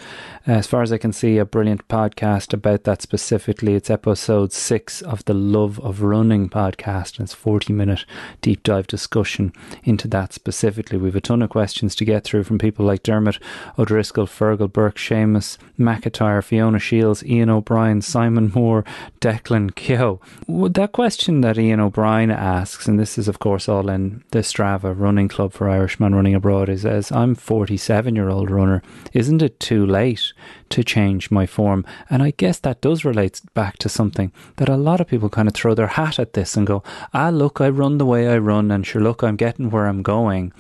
as 0.46 0.66
far 0.66 0.82
as 0.82 0.94
I 0.94 0.98
can 0.98 1.12
see, 1.12 1.38
a 1.38 1.44
brilliant 1.44 1.86
podcast 1.90 2.54
about 2.54 2.86
that 2.86 3.02
specifically. 3.02 3.76
It's 3.76 3.90
episode 3.90 4.54
six 4.54 5.02
of 5.02 5.26
the 5.26 5.34
Love 5.34 5.82
of 5.82 6.02
Running 6.02 6.48
podcast, 6.48 7.20
and 7.20 7.26
it's 7.26 7.34
40 7.34 7.74
minute 7.74 8.06
deep 8.42 8.64
dive 8.64 8.88
discussion 8.88 9.52
into 9.84 10.08
that 10.08 10.32
specifically. 10.32 10.98
We 10.98 11.10
have 11.10 11.18
a 11.18 11.22
ton 11.22 11.42
of 11.42 11.50
questions 11.50 11.94
to 11.96 12.06
get 12.06 12.24
through 12.24 12.46
from 12.46 12.58
people 12.58 12.86
like 12.86 13.04
Dermot 13.04 13.40
O'Driscoll, 13.78 14.28
Fergal 14.28 14.72
Burke, 14.72 14.96
Seamus 14.96 15.58
McIntyre, 15.78 16.42
Fiona 16.42 16.80
Shields, 16.80 17.22
Ian 17.26 17.50
O'Brien, 17.50 18.02
Simon 18.02 18.54
Moore, 18.56 18.86
Declan 19.20 19.76
Keogh. 19.76 20.22
That 20.48 20.94
question 20.94 21.42
that 21.42 21.58
Ian 21.58 21.82
O'Brien 21.82 22.32
asks, 22.32 22.88
and 22.88 22.98
this 22.98 23.18
is, 23.18 23.28
of 23.28 23.40
course, 23.40 23.68
all 23.68 23.90
in 23.90 24.24
the 24.32 24.37
Strava 24.40 24.94
running 24.98 25.28
club 25.28 25.54
for 25.54 25.70
Irishmen 25.70 26.16
running 26.16 26.36
abroad 26.36 26.70
is 26.70 26.86
as 26.86 27.12
I'm 27.12 27.36
47 27.36 28.16
year 28.16 28.30
old 28.30 28.50
runner, 28.50 28.82
isn't 29.14 29.42
it 29.42 29.60
too 29.60 29.86
late 29.86 30.34
to 30.70 30.84
change 30.84 31.32
my 31.32 31.46
form? 31.46 31.86
And 32.10 32.24
I 32.24 32.32
guess 32.32 32.60
that 32.60 32.82
does 32.82 33.06
relate 33.06 33.42
back 33.54 33.78
to 33.80 33.90
something 33.90 34.32
that 34.58 34.70
a 34.70 34.78
lot 34.78 35.02
of 35.02 35.08
people 35.08 35.30
kind 35.30 35.48
of 35.48 35.54
throw 35.54 35.74
their 35.74 35.88
hat 35.88 36.20
at 36.20 36.34
this 36.34 36.56
and 36.56 36.68
go, 36.68 36.84
ah, 37.14 37.30
look, 37.30 37.62
I 37.62 37.70
run 37.70 37.98
the 37.98 38.06
way 38.06 38.28
I 38.28 38.38
run, 38.38 38.72
and 38.72 38.86
sure, 38.86 39.02
look, 39.02 39.24
I'm 39.24 39.36
getting 39.36 39.70
where 39.70 39.88
I'm 39.88 40.02
going. 40.04 40.54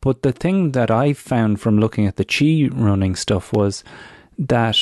But 0.00 0.22
the 0.22 0.32
thing 0.32 0.72
that 0.72 0.90
I 0.90 1.12
found 1.12 1.60
from 1.60 1.78
looking 1.78 2.06
at 2.06 2.16
the 2.16 2.24
chi 2.24 2.68
running 2.74 3.16
stuff 3.16 3.52
was 3.52 3.82
that 4.38 4.78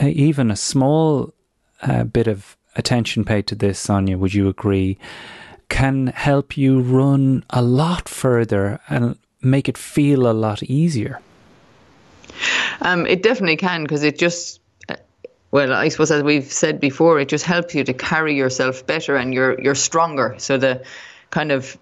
uh, 0.00 0.06
even 0.06 0.50
a 0.50 0.56
small 0.56 1.32
uh, 1.82 2.04
bit 2.04 2.26
of 2.26 2.56
attention 2.76 3.24
paid 3.24 3.46
to 3.48 3.54
this, 3.54 3.78
Sonia, 3.78 4.18
would 4.18 4.34
you 4.34 4.48
agree, 4.48 4.98
can 5.70 6.08
help 6.08 6.58
you 6.58 6.80
run 6.80 7.44
a 7.48 7.62
lot 7.62 8.08
further 8.08 8.78
and 8.90 9.16
make 9.40 9.68
it 9.68 9.78
feel 9.78 10.30
a 10.30 10.34
lot 10.34 10.62
easier? 10.64 11.20
Um, 12.82 13.06
it 13.06 13.22
definitely 13.22 13.56
can 13.56 13.84
because 13.84 14.02
it 14.02 14.18
just, 14.18 14.60
uh, 14.88 14.96
well, 15.50 15.72
I 15.72 15.88
suppose 15.88 16.10
as 16.10 16.22
we've 16.22 16.52
said 16.52 16.80
before, 16.80 17.18
it 17.20 17.28
just 17.28 17.44
helps 17.44 17.74
you 17.74 17.84
to 17.84 17.94
carry 17.94 18.34
yourself 18.36 18.86
better 18.86 19.16
and 19.16 19.32
you're 19.32 19.58
you're 19.60 19.74
stronger. 19.74 20.34
So 20.38 20.58
the 20.58 20.82
kind 21.30 21.52
of 21.52 21.78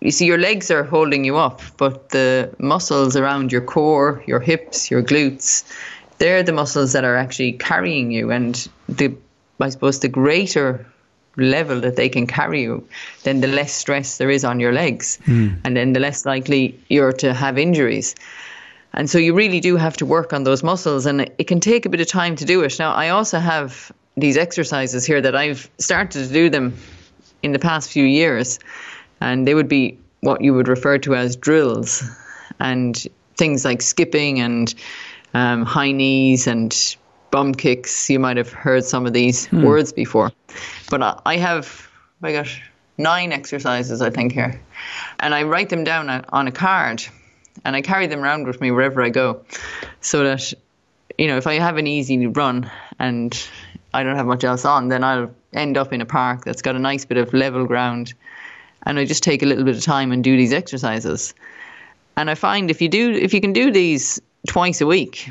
you 0.00 0.10
see 0.10 0.26
your 0.26 0.38
legs 0.38 0.70
are 0.70 0.84
holding 0.84 1.24
you 1.24 1.36
up, 1.36 1.62
but 1.76 2.10
the 2.10 2.54
muscles 2.58 3.16
around 3.16 3.52
your 3.52 3.60
core, 3.60 4.22
your 4.26 4.40
hips, 4.40 4.90
your 4.90 5.02
glutes, 5.02 5.64
they're 6.18 6.42
the 6.42 6.52
muscles 6.52 6.92
that 6.92 7.04
are 7.04 7.16
actually 7.16 7.52
carrying 7.52 8.10
you. 8.10 8.30
And 8.30 8.68
the 8.88 9.16
I 9.60 9.68
suppose 9.68 10.00
the 10.00 10.08
greater 10.08 10.86
level 11.36 11.80
that 11.80 11.96
they 11.96 12.08
can 12.08 12.26
carry 12.26 12.62
you, 12.62 12.86
then 13.22 13.40
the 13.40 13.46
less 13.46 13.72
stress 13.72 14.18
there 14.18 14.30
is 14.30 14.44
on 14.44 14.60
your 14.60 14.72
legs, 14.72 15.18
mm. 15.24 15.58
and 15.64 15.76
then 15.76 15.92
the 15.92 16.00
less 16.00 16.26
likely 16.26 16.78
you're 16.88 17.12
to 17.12 17.32
have 17.32 17.58
injuries. 17.58 18.14
And 18.94 19.08
so 19.08 19.18
you 19.18 19.34
really 19.34 19.60
do 19.60 19.76
have 19.76 19.96
to 19.98 20.06
work 20.06 20.32
on 20.32 20.44
those 20.44 20.62
muscles, 20.62 21.06
and 21.06 21.22
it 21.38 21.46
can 21.46 21.60
take 21.60 21.86
a 21.86 21.88
bit 21.88 22.00
of 22.00 22.06
time 22.06 22.36
to 22.36 22.44
do 22.44 22.62
it. 22.62 22.78
Now, 22.78 22.92
I 22.92 23.08
also 23.08 23.38
have 23.38 23.90
these 24.16 24.36
exercises 24.36 25.06
here 25.06 25.20
that 25.20 25.34
I've 25.34 25.70
started 25.78 26.26
to 26.26 26.32
do 26.32 26.50
them 26.50 26.76
in 27.42 27.52
the 27.52 27.58
past 27.58 27.90
few 27.90 28.04
years, 28.04 28.58
and 29.20 29.46
they 29.46 29.54
would 29.54 29.68
be 29.68 29.98
what 30.20 30.42
you 30.42 30.54
would 30.54 30.68
refer 30.68 30.98
to 30.98 31.14
as 31.14 31.36
drills, 31.36 32.02
and 32.60 33.02
things 33.36 33.64
like 33.64 33.80
skipping 33.80 34.40
and 34.40 34.74
um, 35.32 35.64
high 35.64 35.92
knees 35.92 36.46
and 36.46 36.96
bum 37.32 37.52
kicks. 37.52 38.08
You 38.08 38.20
might 38.20 38.36
have 38.36 38.52
heard 38.52 38.84
some 38.84 39.04
of 39.06 39.12
these 39.12 39.46
hmm. 39.46 39.64
words 39.64 39.92
before, 39.92 40.30
but 40.88 41.20
I 41.26 41.36
have, 41.38 41.88
I 42.22 42.30
got 42.30 42.46
nine 42.98 43.32
exercises 43.32 44.00
I 44.00 44.10
think 44.10 44.30
here, 44.30 44.60
and 45.18 45.34
I 45.34 45.42
write 45.42 45.70
them 45.70 45.82
down 45.82 46.08
on 46.08 46.46
a 46.46 46.52
card 46.52 47.02
and 47.64 47.74
I 47.74 47.82
carry 47.82 48.06
them 48.06 48.20
around 48.20 48.46
with 48.46 48.60
me 48.60 48.70
wherever 48.70 49.02
I 49.02 49.08
go, 49.08 49.44
so 50.00 50.22
that 50.22 50.52
you 51.18 51.26
know 51.26 51.36
if 51.36 51.46
I 51.46 51.54
have 51.54 51.76
an 51.76 51.88
easy 51.88 52.26
run 52.26 52.70
and 53.00 53.48
I 53.92 54.04
don't 54.04 54.16
have 54.16 54.26
much 54.26 54.44
else 54.44 54.64
on, 54.64 54.88
then 54.88 55.02
I'll 55.02 55.30
end 55.52 55.76
up 55.76 55.92
in 55.92 56.00
a 56.00 56.06
park 56.06 56.44
that's 56.44 56.62
got 56.62 56.76
a 56.76 56.78
nice 56.78 57.04
bit 57.04 57.18
of 57.18 57.32
level 57.32 57.66
ground, 57.66 58.14
and 58.86 58.98
I 58.98 59.04
just 59.04 59.22
take 59.22 59.42
a 59.42 59.46
little 59.46 59.64
bit 59.64 59.76
of 59.76 59.82
time 59.82 60.12
and 60.12 60.22
do 60.22 60.36
these 60.36 60.52
exercises. 60.52 61.34
And 62.16 62.30
I 62.30 62.34
find 62.34 62.70
if 62.70 62.82
you 62.82 62.88
do 62.88 63.12
if 63.12 63.32
you 63.32 63.40
can 63.40 63.52
do 63.52 63.70
these 63.70 64.20
twice 64.46 64.80
a 64.80 64.86
week 64.86 65.30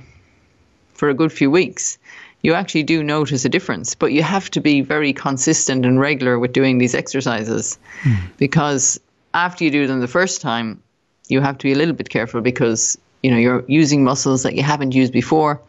for 1.02 1.10
a 1.10 1.16
good 1.16 1.32
few 1.32 1.50
weeks, 1.50 1.98
you 2.44 2.54
actually 2.54 2.84
do 2.84 3.02
notice 3.02 3.44
a 3.44 3.50
difference. 3.50 3.96
But 3.96 4.12
you 4.14 4.22
have 4.22 4.52
to 4.52 4.62
be 4.62 4.82
very 4.82 5.14
consistent 5.14 5.84
and 5.84 6.00
regular 6.00 6.38
with 6.38 6.54
doing 6.54 6.78
these 6.78 6.94
exercises 6.94 7.80
mm. 8.04 8.18
because 8.38 9.00
after 9.34 9.64
you 9.64 9.72
do 9.72 9.88
them 9.88 10.00
the 10.00 10.08
first 10.08 10.42
time, 10.42 10.80
you 11.28 11.42
have 11.42 11.58
to 11.58 11.64
be 11.64 11.74
a 11.74 11.76
little 11.76 11.96
bit 11.96 12.10
careful 12.10 12.40
because 12.42 13.00
you 13.24 13.32
know 13.32 13.38
you're 13.38 13.66
using 13.68 14.04
muscles 14.04 14.44
that 14.44 14.54
you 14.54 14.62
haven't 14.62 14.94
used 14.94 15.12
before. 15.12 15.60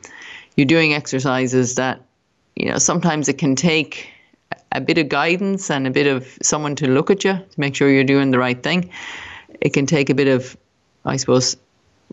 You're 0.54 0.72
doing 0.76 0.92
exercises 0.92 1.76
that 1.76 2.02
you 2.54 2.66
know 2.70 2.76
sometimes 2.76 3.26
it 3.30 3.38
can 3.38 3.56
take 3.56 4.10
a 4.70 4.82
bit 4.82 4.98
of 4.98 5.08
guidance 5.08 5.70
and 5.70 5.86
a 5.86 5.90
bit 5.90 6.06
of 6.06 6.28
someone 6.42 6.76
to 6.76 6.86
look 6.88 7.10
at 7.10 7.24
you 7.24 7.32
to 7.32 7.56
make 7.56 7.74
sure 7.74 7.88
you're 7.88 8.12
doing 8.16 8.32
the 8.32 8.38
right 8.38 8.62
thing. 8.62 8.90
It 9.62 9.72
can 9.72 9.86
take 9.86 10.10
a 10.10 10.14
bit 10.14 10.28
of, 10.28 10.58
I 11.06 11.16
suppose, 11.16 11.56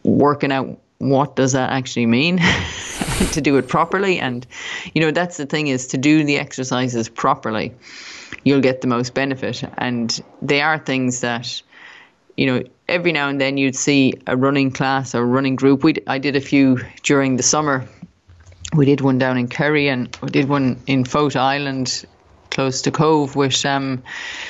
working 0.04 0.54
out 0.54 0.80
what 1.00 1.36
does 1.36 1.54
that 1.54 1.72
actually 1.72 2.06
mean 2.06 2.40
to 3.32 3.42
do 3.42 3.58
it 3.58 3.68
properly. 3.68 4.20
And 4.20 4.46
you 4.94 5.02
know 5.02 5.12
that's 5.12 5.38
the 5.38 5.46
thing 5.46 5.68
is 5.68 5.88
to 5.88 5.98
do 5.98 6.24
the 6.24 6.38
exercises 6.38 7.10
properly, 7.10 7.74
you'll 8.44 8.62
get 8.62 8.82
the 8.82 8.88
most 8.88 9.14
benefit. 9.14 9.64
And 9.78 10.22
they 10.42 10.62
are 10.62 10.78
things 10.78 11.22
that 11.22 11.62
you 12.40 12.46
know, 12.46 12.64
every 12.88 13.12
now 13.12 13.28
and 13.28 13.42
then 13.42 13.58
you'd 13.58 13.76
see 13.76 14.14
a 14.26 14.38
running 14.38 14.72
class 14.72 15.14
or 15.14 15.26
running 15.26 15.58
group. 15.58 15.84
We 15.84 15.96
I 16.08 16.20
did 16.20 16.38
a 16.38 16.42
few 16.42 16.80
during 17.04 17.36
the 17.36 17.44
summer. 17.44 17.86
We 18.74 18.86
did 18.86 19.02
one 19.02 19.18
down 19.18 19.38
in 19.38 19.50
Kerry 19.50 19.90
and 19.90 20.18
we 20.22 20.30
did 20.30 20.48
one 20.48 20.82
in 20.88 21.04
Fota 21.04 21.36
Island, 21.36 22.06
close 22.50 22.84
to 22.84 22.92
Cobh, 22.92 23.36
with 23.36 23.66
um, 23.66 24.04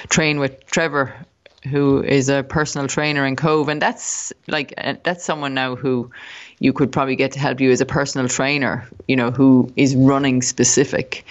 train 0.08 0.40
with 0.40 0.68
Trevor, 0.68 1.16
who 1.64 2.04
is 2.04 2.30
a 2.30 2.44
personal 2.44 2.88
trainer 2.88 3.26
in 3.26 3.36
Cobh, 3.36 3.70
and 3.70 3.82
that's 3.82 4.34
like 4.48 4.76
uh, 4.78 4.94
that's 5.04 5.26
someone 5.26 5.56
now 5.56 5.76
who 5.76 6.12
you 6.60 6.74
could 6.74 6.92
probably 6.92 7.16
get 7.16 7.32
to 7.34 7.40
help 7.40 7.60
you 7.60 7.72
as 7.72 7.82
a 7.82 7.86
personal 7.86 8.28
trainer. 8.28 8.88
You 9.08 9.16
know, 9.16 9.32
who 9.32 9.72
is 9.76 9.96
running 9.96 10.42
specific, 10.42 11.26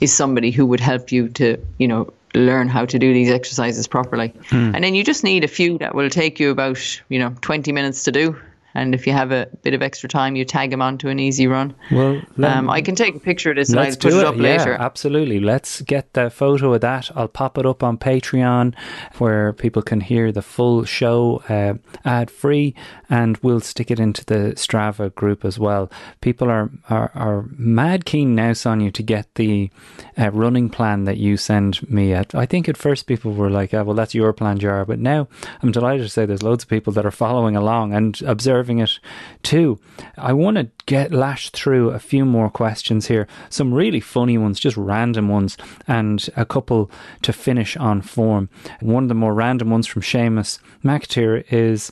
is 0.00 0.12
somebody 0.12 0.50
who 0.50 0.66
would 0.66 0.80
help 0.80 1.12
you 1.12 1.28
to 1.30 1.58
you 1.78 1.88
know 1.88 2.12
learn 2.34 2.68
how 2.68 2.84
to 2.84 2.98
do 2.98 3.12
these 3.12 3.30
exercises 3.30 3.86
properly. 3.86 4.30
Mm. 4.50 4.74
And 4.74 4.84
then 4.84 4.94
you 4.94 5.04
just 5.04 5.24
need 5.24 5.44
a 5.44 5.48
few 5.48 5.78
that 5.78 5.94
will 5.94 6.10
take 6.10 6.38
you 6.38 6.50
about, 6.50 6.78
you 7.08 7.18
know, 7.18 7.34
20 7.40 7.72
minutes 7.72 8.04
to 8.04 8.12
do. 8.12 8.36
And 8.74 8.94
if 8.94 9.06
you 9.06 9.12
have 9.12 9.32
a 9.32 9.48
bit 9.62 9.74
of 9.74 9.82
extra 9.82 10.08
time, 10.08 10.36
you 10.36 10.44
tag 10.44 10.70
them 10.70 10.82
onto 10.82 11.08
an 11.08 11.18
easy 11.18 11.46
run. 11.46 11.74
Well, 11.90 12.20
um, 12.42 12.70
I 12.70 12.80
can 12.80 12.94
take 12.94 13.16
a 13.16 13.20
picture 13.20 13.50
of 13.50 13.56
this 13.56 13.70
and 13.70 13.80
I'll 13.80 13.86
put 13.96 14.12
it, 14.12 14.18
it 14.18 14.24
up 14.24 14.36
yeah, 14.36 14.42
later. 14.42 14.72
Absolutely. 14.74 15.40
Let's 15.40 15.80
get 15.82 16.12
the 16.12 16.30
photo 16.30 16.74
of 16.74 16.80
that. 16.82 17.10
I'll 17.16 17.28
pop 17.28 17.58
it 17.58 17.66
up 17.66 17.82
on 17.82 17.98
Patreon 17.98 18.74
where 19.16 19.52
people 19.52 19.82
can 19.82 20.00
hear 20.00 20.30
the 20.30 20.42
full 20.42 20.84
show 20.84 21.42
uh, 21.48 21.74
ad 22.04 22.30
free 22.30 22.74
and 23.08 23.36
we'll 23.38 23.60
stick 23.60 23.90
it 23.90 23.98
into 23.98 24.24
the 24.26 24.52
Strava 24.56 25.14
group 25.14 25.44
as 25.44 25.58
well. 25.58 25.90
People 26.20 26.48
are, 26.48 26.70
are, 26.88 27.10
are 27.14 27.46
mad 27.56 28.04
keen 28.04 28.34
now, 28.34 28.52
Sonia, 28.52 28.92
to 28.92 29.02
get 29.02 29.34
the 29.34 29.70
uh, 30.18 30.30
running 30.30 30.68
plan 30.68 31.04
that 31.04 31.16
you 31.16 31.36
send 31.36 31.88
me. 31.90 32.12
At. 32.12 32.34
I 32.34 32.46
think 32.46 32.68
at 32.68 32.76
first 32.76 33.06
people 33.06 33.32
were 33.32 33.50
like, 33.50 33.72
oh, 33.72 33.82
well, 33.84 33.96
that's 33.96 34.14
your 34.14 34.32
plan, 34.32 34.58
Jar. 34.58 34.84
But 34.84 34.98
now 34.98 35.26
I'm 35.62 35.72
delighted 35.72 36.02
to 36.02 36.08
say 36.08 36.26
there's 36.26 36.42
loads 36.42 36.64
of 36.64 36.70
people 36.70 36.92
that 36.92 37.06
are 37.06 37.10
following 37.10 37.56
along 37.56 37.94
and 37.94 38.20
observing 38.22 38.67
it 38.76 39.00
too. 39.42 39.80
I 40.18 40.34
want 40.34 40.58
to 40.58 40.68
get 40.84 41.12
lashed 41.12 41.56
through 41.56 41.90
a 41.90 41.98
few 41.98 42.26
more 42.26 42.50
questions 42.50 43.06
here. 43.06 43.26
Some 43.48 43.72
really 43.72 44.00
funny 44.00 44.36
ones, 44.36 44.60
just 44.60 44.76
random 44.76 45.28
ones, 45.28 45.56
and 45.86 46.28
a 46.36 46.44
couple 46.44 46.90
to 47.22 47.32
finish 47.32 47.74
on 47.78 48.02
form. 48.02 48.50
One 48.80 49.04
of 49.04 49.08
the 49.08 49.14
more 49.14 49.32
random 49.32 49.70
ones 49.70 49.86
from 49.86 50.02
Seamus 50.02 50.58
McTeer 50.84 51.50
is 51.50 51.90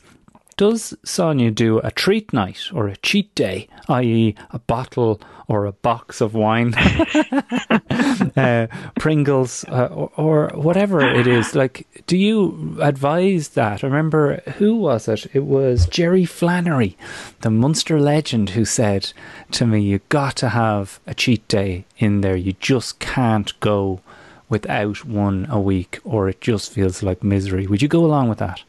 does 0.59 0.95
Sonia 1.05 1.51
do 1.51 1.79
a 1.81 1.91
treat 1.91 2.33
night 2.33 2.71
or 2.73 2.89
a 2.89 2.97
cheat 2.97 3.35
day, 3.35 3.69
i.e., 3.89 4.35
a 4.51 4.59
bottle 4.59 5.21
or 5.49 5.65
a 5.65 5.73
box 5.73 6.21
of 6.21 6.35
wine, 6.35 6.75
uh, 8.37 8.67
Pringles, 8.99 9.65
uh, 9.69 9.89
or, 9.93 10.11
or, 10.17 10.49
whatever 10.55 11.01
it 11.01 11.27
is? 11.27 11.55
Like, 11.55 11.87
do 12.07 12.17
you 12.17 12.77
advise 12.81 13.51
that? 13.51 13.85
I 13.85 13.87
remember, 13.87 14.43
who 14.59 14.77
was 14.77 15.07
it? 15.07 15.27
It 15.33 15.45
was 15.45 15.87
Jerry 15.87 16.25
Flannery, 16.25 16.97
the 17.43 17.51
Munster 17.51 18.01
legend, 18.01 18.51
who 18.51 18.65
said 18.65 19.13
to 19.53 19.67
me, 19.67 19.81
You 19.81 20.01
got 20.09 20.37
to 20.37 20.49
have 20.49 20.99
a 21.07 21.15
cheat 21.15 21.47
day 21.49 21.85
in 21.99 22.23
there. 22.23 22.37
You 22.37 22.55
just 22.61 22.99
can't 22.99 23.59
go 23.61 24.01
without 24.49 25.05
one 25.05 25.47
a 25.49 25.61
week, 25.61 26.01
or 26.05 26.29
it 26.29 26.41
just 26.41 26.73
feels 26.73 27.03
like 27.03 27.23
misery. 27.23 27.67
Would 27.67 27.83
you 27.83 27.89
go 27.89 28.05
along 28.05 28.29
with 28.29 28.39
that? 28.39 28.63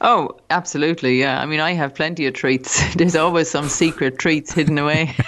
Oh, 0.00 0.36
absolutely. 0.50 1.18
Yeah. 1.18 1.40
I 1.40 1.46
mean, 1.46 1.60
I 1.60 1.72
have 1.72 1.94
plenty 1.94 2.26
of 2.26 2.34
treats. 2.34 2.94
There's 2.96 3.16
always 3.16 3.50
some 3.50 3.68
secret 3.68 4.18
treats 4.18 4.52
hidden 4.52 4.78
away. 4.78 5.14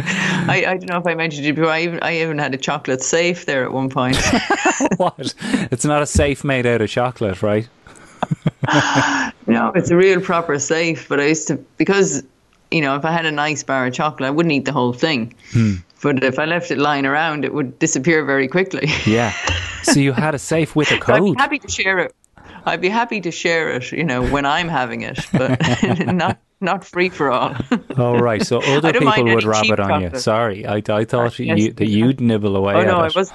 I, 0.00 0.64
I 0.66 0.76
don't 0.76 0.88
know 0.88 0.98
if 0.98 1.06
I 1.06 1.14
mentioned 1.14 1.46
it 1.46 1.54
before. 1.54 1.70
I 1.70 1.82
even, 1.82 1.98
I 2.02 2.20
even 2.20 2.38
had 2.38 2.54
a 2.54 2.56
chocolate 2.56 3.02
safe 3.02 3.46
there 3.46 3.64
at 3.64 3.72
one 3.72 3.90
point. 3.90 4.16
what? 4.96 5.34
It's 5.70 5.84
not 5.84 6.02
a 6.02 6.06
safe 6.06 6.44
made 6.44 6.66
out 6.66 6.80
of 6.80 6.88
chocolate, 6.88 7.42
right? 7.42 7.68
no, 9.46 9.72
it's 9.74 9.90
a 9.90 9.96
real 9.96 10.20
proper 10.20 10.58
safe. 10.58 11.08
But 11.08 11.20
I 11.20 11.26
used 11.26 11.48
to, 11.48 11.56
because, 11.76 12.22
you 12.70 12.80
know, 12.80 12.94
if 12.94 13.04
I 13.04 13.10
had 13.10 13.26
a 13.26 13.32
nice 13.32 13.64
bar 13.64 13.86
of 13.86 13.92
chocolate, 13.92 14.28
I 14.28 14.30
wouldn't 14.30 14.52
eat 14.52 14.66
the 14.66 14.72
whole 14.72 14.92
thing. 14.92 15.34
Hmm. 15.50 15.74
But 16.00 16.22
if 16.22 16.38
I 16.38 16.44
left 16.44 16.70
it 16.70 16.78
lying 16.78 17.04
around, 17.04 17.44
it 17.44 17.52
would 17.52 17.76
disappear 17.80 18.24
very 18.24 18.46
quickly. 18.46 18.88
yeah. 19.04 19.32
So 19.82 19.98
you 19.98 20.12
had 20.12 20.34
a 20.34 20.38
safe 20.38 20.76
with 20.76 20.92
a 20.92 20.98
code. 20.98 21.22
I'm 21.22 21.34
happy 21.34 21.58
to 21.58 21.68
share 21.68 21.98
it 21.98 22.14
I'd 22.64 22.80
be 22.80 22.88
happy 22.88 23.20
to 23.20 23.30
share 23.30 23.70
it, 23.70 23.92
you 23.92 24.04
know, 24.04 24.26
when 24.26 24.46
I'm 24.46 24.68
having 24.68 25.02
it, 25.02 25.18
but 25.32 25.58
not 26.06 26.38
not 26.60 26.84
free 26.84 27.08
for 27.08 27.30
all. 27.30 27.56
all 27.96 28.18
right, 28.18 28.44
so 28.44 28.60
other 28.76 28.92
people 28.92 29.24
would 29.24 29.44
rob 29.44 29.64
it 29.66 29.80
on 29.80 29.88
chocolate. 29.88 30.12
you. 30.14 30.18
Sorry, 30.18 30.66
I, 30.66 30.82
I 30.88 31.04
thought 31.04 31.38
yes. 31.38 31.58
you, 31.58 31.72
that 31.72 31.88
you'd 31.88 32.20
nibble 32.20 32.56
away. 32.56 32.74
Oh 32.74 32.84
no, 32.84 33.02
it. 33.02 33.14
I 33.14 33.18
was. 33.18 33.32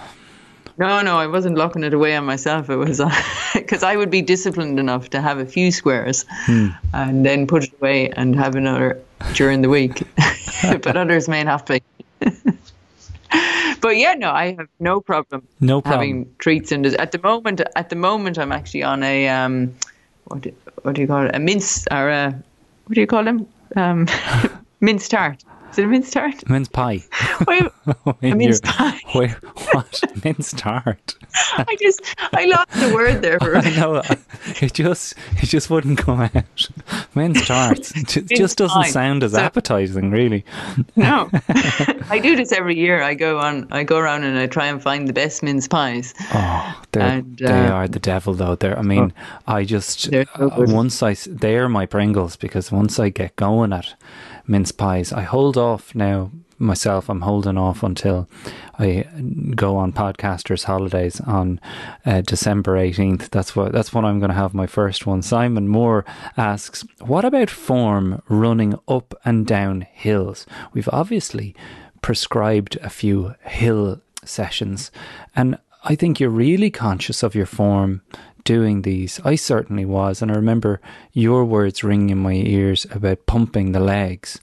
No, 0.76 1.04
no, 1.04 1.18
I 1.18 1.28
wasn't 1.28 1.56
locking 1.56 1.84
it 1.84 1.94
away 1.94 2.16
on 2.16 2.26
myself. 2.26 2.68
It 2.70 2.78
was 2.78 3.00
because 3.54 3.84
uh, 3.84 3.88
I 3.88 3.96
would 3.96 4.10
be 4.10 4.24
disciplined 4.24 4.80
enough 4.80 5.12
to 5.12 5.22
have 5.22 5.38
a 5.38 5.46
few 5.46 5.72
squares 5.72 6.26
hmm. 6.46 6.70
and 6.94 7.24
then 7.24 7.46
put 7.46 7.66
it 7.66 7.74
away 7.80 8.10
and 8.10 8.36
have 8.36 8.56
another 8.56 9.00
during 9.36 9.62
the 9.62 9.70
week. 9.70 10.02
but 10.64 10.98
others 10.98 11.30
may 11.30 11.44
not 11.44 11.68
be 11.68 11.84
but 13.84 13.98
yeah, 13.98 14.14
no, 14.14 14.32
I 14.32 14.54
have 14.54 14.70
no 14.80 15.02
problem. 15.02 15.46
No 15.60 15.82
problem 15.82 16.00
having 16.00 16.36
treats 16.40 16.72
and 16.72 16.86
at 16.86 17.12
the 17.12 17.20
moment. 17.20 17.62
At 17.76 17.90
the 17.90 17.98
moment, 17.98 18.40
I'm 18.40 18.54
actually 18.54 18.82
on 18.82 19.04
a 19.04 19.28
um, 19.28 19.76
what 20.24 20.40
do, 20.40 20.56
what 20.84 20.96
do 20.96 21.02
you 21.02 21.08
call 21.08 21.26
it? 21.26 21.36
A 21.36 21.40
mince 21.40 21.86
or 21.92 22.10
a 22.10 22.32
what 22.86 22.96
do 22.96 23.02
you 23.02 23.08
call 23.08 23.26
them? 23.26 23.46
Um, 23.76 24.08
mince 24.80 25.10
tart. 25.10 25.44
Is 25.74 25.80
it 25.80 25.86
a 25.86 25.88
mince 25.88 26.12
tart? 26.12 26.48
Mince 26.48 26.68
pie. 26.70 27.04
Wait, 27.48 27.64
When 28.20 28.38
mince 28.38 28.62
pie. 28.62 29.00
Where, 29.14 29.30
what? 29.72 30.04
mince 30.24 30.52
tart. 30.52 31.16
I 31.58 31.76
just 31.82 32.02
I 32.32 32.46
lost 32.46 32.72
the 32.74 32.94
word 32.94 33.24
there 33.24 33.40
for 33.40 33.58
I 33.58 33.70
know. 33.72 34.02
It 34.62 34.74
just 34.74 35.16
it 35.42 35.48
just 35.48 35.72
wouldn't 35.72 35.98
come 35.98 36.22
out. 36.22 36.70
Mince 37.16 37.48
tarts. 37.48 37.92
It 37.96 38.16
Mince 38.16 38.30
just 38.40 38.58
doesn't 38.60 38.84
pie. 38.84 38.90
sound 38.90 39.24
as 39.24 39.32
So- 39.32 39.40
appetizing, 39.40 40.12
really. 40.12 40.46
no. 40.96 41.30
I 42.10 42.20
do 42.22 42.36
this 42.36 42.52
every 42.52 42.78
year. 42.78 43.02
I 43.02 43.16
go 43.16 43.40
on. 43.40 43.68
I 43.72 43.84
go 43.84 43.98
around 43.98 44.26
and 44.26 44.38
I 44.38 44.46
try 44.48 44.68
and 44.68 44.82
find 44.82 45.08
the 45.08 45.14
best 45.14 45.42
mince 45.42 45.68
pies. 45.68 46.14
Oh, 46.34 46.82
they're, 46.92 47.02
And, 47.04 47.38
they 47.38 47.46
uh, 47.48 47.72
are 47.72 47.88
the 47.88 48.00
devil, 48.00 48.34
though. 48.36 48.56
They're. 48.56 48.78
I 48.78 48.84
mean, 48.84 49.12
I 49.48 49.64
just 49.64 50.02
so 50.02 50.24
uh, 50.36 50.50
once 50.68 51.02
I 51.02 51.16
they're 51.28 51.68
my 51.68 51.88
Pringles 51.88 52.36
because 52.36 52.72
once 52.72 53.00
I 53.00 53.10
get 53.10 53.36
going 53.38 53.74
at 53.74 53.96
mince 54.48 54.72
pies, 54.72 55.12
I 55.12 55.22
hold 55.22 55.58
off 55.58 55.96
now. 55.96 56.32
Myself, 56.60 57.10
I'm 57.10 57.22
holding 57.22 57.58
off 57.58 57.84
until 57.84 58.30
I 58.80 59.06
go 59.54 59.76
on 59.76 59.92
podcasters' 59.92 60.64
holidays 60.64 61.20
on 61.20 61.60
uh, 62.06 62.22
December 62.22 62.78
18th. 62.78 63.32
That's 63.32 63.54
what 63.56 63.74
that's 63.74 63.92
when 63.92 64.06
I'm 64.06 64.20
going 64.20 64.30
to 64.30 64.36
have 64.36 64.54
my 64.54 64.68
first 64.68 65.06
one. 65.06 65.22
Simon 65.24 65.68
Moore 65.68 66.06
asks, 66.38 66.86
"What 67.02 67.26
about 67.26 67.50
form 67.50 68.22
running 68.30 68.80
up 68.88 69.14
and 69.26 69.46
down 69.46 69.82
hills? 69.92 70.46
We've 70.74 70.90
obviously 70.94 71.54
prescribed 72.02 72.78
a 72.78 72.90
few 72.90 73.36
hill 73.42 74.00
sessions, 74.24 74.90
and 75.36 75.58
I 75.84 75.96
think 75.96 76.20
you're 76.20 76.30
really 76.30 76.70
conscious 76.70 77.24
of 77.24 77.36
your 77.36 77.48
form 77.48 78.04
doing 78.44 78.82
these. 78.82 79.20
I 79.24 79.36
certainly 79.36 79.86
was, 79.86 80.22
and 80.22 80.32
I 80.32 80.36
remember 80.36 80.82
your 81.12 81.46
words 81.46 81.84
ringing 81.84 82.10
in 82.10 82.18
my 82.18 82.34
ears 82.34 82.86
about 82.92 83.26
pumping 83.26 83.72
the 83.72 83.80
legs. 83.80 84.40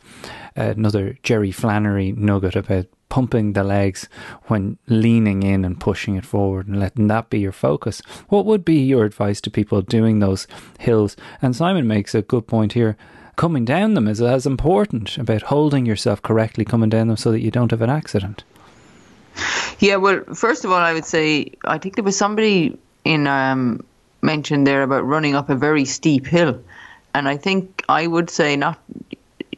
another 0.57 1.17
Jerry 1.23 1.53
Flannery 1.53 2.13
nugget 2.13 2.57
about 2.57 2.87
pumping 3.09 3.53
the 3.53 3.65
legs 3.65 4.09
when 4.45 4.79
leaning 4.87 5.43
in 5.43 5.65
and 5.65 5.79
pushing 5.81 6.17
it 6.17 6.25
forward 6.25 6.67
and 6.67 6.81
letting 6.81 7.09
that 7.09 7.29
be 7.29 7.41
your 7.41 7.53
focus. 7.53 8.01
What 8.29 8.47
would 8.47 8.65
be 8.65 8.81
your 8.81 9.05
advice 9.05 9.41
to 9.43 9.51
people 9.51 9.83
doing 9.83 10.21
those 10.21 10.47
hills? 10.79 11.17
And 11.43 11.55
Simon 11.55 11.87
makes 11.87 12.15
a 12.15 12.23
good 12.23 12.47
point 12.47 12.73
here. 12.73 12.97
Coming 13.37 13.65
down 13.65 13.95
them 13.95 14.09
is 14.09 14.23
as 14.23 14.47
important 14.47 15.19
about 15.19 15.43
holding 15.43 15.87
yourself 15.87 16.23
correctly 16.23 16.65
coming 16.65 16.91
down 16.91 17.09
them 17.09 17.17
so 17.17 17.33
that 17.33 17.41
you 17.41 17.51
don't 17.51 17.71
have 17.71 17.83
an 17.83 17.91
accident. 17.91 18.45
Yeah, 19.79 19.97
well, 19.97 20.23
first 20.35 20.65
of 20.65 20.71
all, 20.71 20.79
I 20.79 20.93
would 20.93 21.05
say 21.05 21.53
I 21.65 21.79
think 21.79 21.95
there 21.97 22.05
was 22.05 22.17
somebody 22.17 22.79
in 23.05 23.27
um, 23.27 23.81
mentioned 24.23 24.67
there 24.67 24.83
about 24.83 25.07
running 25.07 25.35
up 25.35 25.51
a 25.51 25.55
very 25.55 25.85
steep 25.85 26.27
hill, 26.27 26.61
and 27.15 27.29
I 27.29 27.37
think 27.37 27.85
I 27.89 28.07
would 28.07 28.31
say 28.31 28.57
not. 28.57 28.79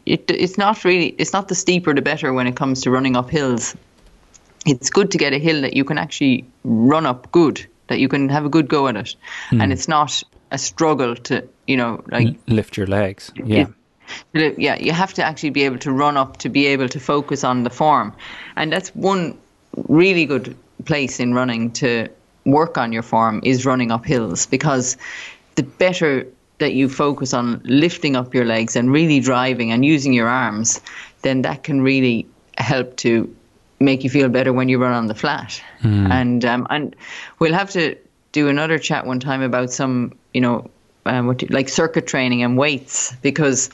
It, 0.05 0.31
it's 0.31 0.59
not 0.59 0.85
really. 0.85 1.15
It's 1.19 1.33
not 1.33 1.49
the 1.49 1.55
steeper 1.55 1.95
the 1.95 2.03
better 2.03 2.33
when 2.33 2.47
it 2.47 2.57
comes 2.57 2.81
to 2.83 2.91
running 2.91 3.17
up 3.17 3.31
hills. 3.31 3.77
It's 4.67 4.91
good 4.91 5.11
to 5.11 5.19
get 5.19 5.33
a 5.33 5.39
hill 5.39 5.61
that 5.63 5.75
you 5.75 5.85
can 5.85 5.99
actually 5.99 6.45
run 6.65 7.07
up 7.07 7.31
good, 7.33 7.67
that 7.89 7.99
you 7.99 8.09
can 8.09 8.29
have 8.29 8.45
a 8.45 8.49
good 8.49 8.69
go 8.69 8.89
at 8.89 8.97
it, 8.97 9.17
hmm. 9.51 9.61
and 9.61 9.73
it's 9.73 9.89
not 9.89 10.23
a 10.51 10.59
struggle 10.59 11.17
to 11.17 11.49
you 11.67 11.77
know 11.77 12.03
like 12.11 12.37
Lift 12.47 12.77
your 12.77 12.87
legs. 12.87 13.33
Yeah. 13.35 13.67
it- 14.35 14.59
yeah, 14.59 14.77
you 14.79 14.93
have 14.93 15.15
to 15.15 15.23
actually 15.23 15.51
be 15.51 15.63
able 15.63 15.79
to 15.79 15.93
run 15.93 16.17
up 16.17 16.37
to 16.39 16.49
be 16.49 16.67
able 16.67 16.89
to 16.89 17.01
focus 17.01 17.45
on 17.45 17.63
the 17.63 17.71
form. 17.71 18.13
And 18.57 18.73
that's 18.73 18.91
one 18.95 19.39
really 19.89 20.27
good 20.27 20.57
place 20.85 21.21
in 21.21 21.35
running 21.35 21.71
to 21.71 22.09
work 22.45 22.77
on 22.79 22.93
your 22.93 23.03
form 23.03 23.41
is 23.45 23.65
running 23.65 23.91
up 23.91 24.05
hills 24.05 24.47
because 24.47 24.97
the 25.55 25.63
better 25.63 26.27
that 26.59 26.75
you 26.75 26.89
focus 26.89 27.35
on 27.35 27.61
lifting 27.65 28.17
up 28.17 28.35
your 28.35 28.45
legs 28.45 28.77
and 28.77 28.93
really 28.93 29.21
driving 29.21 29.73
and 29.73 29.85
using 29.85 30.13
your 30.13 30.29
arms, 30.29 30.81
then 31.23 31.43
that 31.43 31.63
can 31.65 31.81
really 31.83 32.27
help 32.59 32.97
to 32.97 33.35
make 33.81 34.05
you 34.05 34.11
feel 34.11 34.29
better 34.29 34.53
when 34.53 34.69
you 34.69 34.79
run 34.79 34.93
on 34.93 35.09
the 35.09 35.15
flat. 35.15 35.61
And 36.13 36.45
um, 36.45 36.67
and 36.71 36.97
we'll 37.39 37.55
have 37.55 37.71
to 37.73 37.97
do 38.31 38.49
another 38.49 38.79
chat 38.79 39.07
one 39.07 39.21
time 39.21 39.43
about 39.43 39.73
some, 39.73 40.13
you 40.33 40.41
know, 40.41 40.71
um, 41.05 41.27
what 41.27 41.39
do, 41.39 41.47
like 41.47 41.69
circuit 41.69 42.07
training 42.07 42.43
and 42.43 42.57
weights 42.57 43.15
because 43.23 43.71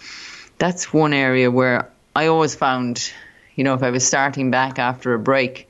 that's 0.59 0.93
one 0.93 1.12
area 1.12 1.51
where 1.51 1.91
I 2.16 2.27
always 2.27 2.55
found, 2.55 3.12
you 3.55 3.64
know, 3.64 3.75
if 3.75 3.83
I 3.83 3.91
was 3.91 4.07
starting 4.07 4.51
back 4.51 4.79
after 4.79 5.14
a 5.14 5.19
break 5.19 5.69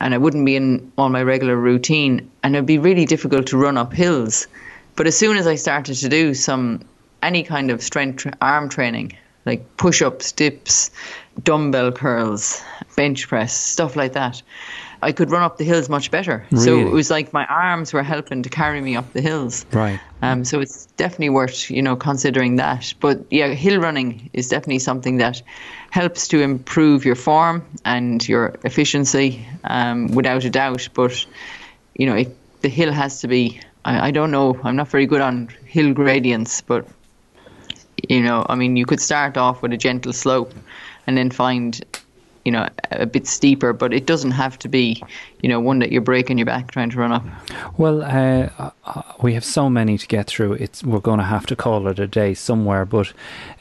and 0.00 0.14
I 0.14 0.18
wouldn't 0.18 0.46
be 0.46 0.56
in 0.56 0.92
on 0.98 1.12
my 1.12 1.22
regular 1.22 1.56
routine 1.56 2.30
and 2.42 2.54
it'd 2.54 2.66
be 2.66 2.78
really 2.78 3.04
difficult 3.04 3.46
to 3.48 3.56
run 3.56 3.76
up 3.76 3.92
hills. 3.92 4.46
But 4.94 5.06
as 5.06 5.16
soon 5.16 5.36
as 5.36 5.46
I 5.46 5.54
started 5.54 5.96
to 5.96 6.08
do 6.08 6.34
some 6.34 6.80
any 7.22 7.42
kind 7.42 7.70
of 7.70 7.82
strength 7.82 8.26
arm 8.40 8.68
training, 8.68 9.16
like 9.46 9.76
push-ups, 9.76 10.32
dips, 10.32 10.90
dumbbell 11.42 11.92
curls, 11.92 12.62
bench 12.96 13.28
press, 13.28 13.54
stuff 13.56 13.96
like 13.96 14.12
that, 14.12 14.42
I 15.06 15.12
could 15.12 15.30
run 15.30 15.44
up 15.44 15.56
the 15.56 15.62
hills 15.62 15.88
much 15.88 16.10
better. 16.10 16.44
So 16.56 16.78
it 16.80 16.90
was 16.90 17.10
like 17.10 17.32
my 17.32 17.46
arms 17.46 17.92
were 17.92 18.02
helping 18.02 18.42
to 18.42 18.48
carry 18.48 18.80
me 18.80 18.96
up 18.96 19.12
the 19.12 19.20
hills. 19.20 19.64
Right. 19.72 20.00
Um, 20.20 20.44
so 20.44 20.60
it's 20.60 20.86
definitely 20.96 21.30
worth 21.30 21.70
you 21.70 21.80
know 21.80 21.94
considering 21.94 22.56
that. 22.56 22.92
But 22.98 23.24
yeah, 23.30 23.48
hill 23.54 23.80
running 23.80 24.28
is 24.32 24.48
definitely 24.48 24.80
something 24.80 25.18
that 25.18 25.42
helps 25.90 26.26
to 26.28 26.40
improve 26.40 27.04
your 27.04 27.14
form 27.14 27.62
and 27.84 28.28
your 28.28 28.56
efficiency, 28.64 29.46
um, 29.62 30.08
without 30.08 30.44
a 30.44 30.50
doubt. 30.50 30.88
But 30.92 31.24
you 31.94 32.06
know, 32.06 32.16
it, 32.16 32.36
the 32.62 32.68
hill 32.68 32.92
has 32.92 33.20
to 33.20 33.28
be. 33.28 33.60
I, 33.84 34.08
I 34.08 34.10
don't 34.10 34.32
know. 34.32 34.58
I'm 34.64 34.74
not 34.74 34.88
very 34.88 35.06
good 35.06 35.20
on 35.20 35.48
hill 35.66 35.94
gradients, 35.94 36.62
but 36.62 36.84
you 38.08 38.22
know, 38.22 38.44
I 38.48 38.56
mean, 38.56 38.76
you 38.76 38.86
could 38.86 39.00
start 39.00 39.36
off 39.36 39.62
with 39.62 39.72
a 39.72 39.76
gentle 39.76 40.12
slope, 40.12 40.52
and 41.06 41.16
then 41.16 41.30
find. 41.30 41.80
You 42.46 42.52
know, 42.52 42.68
a 42.92 43.06
bit 43.06 43.26
steeper, 43.26 43.72
but 43.72 43.92
it 43.92 44.06
doesn't 44.06 44.30
have 44.30 44.56
to 44.60 44.68
be, 44.68 45.02
you 45.42 45.48
know, 45.48 45.58
one 45.58 45.80
that 45.80 45.90
you're 45.90 46.00
breaking 46.00 46.38
your 46.38 46.46
back 46.46 46.70
trying 46.70 46.90
to 46.90 46.98
run 46.98 47.10
up. 47.10 47.24
Well, 47.76 48.02
uh, 48.02 48.70
uh, 48.84 49.02
we 49.20 49.34
have 49.34 49.44
so 49.44 49.68
many 49.68 49.98
to 49.98 50.06
get 50.06 50.28
through. 50.28 50.52
It's 50.54 50.84
we're 50.84 51.00
going 51.00 51.18
to 51.18 51.24
have 51.24 51.46
to 51.46 51.56
call 51.56 51.88
it 51.88 51.98
a 51.98 52.06
day 52.06 52.34
somewhere. 52.34 52.84
But 52.84 53.12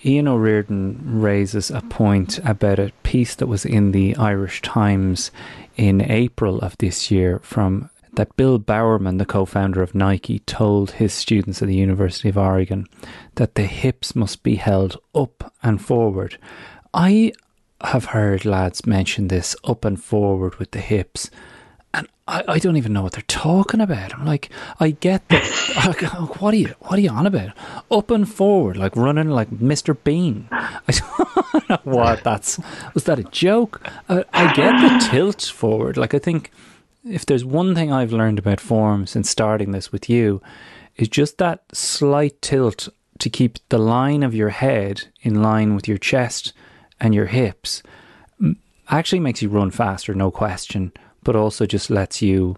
Ian 0.05 0.27
O'Riordan 0.27 1.01
raises 1.21 1.71
a 1.71 1.81
point 1.81 2.37
about 2.45 2.77
a 2.77 2.91
piece 3.01 3.33
that 3.35 3.47
was 3.47 3.65
in 3.65 3.91
the 3.91 4.15
Irish 4.17 4.61
Times 4.61 5.31
in 5.75 6.01
April 6.01 6.59
of 6.59 6.77
this 6.77 7.09
year 7.09 7.39
from 7.39 7.89
that 8.15 8.35
Bill 8.37 8.59
Bowerman, 8.59 9.17
the 9.17 9.25
co-founder 9.25 9.81
of 9.81 9.95
Nike, 9.95 10.39
told 10.39 10.91
his 10.91 11.13
students 11.13 11.61
at 11.61 11.67
the 11.67 11.75
University 11.75 12.29
of 12.29 12.37
Oregon 12.37 12.87
that 13.35 13.55
the 13.55 13.65
hips 13.65 14.15
must 14.15 14.43
be 14.43 14.55
held 14.55 14.97
up 15.13 15.53
and 15.63 15.81
forward. 15.81 16.37
I 16.93 17.33
have 17.81 18.05
heard 18.05 18.45
lads 18.45 18.85
mention 18.85 19.27
this 19.27 19.55
up 19.63 19.85
and 19.85 20.01
forward 20.01 20.55
with 20.55 20.71
the 20.71 20.79
hips. 20.79 21.29
And 21.93 22.07
I, 22.27 22.43
I 22.47 22.59
don't 22.59 22.77
even 22.77 22.93
know 22.93 23.03
what 23.03 23.13
they're 23.13 23.23
talking 23.27 23.81
about. 23.81 24.13
I'm 24.13 24.25
like, 24.25 24.49
I 24.79 24.91
get 24.91 25.27
that. 25.29 26.35
what 26.39 26.53
are 26.53 26.57
you? 26.57 26.73
What 26.79 26.97
are 26.97 27.01
you 27.01 27.09
on 27.09 27.25
about? 27.25 27.51
Up 27.91 28.11
and 28.11 28.29
forward, 28.31 28.77
like 28.77 28.95
running 28.95 29.29
like 29.29 29.49
Mr. 29.49 29.97
Bean. 30.03 30.47
I 30.51 30.93
don't 31.53 31.69
know 31.69 31.79
what 31.83 32.23
that's. 32.23 32.59
Was 32.93 33.05
that 33.05 33.19
a 33.19 33.23
joke? 33.23 33.81
I, 34.09 34.25
I 34.33 34.53
get 34.53 34.71
the 34.81 35.07
tilt 35.09 35.41
forward. 35.41 35.97
Like 35.97 36.13
I 36.13 36.19
think 36.19 36.51
if 37.03 37.25
there's 37.25 37.45
one 37.45 37.75
thing 37.75 37.91
I've 37.91 38.13
learned 38.13 38.39
about 38.39 38.59
form 38.59 39.05
since 39.05 39.29
starting 39.29 39.71
this 39.71 39.91
with 39.91 40.09
you, 40.09 40.41
is 40.95 41.07
just 41.07 41.37
that 41.37 41.63
slight 41.73 42.41
tilt 42.41 42.89
to 43.19 43.29
keep 43.29 43.59
the 43.69 43.77
line 43.77 44.23
of 44.23 44.33
your 44.33 44.49
head 44.49 45.05
in 45.21 45.41
line 45.41 45.75
with 45.75 45.87
your 45.87 45.97
chest 45.97 46.53
and 46.99 47.13
your 47.13 47.27
hips 47.27 47.83
actually 48.89 49.19
makes 49.19 49.41
you 49.41 49.49
run 49.49 49.71
faster, 49.71 50.13
no 50.13 50.31
question, 50.31 50.91
but 51.23 51.35
also 51.35 51.65
just 51.65 51.89
lets 51.89 52.21
you 52.21 52.55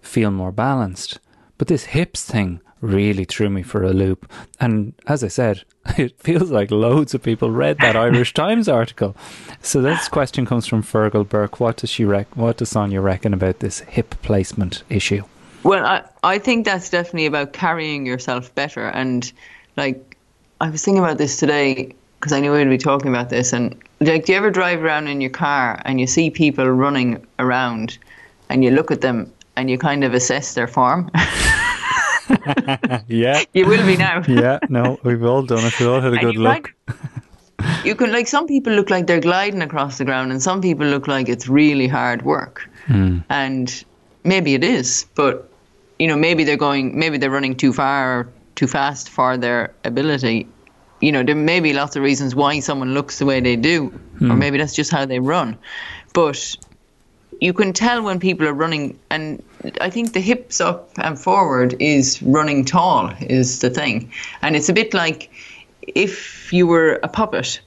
feel 0.00 0.30
more 0.30 0.52
balanced. 0.52 1.18
But 1.58 1.68
this 1.68 1.84
hips 1.84 2.24
thing 2.24 2.60
really 2.80 3.24
threw 3.24 3.48
me 3.48 3.62
for 3.62 3.84
a 3.84 3.92
loop. 3.92 4.30
And 4.60 4.92
as 5.06 5.22
I 5.22 5.28
said, 5.28 5.62
it 5.96 6.20
feels 6.20 6.50
like 6.50 6.70
loads 6.70 7.14
of 7.14 7.22
people 7.22 7.50
read 7.50 7.78
that 7.78 7.96
Irish 8.06 8.34
Times 8.34 8.68
article. 8.68 9.16
So 9.62 9.80
this 9.80 10.08
question 10.08 10.44
comes 10.44 10.66
from 10.66 10.82
Fergal 10.82 11.28
Burke. 11.28 11.60
What 11.60 11.76
does 11.78 11.90
she 11.90 12.04
rec- 12.04 12.36
what 12.36 12.58
does 12.58 12.70
Sonia 12.70 13.00
reckon 13.00 13.32
about 13.32 13.60
this 13.60 13.80
hip 13.80 14.14
placement 14.22 14.82
issue? 14.90 15.24
Well, 15.62 15.86
I, 15.86 16.02
I 16.24 16.38
think 16.38 16.66
that's 16.66 16.90
definitely 16.90 17.26
about 17.26 17.52
carrying 17.52 18.04
yourself 18.04 18.52
better. 18.56 18.88
And 18.88 19.32
like, 19.76 20.16
I 20.60 20.70
was 20.70 20.84
thinking 20.84 21.02
about 21.02 21.18
this 21.18 21.38
today 21.38 21.94
because 22.22 22.32
I 22.32 22.38
knew 22.38 22.52
we'd 22.52 22.70
be 22.70 22.78
talking 22.78 23.08
about 23.10 23.30
this. 23.30 23.52
And 23.52 23.74
like, 23.98 24.26
do 24.26 24.32
you 24.32 24.38
ever 24.38 24.48
drive 24.48 24.80
around 24.84 25.08
in 25.08 25.20
your 25.20 25.30
car 25.30 25.82
and 25.84 25.98
you 26.00 26.06
see 26.06 26.30
people 26.30 26.70
running 26.70 27.26
around 27.40 27.98
and 28.48 28.62
you 28.62 28.70
look 28.70 28.92
at 28.92 29.00
them 29.00 29.32
and 29.56 29.68
you 29.68 29.76
kind 29.76 30.04
of 30.04 30.14
assess 30.14 30.54
their 30.54 30.68
form? 30.68 31.10
Yeah. 33.08 33.42
you 33.52 33.66
will 33.66 33.84
be 33.84 33.96
now. 33.96 34.22
Yeah, 34.28 34.58
no, 34.68 34.98
we've 35.02 35.22
all 35.24 35.42
done 35.42 35.64
it. 35.66 35.78
We 35.80 35.86
all 35.86 36.00
had 36.00 36.12
a 36.14 36.16
And 36.16 36.20
good 36.26 36.36
look. 36.36 36.72
like- 37.58 37.84
you 37.84 37.94
can 37.94 38.10
like 38.12 38.26
some 38.28 38.46
people 38.46 38.72
look 38.72 38.88
like 38.90 39.06
they're 39.06 39.20
gliding 39.20 39.60
across 39.62 39.98
the 39.98 40.04
ground, 40.04 40.30
and 40.32 40.42
some 40.42 40.60
people 40.60 40.86
look 40.86 41.06
like 41.08 41.28
it's 41.28 41.48
really 41.48 41.86
hard 41.88 42.22
work. 42.22 42.68
Hmm. 42.86 43.18
And 43.28 43.84
maybe 44.24 44.54
it 44.54 44.64
is, 44.64 45.06
but 45.14 45.48
you 45.98 46.06
know, 46.08 46.16
maybe 46.16 46.42
they're 46.44 46.56
going, 46.56 46.98
maybe 46.98 47.18
they're 47.18 47.30
running 47.30 47.54
too 47.56 47.72
far 47.72 48.20
or 48.20 48.28
too 48.54 48.66
fast 48.66 49.08
for 49.08 49.36
their 49.36 49.72
ability. 49.84 50.46
You 51.02 51.10
know, 51.10 51.24
there 51.24 51.34
may 51.34 51.58
be 51.58 51.72
lots 51.72 51.96
of 51.96 52.02
reasons 52.02 52.34
why 52.34 52.60
someone 52.60 52.94
looks 52.94 53.18
the 53.18 53.26
way 53.26 53.40
they 53.40 53.56
do, 53.56 53.88
or 53.88 54.28
hmm. 54.28 54.38
maybe 54.38 54.56
that's 54.56 54.72
just 54.72 54.92
how 54.92 55.04
they 55.04 55.18
run. 55.18 55.58
But 56.14 56.56
you 57.40 57.52
can 57.52 57.72
tell 57.72 58.02
when 58.02 58.20
people 58.20 58.46
are 58.46 58.54
running, 58.54 59.00
and 59.10 59.42
I 59.80 59.90
think 59.90 60.12
the 60.12 60.20
hips 60.20 60.60
up 60.60 60.90
and 60.96 61.18
forward 61.18 61.74
is 61.80 62.22
running 62.22 62.64
tall 62.64 63.12
is 63.20 63.58
the 63.58 63.68
thing, 63.68 64.12
and 64.42 64.54
it's 64.54 64.68
a 64.68 64.72
bit 64.72 64.94
like 64.94 65.30
if 65.82 66.52
you 66.52 66.68
were 66.68 67.00
a 67.02 67.08
puppet 67.08 67.60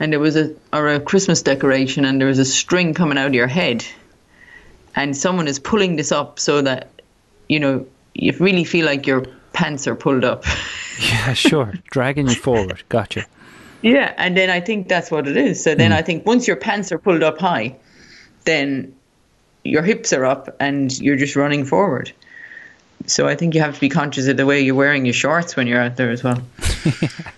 and 0.00 0.12
there 0.12 0.18
was 0.18 0.36
a 0.36 0.52
or 0.72 0.88
a 0.88 0.98
Christmas 0.98 1.42
decoration 1.42 2.04
and 2.04 2.20
there 2.20 2.26
was 2.26 2.40
a 2.40 2.44
string 2.44 2.92
coming 2.92 3.18
out 3.18 3.28
of 3.28 3.34
your 3.34 3.46
head, 3.46 3.84
and 4.96 5.16
someone 5.16 5.46
is 5.46 5.60
pulling 5.60 5.94
this 5.94 6.10
up 6.10 6.40
so 6.40 6.60
that 6.60 6.90
you 7.48 7.60
know 7.60 7.86
you 8.14 8.34
really 8.40 8.64
feel 8.64 8.84
like 8.84 9.06
your 9.06 9.26
pants 9.60 9.86
are 9.86 9.94
pulled 9.94 10.24
up. 10.24 10.44
Yeah, 11.00 11.32
sure. 11.32 11.72
Dragging 11.90 12.28
you 12.28 12.34
forward. 12.34 12.82
Gotcha. 12.90 13.24
Yeah, 13.80 14.12
and 14.18 14.36
then 14.36 14.50
I 14.50 14.60
think 14.60 14.88
that's 14.88 15.10
what 15.10 15.26
it 15.26 15.34
is. 15.34 15.64
So 15.64 15.74
then 15.74 15.92
hmm. 15.92 15.96
I 15.96 16.02
think 16.02 16.26
once 16.26 16.46
your 16.46 16.56
pants 16.56 16.92
are 16.92 16.98
pulled 16.98 17.22
up 17.22 17.38
high, 17.38 17.74
then 18.44 18.94
your 19.64 19.82
hips 19.82 20.12
are 20.12 20.26
up 20.26 20.54
and 20.60 20.98
you're 20.98 21.16
just 21.16 21.36
running 21.36 21.64
forward. 21.64 22.12
So 23.06 23.26
I 23.26 23.34
think 23.34 23.54
you 23.54 23.60
have 23.60 23.74
to 23.74 23.80
be 23.80 23.88
conscious 23.88 24.26
of 24.28 24.36
the 24.36 24.46
way 24.46 24.60
you're 24.60 24.74
wearing 24.74 25.04
your 25.04 25.14
shorts 25.14 25.56
when 25.56 25.66
you're 25.66 25.80
out 25.80 25.96
there 25.96 26.10
as 26.10 26.22
well. 26.22 26.42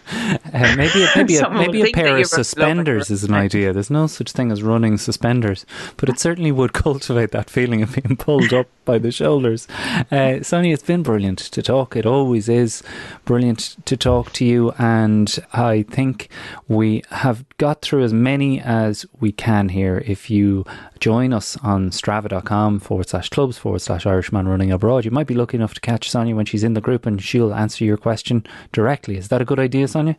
Uh, 0.53 0.75
maybe 0.77 1.03
a, 1.03 1.09
maybe 1.17 1.37
a, 1.37 1.51
maybe 1.55 1.83
a 1.83 1.93
pair 1.93 2.19
of 2.19 2.27
suspenders 2.27 3.11
is 3.11 3.25
an 3.25 3.35
idea. 3.35 3.73
There's 3.73 3.91
no 3.91 4.07
such 4.07 4.33
thing 4.33 4.53
as 4.53 4.63
running 4.63 4.99
suspenders, 4.99 5.65
but 5.97 6.09
it 6.09 6.19
certainly 6.19 6.53
would 6.53 6.73
cultivate 6.75 7.31
that 7.31 7.49
feeling 7.49 7.83
of 7.83 7.95
being 7.95 8.17
pulled 8.17 8.53
up 8.53 8.67
by 8.85 8.99
the 8.99 9.11
shoulders. 9.11 9.67
Uh, 10.11 10.43
Sonia, 10.43 10.75
it's 10.75 10.83
been 10.83 11.03
brilliant 11.03 11.39
to 11.39 11.63
talk. 11.63 11.97
It 11.97 12.07
always 12.07 12.49
is 12.49 12.83
brilliant 13.25 13.77
to 13.87 13.97
talk 13.97 14.33
to 14.35 14.45
you, 14.45 14.73
and 14.79 15.35
I 15.53 15.83
think 15.83 16.29
we 16.69 17.03
have 17.11 17.45
got 17.59 17.81
through 17.81 18.05
as 18.05 18.13
many 18.13 18.61
as 18.61 19.07
we 19.21 19.33
can 19.33 19.71
here. 19.71 20.03
If 20.07 20.31
you 20.31 20.65
join 21.03 21.33
us 21.33 21.57
on 21.65 21.91
strava.com 21.91 22.79
forward 22.79 23.09
slash 23.09 23.29
clubs 23.29 23.59
forward 23.59 23.81
slash 23.81 24.07
Irishman 24.07 24.47
running 24.47 24.71
abroad, 24.71 25.05
you 25.05 25.11
might 25.11 25.27
be 25.27 25.35
lucky 25.35 25.57
enough 25.57 25.75
to 25.75 25.81
catch 25.81 26.09
Sonia 26.09 26.37
when 26.37 26.47
she's 26.47 26.63
in 26.63 26.75
the 26.75 26.81
group 26.81 27.05
and 27.07 27.21
she'll 27.21 27.53
answer 27.53 27.85
your 27.85 27.97
question 27.97 28.47
directly. 28.71 29.17
Is 29.17 29.27
that 29.29 29.43
a 29.43 29.45
good 29.45 29.59
idea, 29.59 29.89
Sonia? 29.89 30.17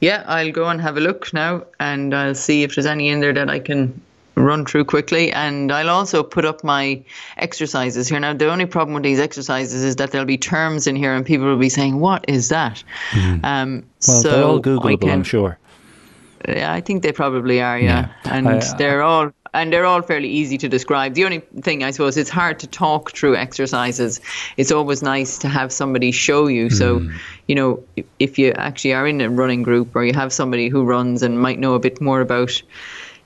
Yeah, 0.00 0.22
I'll 0.26 0.52
go 0.52 0.68
and 0.68 0.80
have 0.82 0.98
a 0.98 1.00
look 1.00 1.32
now 1.32 1.64
and 1.80 2.14
I'll 2.14 2.34
see 2.34 2.62
if 2.62 2.74
there's 2.74 2.84
any 2.86 3.08
in 3.08 3.20
there 3.20 3.32
that 3.32 3.48
I 3.48 3.58
can 3.58 3.98
run 4.34 4.66
through 4.66 4.84
quickly. 4.84 5.32
And 5.32 5.72
I'll 5.72 5.88
also 5.88 6.22
put 6.22 6.44
up 6.44 6.62
my 6.62 7.02
exercises 7.38 8.06
here. 8.08 8.20
Now, 8.20 8.34
the 8.34 8.50
only 8.50 8.66
problem 8.66 8.92
with 8.92 9.02
these 9.04 9.18
exercises 9.20 9.82
is 9.82 9.96
that 9.96 10.10
there'll 10.10 10.26
be 10.26 10.36
terms 10.36 10.86
in 10.86 10.94
here 10.94 11.14
and 11.14 11.24
people 11.24 11.46
will 11.46 11.56
be 11.56 11.70
saying, 11.70 12.00
What 12.00 12.22
is 12.28 12.50
that? 12.50 12.84
Um, 13.14 13.82
Well, 14.06 14.20
so 14.20 14.30
they're 14.30 14.44
all 14.44 14.60
Googleable, 14.60 15.00
can- 15.00 15.10
I'm 15.10 15.24
sure. 15.24 15.56
Yeah, 16.46 16.74
I 16.74 16.82
think 16.82 17.02
they 17.02 17.12
probably 17.12 17.62
are, 17.62 17.78
yeah. 17.78 18.08
Yeah. 18.26 18.36
And 18.36 18.46
I- 18.48 18.76
they're 18.76 19.02
all 19.02 19.30
and 19.54 19.72
they're 19.72 19.86
all 19.86 20.02
fairly 20.02 20.28
easy 20.28 20.58
to 20.58 20.68
describe. 20.68 21.14
The 21.14 21.24
only 21.24 21.38
thing 21.62 21.82
I 21.84 21.92
suppose 21.92 22.16
it's 22.16 22.28
hard 22.30 22.58
to 22.60 22.66
talk 22.66 23.12
through 23.12 23.36
exercises. 23.36 24.20
It's 24.56 24.72
always 24.72 25.02
nice 25.02 25.38
to 25.38 25.48
have 25.48 25.72
somebody 25.72 26.10
show 26.12 26.48
you. 26.48 26.68
So, 26.70 26.98
Hmm. 26.98 27.10
you 27.48 27.54
know, 27.54 27.82
if- 28.18 28.38
you 28.38 28.52
actually 28.52 28.94
are 28.94 29.06
in 29.06 29.20
a 29.20 29.30
running 29.30 29.62
group 29.62 29.94
or 29.96 30.04
you 30.04 30.12
have 30.12 30.32
somebody 30.32 30.68
who 30.68 30.82
runs 30.84 31.22
and 31.22 31.40
might 31.40 31.58
know 31.58 31.74
a 31.74 31.78
bit 31.78 32.00
more 32.00 32.20
about, 32.20 32.60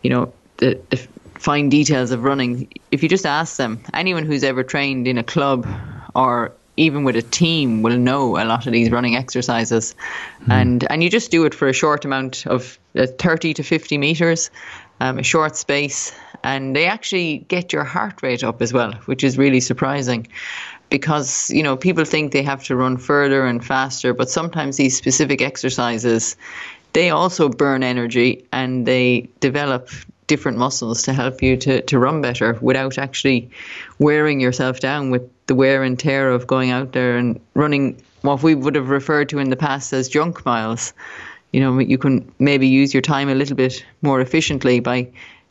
you 0.03 0.11
know, 0.11 0.33
the, 0.59 0.79
the 0.91 0.99
fine 1.39 1.69
details 1.71 2.11
of 2.11 2.23
running, 2.25 2.69
if 2.93 3.03
you 3.03 3.09
just 3.09 3.25
ask 3.27 3.57
them, 3.57 3.81
anyone 3.95 4.27
who's 4.27 4.45
ever 4.45 4.63
trained 4.63 5.09
in 5.09 5.17
a 5.19 5.25
club 5.25 5.67
or 6.15 6.53
even 6.77 7.05
with 7.05 7.17
a 7.17 7.23
team 7.23 7.83
will 7.83 7.97
know 7.99 8.37
a 8.37 8.45
lot 8.45 8.67
of 8.67 8.73
these 8.73 8.91
running 8.91 9.17
exercises 9.17 9.95
and 10.49 10.87
and 10.91 11.03
you 11.03 11.11
just 11.11 11.33
do 11.33 11.45
it 11.45 11.53
for 11.53 11.67
a 11.69 11.73
short 11.73 12.05
amount 12.05 12.47
of 12.47 12.79
uh, 12.97 13.07
30 13.19 13.55
to 13.55 13.63
50 13.65 13.99
meters 13.99 14.51
um, 15.01 15.19
a 15.19 15.23
short 15.23 15.57
space 15.57 16.13
and 16.43 16.75
they 16.75 16.87
actually 16.87 17.39
get 17.49 17.73
your 17.73 17.85
heart 17.85 18.23
rate 18.23 18.45
up 18.45 18.63
as 18.63 18.73
well 18.73 18.93
which 19.07 19.25
is 19.25 19.39
really 19.39 19.61
surprising 19.61 20.27
because 20.91 21.51
you 21.51 21.63
know 21.63 21.77
people 21.77 22.05
think 22.05 22.33
they 22.33 22.43
have 22.43 22.65
to 22.65 22.77
run 22.77 22.97
further 22.97 23.47
and 23.47 23.65
faster 23.65 24.15
but 24.15 24.31
sometimes 24.31 24.77
these 24.77 24.97
specific 24.97 25.43
exercises 25.43 26.37
they 26.93 27.11
also 27.11 27.49
burn 27.49 27.83
energy 27.83 28.45
and 28.53 28.87
they 28.87 29.29
develop 29.41 29.91
different 30.29 30.59
muscles 30.59 31.03
to 31.03 31.13
help 31.13 31.43
you 31.43 31.57
to, 31.57 31.83
to 31.83 31.99
run 31.99 32.23
better 32.23 32.57
without 32.61 32.99
actually 32.99 33.51
wearing 33.99 34.41
yourself 34.41 34.79
down 34.79 35.11
with 35.11 35.29
the 35.47 35.55
wear 35.55 35.83
and 35.83 35.99
tear 35.99 36.31
of 36.31 36.47
going 36.47 36.71
out 36.71 36.93
there 36.93 37.17
and 37.17 37.41
running 37.55 38.01
what 38.23 38.43
we 38.43 38.55
would 38.55 38.75
have 38.75 38.91
referred 38.91 39.29
to 39.31 39.39
in 39.39 39.51
the 39.51 39.57
past 39.57 39.93
as 39.93 40.09
junk 40.09 40.45
miles. 40.45 40.93
You 41.53 41.61
know, 41.61 41.79
you 41.79 41.99
can 41.99 42.31
maybe 42.39 42.69
use 42.69 42.93
your 42.93 43.01
time 43.01 43.29
a 43.29 43.35
little 43.35 43.57
bit 43.57 43.85
more 44.03 44.21
efficiently 44.21 44.81
by 44.81 45.09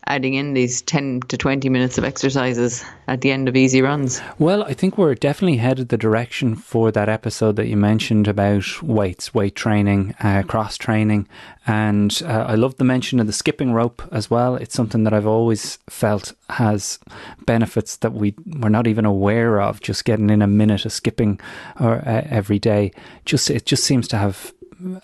adding 0.07 0.35
in 0.35 0.53
these 0.53 0.81
10 0.81 1.21
to 1.27 1.37
20 1.37 1.69
minutes 1.69 1.97
of 1.97 2.03
exercises 2.03 2.83
at 3.07 3.21
the 3.21 3.31
end 3.31 3.47
of 3.47 3.55
easy 3.55 3.81
runs. 3.81 4.21
Well, 4.39 4.63
I 4.63 4.73
think 4.73 4.97
we're 4.97 5.15
definitely 5.15 5.57
headed 5.57 5.89
the 5.89 5.97
direction 5.97 6.55
for 6.55 6.91
that 6.91 7.09
episode 7.09 7.57
that 7.57 7.67
you 7.67 7.77
mentioned 7.77 8.27
about 8.27 8.81
weights, 8.81 9.33
weight 9.33 9.55
training, 9.55 10.15
uh, 10.21 10.43
cross 10.43 10.77
training. 10.77 11.27
And 11.65 12.21
uh, 12.25 12.45
I 12.47 12.55
love 12.55 12.77
the 12.77 12.85
mention 12.85 13.19
of 13.19 13.27
the 13.27 13.33
skipping 13.33 13.73
rope 13.73 14.01
as 14.11 14.31
well. 14.31 14.55
It's 14.55 14.75
something 14.75 15.03
that 15.03 15.13
I've 15.13 15.27
always 15.27 15.77
felt 15.89 16.33
has 16.49 16.99
benefits 17.45 17.97
that 17.97 18.13
we, 18.13 18.33
we're 18.45 18.69
not 18.69 18.87
even 18.87 19.05
aware 19.05 19.61
of. 19.61 19.81
Just 19.81 20.05
getting 20.05 20.29
in 20.29 20.41
a 20.41 20.47
minute 20.47 20.85
of 20.85 20.93
skipping 20.93 21.39
or, 21.79 21.97
uh, 21.97 22.25
every 22.29 22.59
day, 22.59 22.91
just 23.25 23.49
it 23.49 23.65
just 23.65 23.83
seems 23.83 24.07
to 24.09 24.17
have 24.17 24.53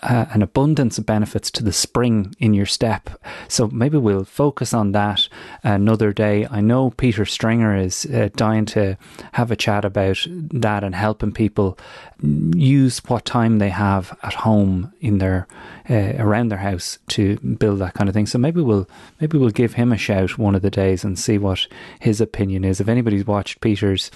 uh, 0.02 0.26
an 0.30 0.42
abundance 0.42 0.98
of 0.98 1.06
benefits 1.06 1.50
to 1.50 1.64
the 1.64 1.72
spring 1.72 2.34
in 2.38 2.54
your 2.54 2.66
step. 2.66 3.10
So 3.48 3.68
maybe 3.68 3.98
we'll 3.98 4.24
focus 4.24 4.72
on 4.72 4.92
that 4.92 5.28
another 5.62 6.12
day. 6.12 6.46
I 6.50 6.60
know 6.60 6.90
Peter 6.90 7.24
Stringer 7.24 7.76
is 7.76 8.06
uh, 8.06 8.28
dying 8.36 8.66
to 8.66 8.96
have 9.32 9.50
a 9.50 9.56
chat 9.56 9.84
about 9.84 10.26
that 10.28 10.84
and 10.84 10.94
helping 10.94 11.32
people 11.32 11.78
use 12.22 12.98
what 13.06 13.24
time 13.24 13.58
they 13.58 13.70
have 13.70 14.16
at 14.22 14.34
home 14.34 14.92
in 15.00 15.18
their 15.18 15.46
uh, 15.88 16.14
around 16.18 16.48
their 16.48 16.58
house 16.58 16.98
to 17.08 17.36
build 17.36 17.78
that 17.80 17.94
kind 17.94 18.08
of 18.08 18.14
thing. 18.14 18.26
So 18.26 18.38
maybe 18.38 18.60
we'll 18.60 18.88
maybe 19.20 19.38
we'll 19.38 19.50
give 19.50 19.74
him 19.74 19.92
a 19.92 19.98
shout 19.98 20.38
one 20.38 20.54
of 20.54 20.62
the 20.62 20.70
days 20.70 21.04
and 21.04 21.18
see 21.18 21.38
what 21.38 21.66
his 22.00 22.20
opinion 22.20 22.64
is. 22.64 22.80
If 22.80 22.88
anybody's 22.88 23.26
watched 23.26 23.60
Peter's 23.60 24.10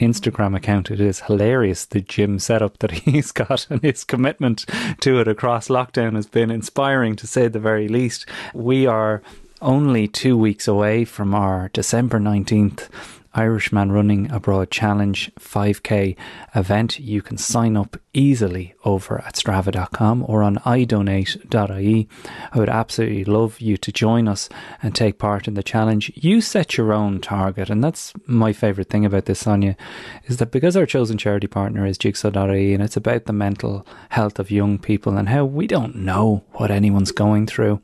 Instagram 0.00 0.56
account, 0.56 0.90
it 0.90 1.00
is 1.00 1.20
hilarious 1.20 1.86
the 1.86 2.00
gym 2.00 2.38
setup 2.38 2.78
that 2.78 2.90
he's 3.08 3.32
got 3.32 3.66
and 3.70 3.82
his 3.82 4.04
commitment 4.04 4.64
to 5.00 5.20
it 5.20 5.28
across 5.28 5.68
lockdown 5.68 6.14
has 6.14 6.26
been 6.26 6.50
inspiring 6.50 7.16
to 7.16 7.26
say 7.26 7.48
the 7.48 7.58
very 7.58 7.88
least. 7.88 8.26
We 8.54 8.86
are 8.86 9.22
only 9.60 10.06
two 10.06 10.36
weeks 10.36 10.68
away 10.68 11.04
from 11.04 11.34
our 11.34 11.68
December 11.72 12.20
19th 12.20 12.88
Irishman 13.34 13.92
Running 13.92 14.30
Abroad 14.30 14.70
Challenge 14.70 15.30
5k 15.38 16.16
event. 16.54 16.98
You 16.98 17.22
can 17.22 17.36
sign 17.36 17.76
up 17.76 17.96
easily 18.12 18.74
over 18.84 19.22
at 19.24 19.34
strava.com 19.34 20.24
or 20.26 20.42
on 20.42 20.56
idonate.ie. 20.58 22.08
I 22.52 22.58
would 22.58 22.68
absolutely 22.68 23.24
love 23.24 23.60
you 23.60 23.76
to 23.76 23.92
join 23.92 24.28
us 24.28 24.48
and 24.82 24.94
take 24.94 25.18
part 25.18 25.46
in 25.46 25.54
the 25.54 25.62
challenge. 25.62 26.10
You 26.14 26.40
set 26.40 26.76
your 26.76 26.92
own 26.92 27.20
target, 27.20 27.70
and 27.70 27.82
that's 27.82 28.12
my 28.26 28.52
favourite 28.52 28.90
thing 28.90 29.04
about 29.04 29.26
this, 29.26 29.40
Sonia, 29.40 29.76
is 30.24 30.38
that 30.38 30.50
because 30.50 30.76
our 30.76 30.86
chosen 30.86 31.18
charity 31.18 31.46
partner 31.46 31.86
is 31.86 31.98
jigsaw.ie 31.98 32.74
and 32.74 32.82
it's 32.82 32.96
about 32.96 33.26
the 33.26 33.32
mental 33.32 33.86
health 34.10 34.38
of 34.38 34.50
young 34.50 34.78
people 34.78 35.16
and 35.16 35.28
how 35.28 35.44
we 35.44 35.66
don't 35.66 35.96
know 35.96 36.44
what 36.52 36.70
anyone's 36.70 37.12
going 37.12 37.46
through, 37.46 37.80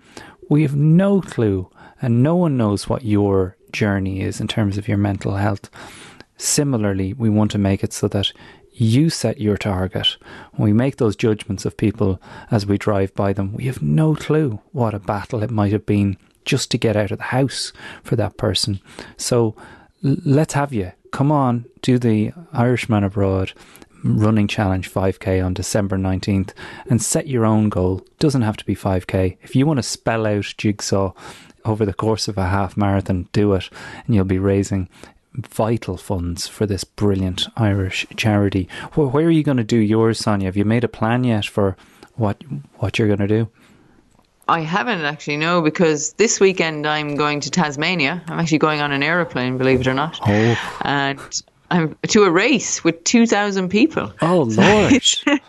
we 0.49 0.63
have 0.63 0.75
no 0.75 1.21
clue 1.21 1.71
and 2.03 2.23
no 2.23 2.37
one 2.37 2.57
knows 2.57 2.89
what 2.89 3.05
your 3.05 3.57
journey 3.75 4.23
is 4.23 4.41
in 4.41 4.49
terms 4.49 4.79
of 4.79 4.89
your 4.89 4.97
mental 4.97 5.37
health. 5.37 5.69
Similarly, 6.39 7.13
we 7.13 7.29
want 7.29 7.51
to 7.51 7.59
make 7.59 7.85
it 7.85 7.93
so 7.93 8.09
that 8.09 8.33
you 8.73 9.11
set 9.11 9.41
your 9.41 9.57
target. 9.57 10.17
When 10.53 10.65
we 10.65 10.73
make 10.73 10.97
those 10.97 11.15
judgments 11.15 11.65
of 11.65 11.77
people 11.77 12.21
as 12.51 12.67
we 12.67 12.79
drive 12.79 13.15
by 13.15 13.33
them, 13.33 13.53
we 13.53 13.65
have 13.65 13.83
no 13.83 14.15
clue 14.15 14.61
what 14.73 14.95
a 14.95 14.99
battle 14.99 15.43
it 15.43 15.51
might 15.51 15.73
have 15.73 15.87
been 15.87 16.17
just 16.45 16.71
to 16.71 16.79
get 16.79 16.97
out 16.97 17.11
of 17.11 17.19
the 17.19 17.25
house 17.25 17.73
for 18.03 18.17
that 18.17 18.37
person. 18.37 18.81
So 19.17 19.55
let's 20.03 20.55
have 20.55 20.73
you. 20.73 20.93
Come 21.13 21.31
on, 21.31 21.67
do 21.83 21.99
the 21.99 22.33
Irishman 22.53 23.05
Abroad 23.05 23.53
running 24.03 24.47
challenge 24.47 24.93
5k 24.93 25.45
on 25.45 25.55
December 25.55 25.97
19th 25.97 26.53
and 26.91 27.01
set 27.01 27.27
your 27.27 27.47
own 27.47 27.71
goal. 27.71 28.05
Doesn't 28.19 28.43
have 28.43 28.57
to 28.59 28.65
be 28.67 28.77
5k. 28.77 29.39
If 29.43 29.57
you 29.57 29.67
want 29.67 29.79
to 29.79 29.83
spell 29.83 30.27
out 30.27 30.53
jigsaw 30.59 31.13
over 31.65 31.85
the 31.85 31.95
course 31.95 32.29
of 32.29 32.39
a 32.39 32.47
half 32.47 32.77
marathon, 32.77 33.29
do 33.33 33.53
it 33.55 33.71
and 34.07 34.15
you'll 34.15 34.25
be 34.25 34.39
raising 34.39 34.89
vital 35.35 35.97
funds 35.97 36.47
for 36.47 36.67
this 36.67 36.85
brilliant 36.85 37.49
Irish 37.57 38.07
charity. 38.17 38.69
Where, 38.93 39.09
where 39.09 39.27
are 39.27 39.31
you 39.31 39.43
going 39.43 39.57
to 39.57 39.65
do 39.65 39.79
yours, 39.79 40.19
Sonia? 40.19 40.47
Have 40.47 40.57
you 40.57 40.65
made 40.65 40.85
a 40.85 40.89
plan 40.89 41.25
yet 41.25 41.47
for 41.47 41.77
what 42.15 42.43
what 42.77 42.99
you're 42.99 43.09
going 43.09 43.19
to 43.21 43.27
do? 43.27 43.49
I 44.47 44.61
haven't 44.61 45.01
actually, 45.01 45.39
no, 45.39 45.63
because 45.63 46.13
this 46.15 46.39
weekend 46.39 46.87
I'm 46.87 47.15
going 47.17 47.41
to 47.41 47.51
Tasmania. 47.51 48.23
I'm 48.27 48.39
actually 48.39 48.59
going 48.59 48.81
on 48.81 48.93
an 48.93 49.03
aeroplane, 49.03 49.57
believe 49.57 49.81
it 49.81 49.87
or 49.87 49.95
not. 49.95 50.21
Oh. 50.23 50.79
And 50.83 51.43
I'm 51.71 51.97
to 52.09 52.25
a 52.25 52.31
race 52.31 52.85
with 52.85 53.03
2,000 53.05 53.69
people. 53.71 54.13
Oh, 54.21 54.43
Lord. 54.43 55.03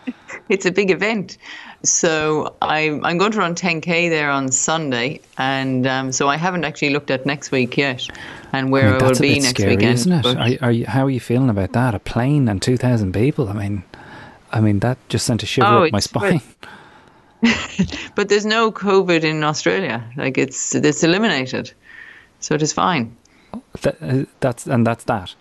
it's 0.50 0.66
a 0.66 0.72
big 0.72 0.92
event. 0.92 1.38
So 1.86 2.56
I, 2.62 3.00
I'm 3.04 3.18
going 3.18 3.32
to 3.32 3.38
run 3.38 3.56
10k 3.56 4.10
there 4.10 4.30
on 4.30 4.52
Sunday, 4.52 5.22
and 5.38 5.86
um, 5.88 6.12
so 6.12 6.28
I 6.28 6.38
haven't 6.38 6.66
actually 6.66 6.90
looked 6.92 7.12
at 7.12 7.26
next 7.26 7.52
week 7.52 7.78
yet, 7.78 8.08
and 8.52 8.72
where 8.72 8.96
I, 8.96 8.98
mean, 8.98 9.08
will 9.08 9.20
be 9.20 9.40
next 9.40 9.50
scary, 9.50 9.76
weekend. 9.76 9.94
isn't 9.94 10.12
it? 10.12 10.26
Are, 10.26 10.66
are 10.66 10.72
you, 10.72 10.86
how 10.86 11.06
are 11.06 11.10
you 11.10 11.20
feeling 11.20 11.50
about 11.50 11.74
that? 11.74 11.96
A 11.96 12.00
plane 12.00 12.48
and 12.50 12.62
two 12.62 12.78
thousand 12.78 13.14
people. 13.14 13.50
I 13.50 13.54
mean, 13.54 13.84
I 14.52 14.62
mean 14.62 14.80
that 14.80 14.98
just 15.10 15.26
sent 15.26 15.44
a 15.44 15.46
shiver 15.46 15.68
Oh, 15.68 15.86
up 15.86 15.92
my 15.92 16.00
spine. 16.00 16.42
but 18.16 18.30
there's 18.30 18.46
no 18.46 18.72
COVID 18.72 19.24
in 19.24 19.44
Australia. 19.44 20.04
Like 20.18 20.38
it's 20.38 20.76
it's 20.76 21.04
eliminated, 21.04 21.72
so 22.40 22.56
it 22.56 22.62
is 22.62 22.74
fine. 22.74 23.16
That, 23.82 24.02
uh, 24.02 24.26
that's 24.40 24.68
and 24.68 24.86
that's 24.86 25.04
that. 25.06 25.36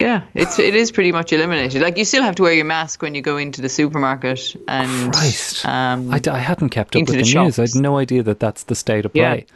Yeah, 0.00 0.22
it's 0.34 0.58
it 0.58 0.74
is 0.76 0.92
pretty 0.92 1.10
much 1.12 1.32
eliminated. 1.32 1.82
Like 1.82 1.98
you 1.98 2.04
still 2.04 2.22
have 2.22 2.36
to 2.36 2.42
wear 2.42 2.52
your 2.52 2.64
mask 2.64 3.02
when 3.02 3.14
you 3.14 3.22
go 3.22 3.36
into 3.36 3.60
the 3.62 3.68
supermarket 3.68 4.54
and 4.68 5.12
Christ, 5.12 5.66
um, 5.66 6.12
I, 6.12 6.20
I 6.30 6.38
hadn't 6.38 6.68
kept 6.68 6.94
up 6.94 7.00
with 7.00 7.08
the, 7.08 7.22
the 7.22 7.44
news. 7.44 7.58
I 7.58 7.62
had 7.62 7.74
no 7.74 7.98
idea 7.98 8.22
that 8.22 8.38
that's 8.38 8.64
the 8.64 8.74
state 8.74 9.04
of 9.04 9.12
play. 9.12 9.46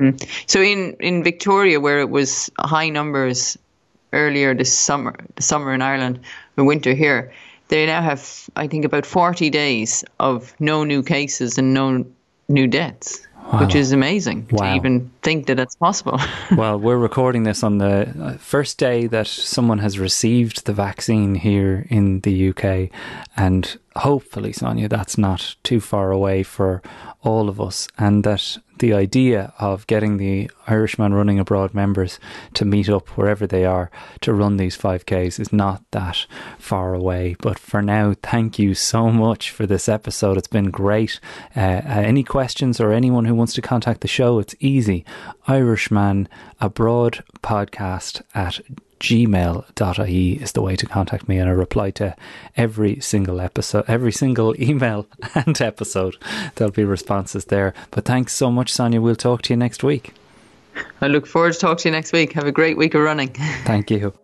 Yeah. 0.00 0.10
play. 0.10 0.16
So 0.46 0.60
in, 0.60 0.96
in 0.98 1.22
Victoria, 1.22 1.78
where 1.78 2.00
it 2.00 2.10
was 2.10 2.50
high 2.58 2.88
numbers 2.88 3.56
earlier 4.12 4.52
this 4.54 4.76
summer, 4.76 5.14
the 5.36 5.42
summer 5.42 5.72
in 5.72 5.82
Ireland, 5.82 6.18
the 6.56 6.64
winter 6.64 6.94
here, 6.94 7.32
they 7.68 7.86
now 7.86 8.02
have 8.02 8.48
I 8.56 8.66
think 8.66 8.84
about 8.84 9.06
forty 9.06 9.50
days 9.50 10.04
of 10.18 10.52
no 10.58 10.82
new 10.84 11.02
cases 11.02 11.58
and 11.58 11.72
no 11.72 12.04
new 12.48 12.66
deaths, 12.66 13.26
which 13.60 13.74
is 13.76 13.92
amazing 13.92 14.48
Wow. 14.50 14.70
to 14.70 14.76
even 14.76 15.10
think 15.24 15.46
that 15.46 15.56
that's 15.56 15.74
possible. 15.74 16.20
well, 16.56 16.78
we're 16.78 16.98
recording 16.98 17.44
this 17.44 17.64
on 17.64 17.78
the 17.78 18.14
uh, 18.20 18.32
first 18.34 18.78
day 18.78 19.06
that 19.08 19.26
someone 19.26 19.78
has 19.78 19.98
received 19.98 20.66
the 20.66 20.72
vaccine 20.72 21.34
here 21.34 21.86
in 21.88 22.20
the 22.20 22.50
UK, 22.50 22.90
and 23.36 23.78
hopefully, 23.96 24.52
Sonia, 24.52 24.88
that's 24.88 25.16
not 25.16 25.56
too 25.64 25.80
far 25.80 26.10
away 26.10 26.42
for 26.42 26.82
all 27.22 27.48
of 27.48 27.60
us, 27.60 27.88
and 27.98 28.22
that 28.24 28.58
the 28.78 28.92
idea 28.92 29.52
of 29.58 29.86
getting 29.86 30.16
the 30.16 30.50
Irishman 30.66 31.14
Running 31.14 31.38
Abroad 31.38 31.74
members 31.74 32.18
to 32.54 32.64
meet 32.64 32.88
up 32.88 33.08
wherever 33.10 33.46
they 33.46 33.64
are 33.64 33.90
to 34.20 34.34
run 34.34 34.56
these 34.56 34.76
5Ks 34.76 35.38
is 35.38 35.52
not 35.52 35.82
that 35.92 36.26
far 36.58 36.94
away. 36.94 37.36
But 37.38 37.58
for 37.58 37.82
now, 37.82 38.14
thank 38.22 38.58
you 38.58 38.74
so 38.74 39.10
much 39.10 39.50
for 39.50 39.66
this 39.66 39.88
episode. 39.88 40.36
It's 40.36 40.48
been 40.48 40.70
great. 40.70 41.20
Uh, 41.56 41.60
uh, 41.60 42.02
any 42.04 42.24
questions 42.24 42.80
or 42.80 42.92
anyone 42.92 43.26
who 43.26 43.34
wants 43.34 43.54
to 43.54 43.62
contact 43.62 44.00
the 44.00 44.08
show, 44.08 44.38
it's 44.38 44.56
easy. 44.58 45.04
Irishman 45.46 46.28
Abroad 46.60 47.22
podcast 47.42 48.22
at 48.34 48.60
gmail.ie 49.00 50.32
is 50.34 50.52
the 50.52 50.62
way 50.62 50.76
to 50.76 50.86
contact 50.86 51.28
me 51.28 51.38
and 51.38 51.48
I 51.48 51.52
reply 51.52 51.90
to 51.90 52.16
every 52.56 53.00
single 53.00 53.38
episode 53.40 53.84
every 53.86 54.12
single 54.12 54.58
email 54.60 55.06
and 55.34 55.60
episode. 55.60 56.16
There'll 56.54 56.72
be 56.72 56.84
responses 56.84 57.46
there. 57.46 57.74
But 57.90 58.04
thanks 58.04 58.32
so 58.32 58.50
much 58.50 58.72
Sonia. 58.72 59.00
We'll 59.00 59.16
talk 59.16 59.42
to 59.42 59.52
you 59.52 59.56
next 59.56 59.84
week. 59.84 60.14
I 61.00 61.08
look 61.08 61.26
forward 61.26 61.52
to 61.52 61.58
talking 61.58 61.82
to 61.82 61.88
you 61.88 61.92
next 61.92 62.12
week. 62.12 62.32
Have 62.32 62.46
a 62.46 62.52
great 62.52 62.76
week 62.76 62.94
of 62.94 63.02
running. 63.02 63.28
thank 63.64 63.90
you 63.90 64.14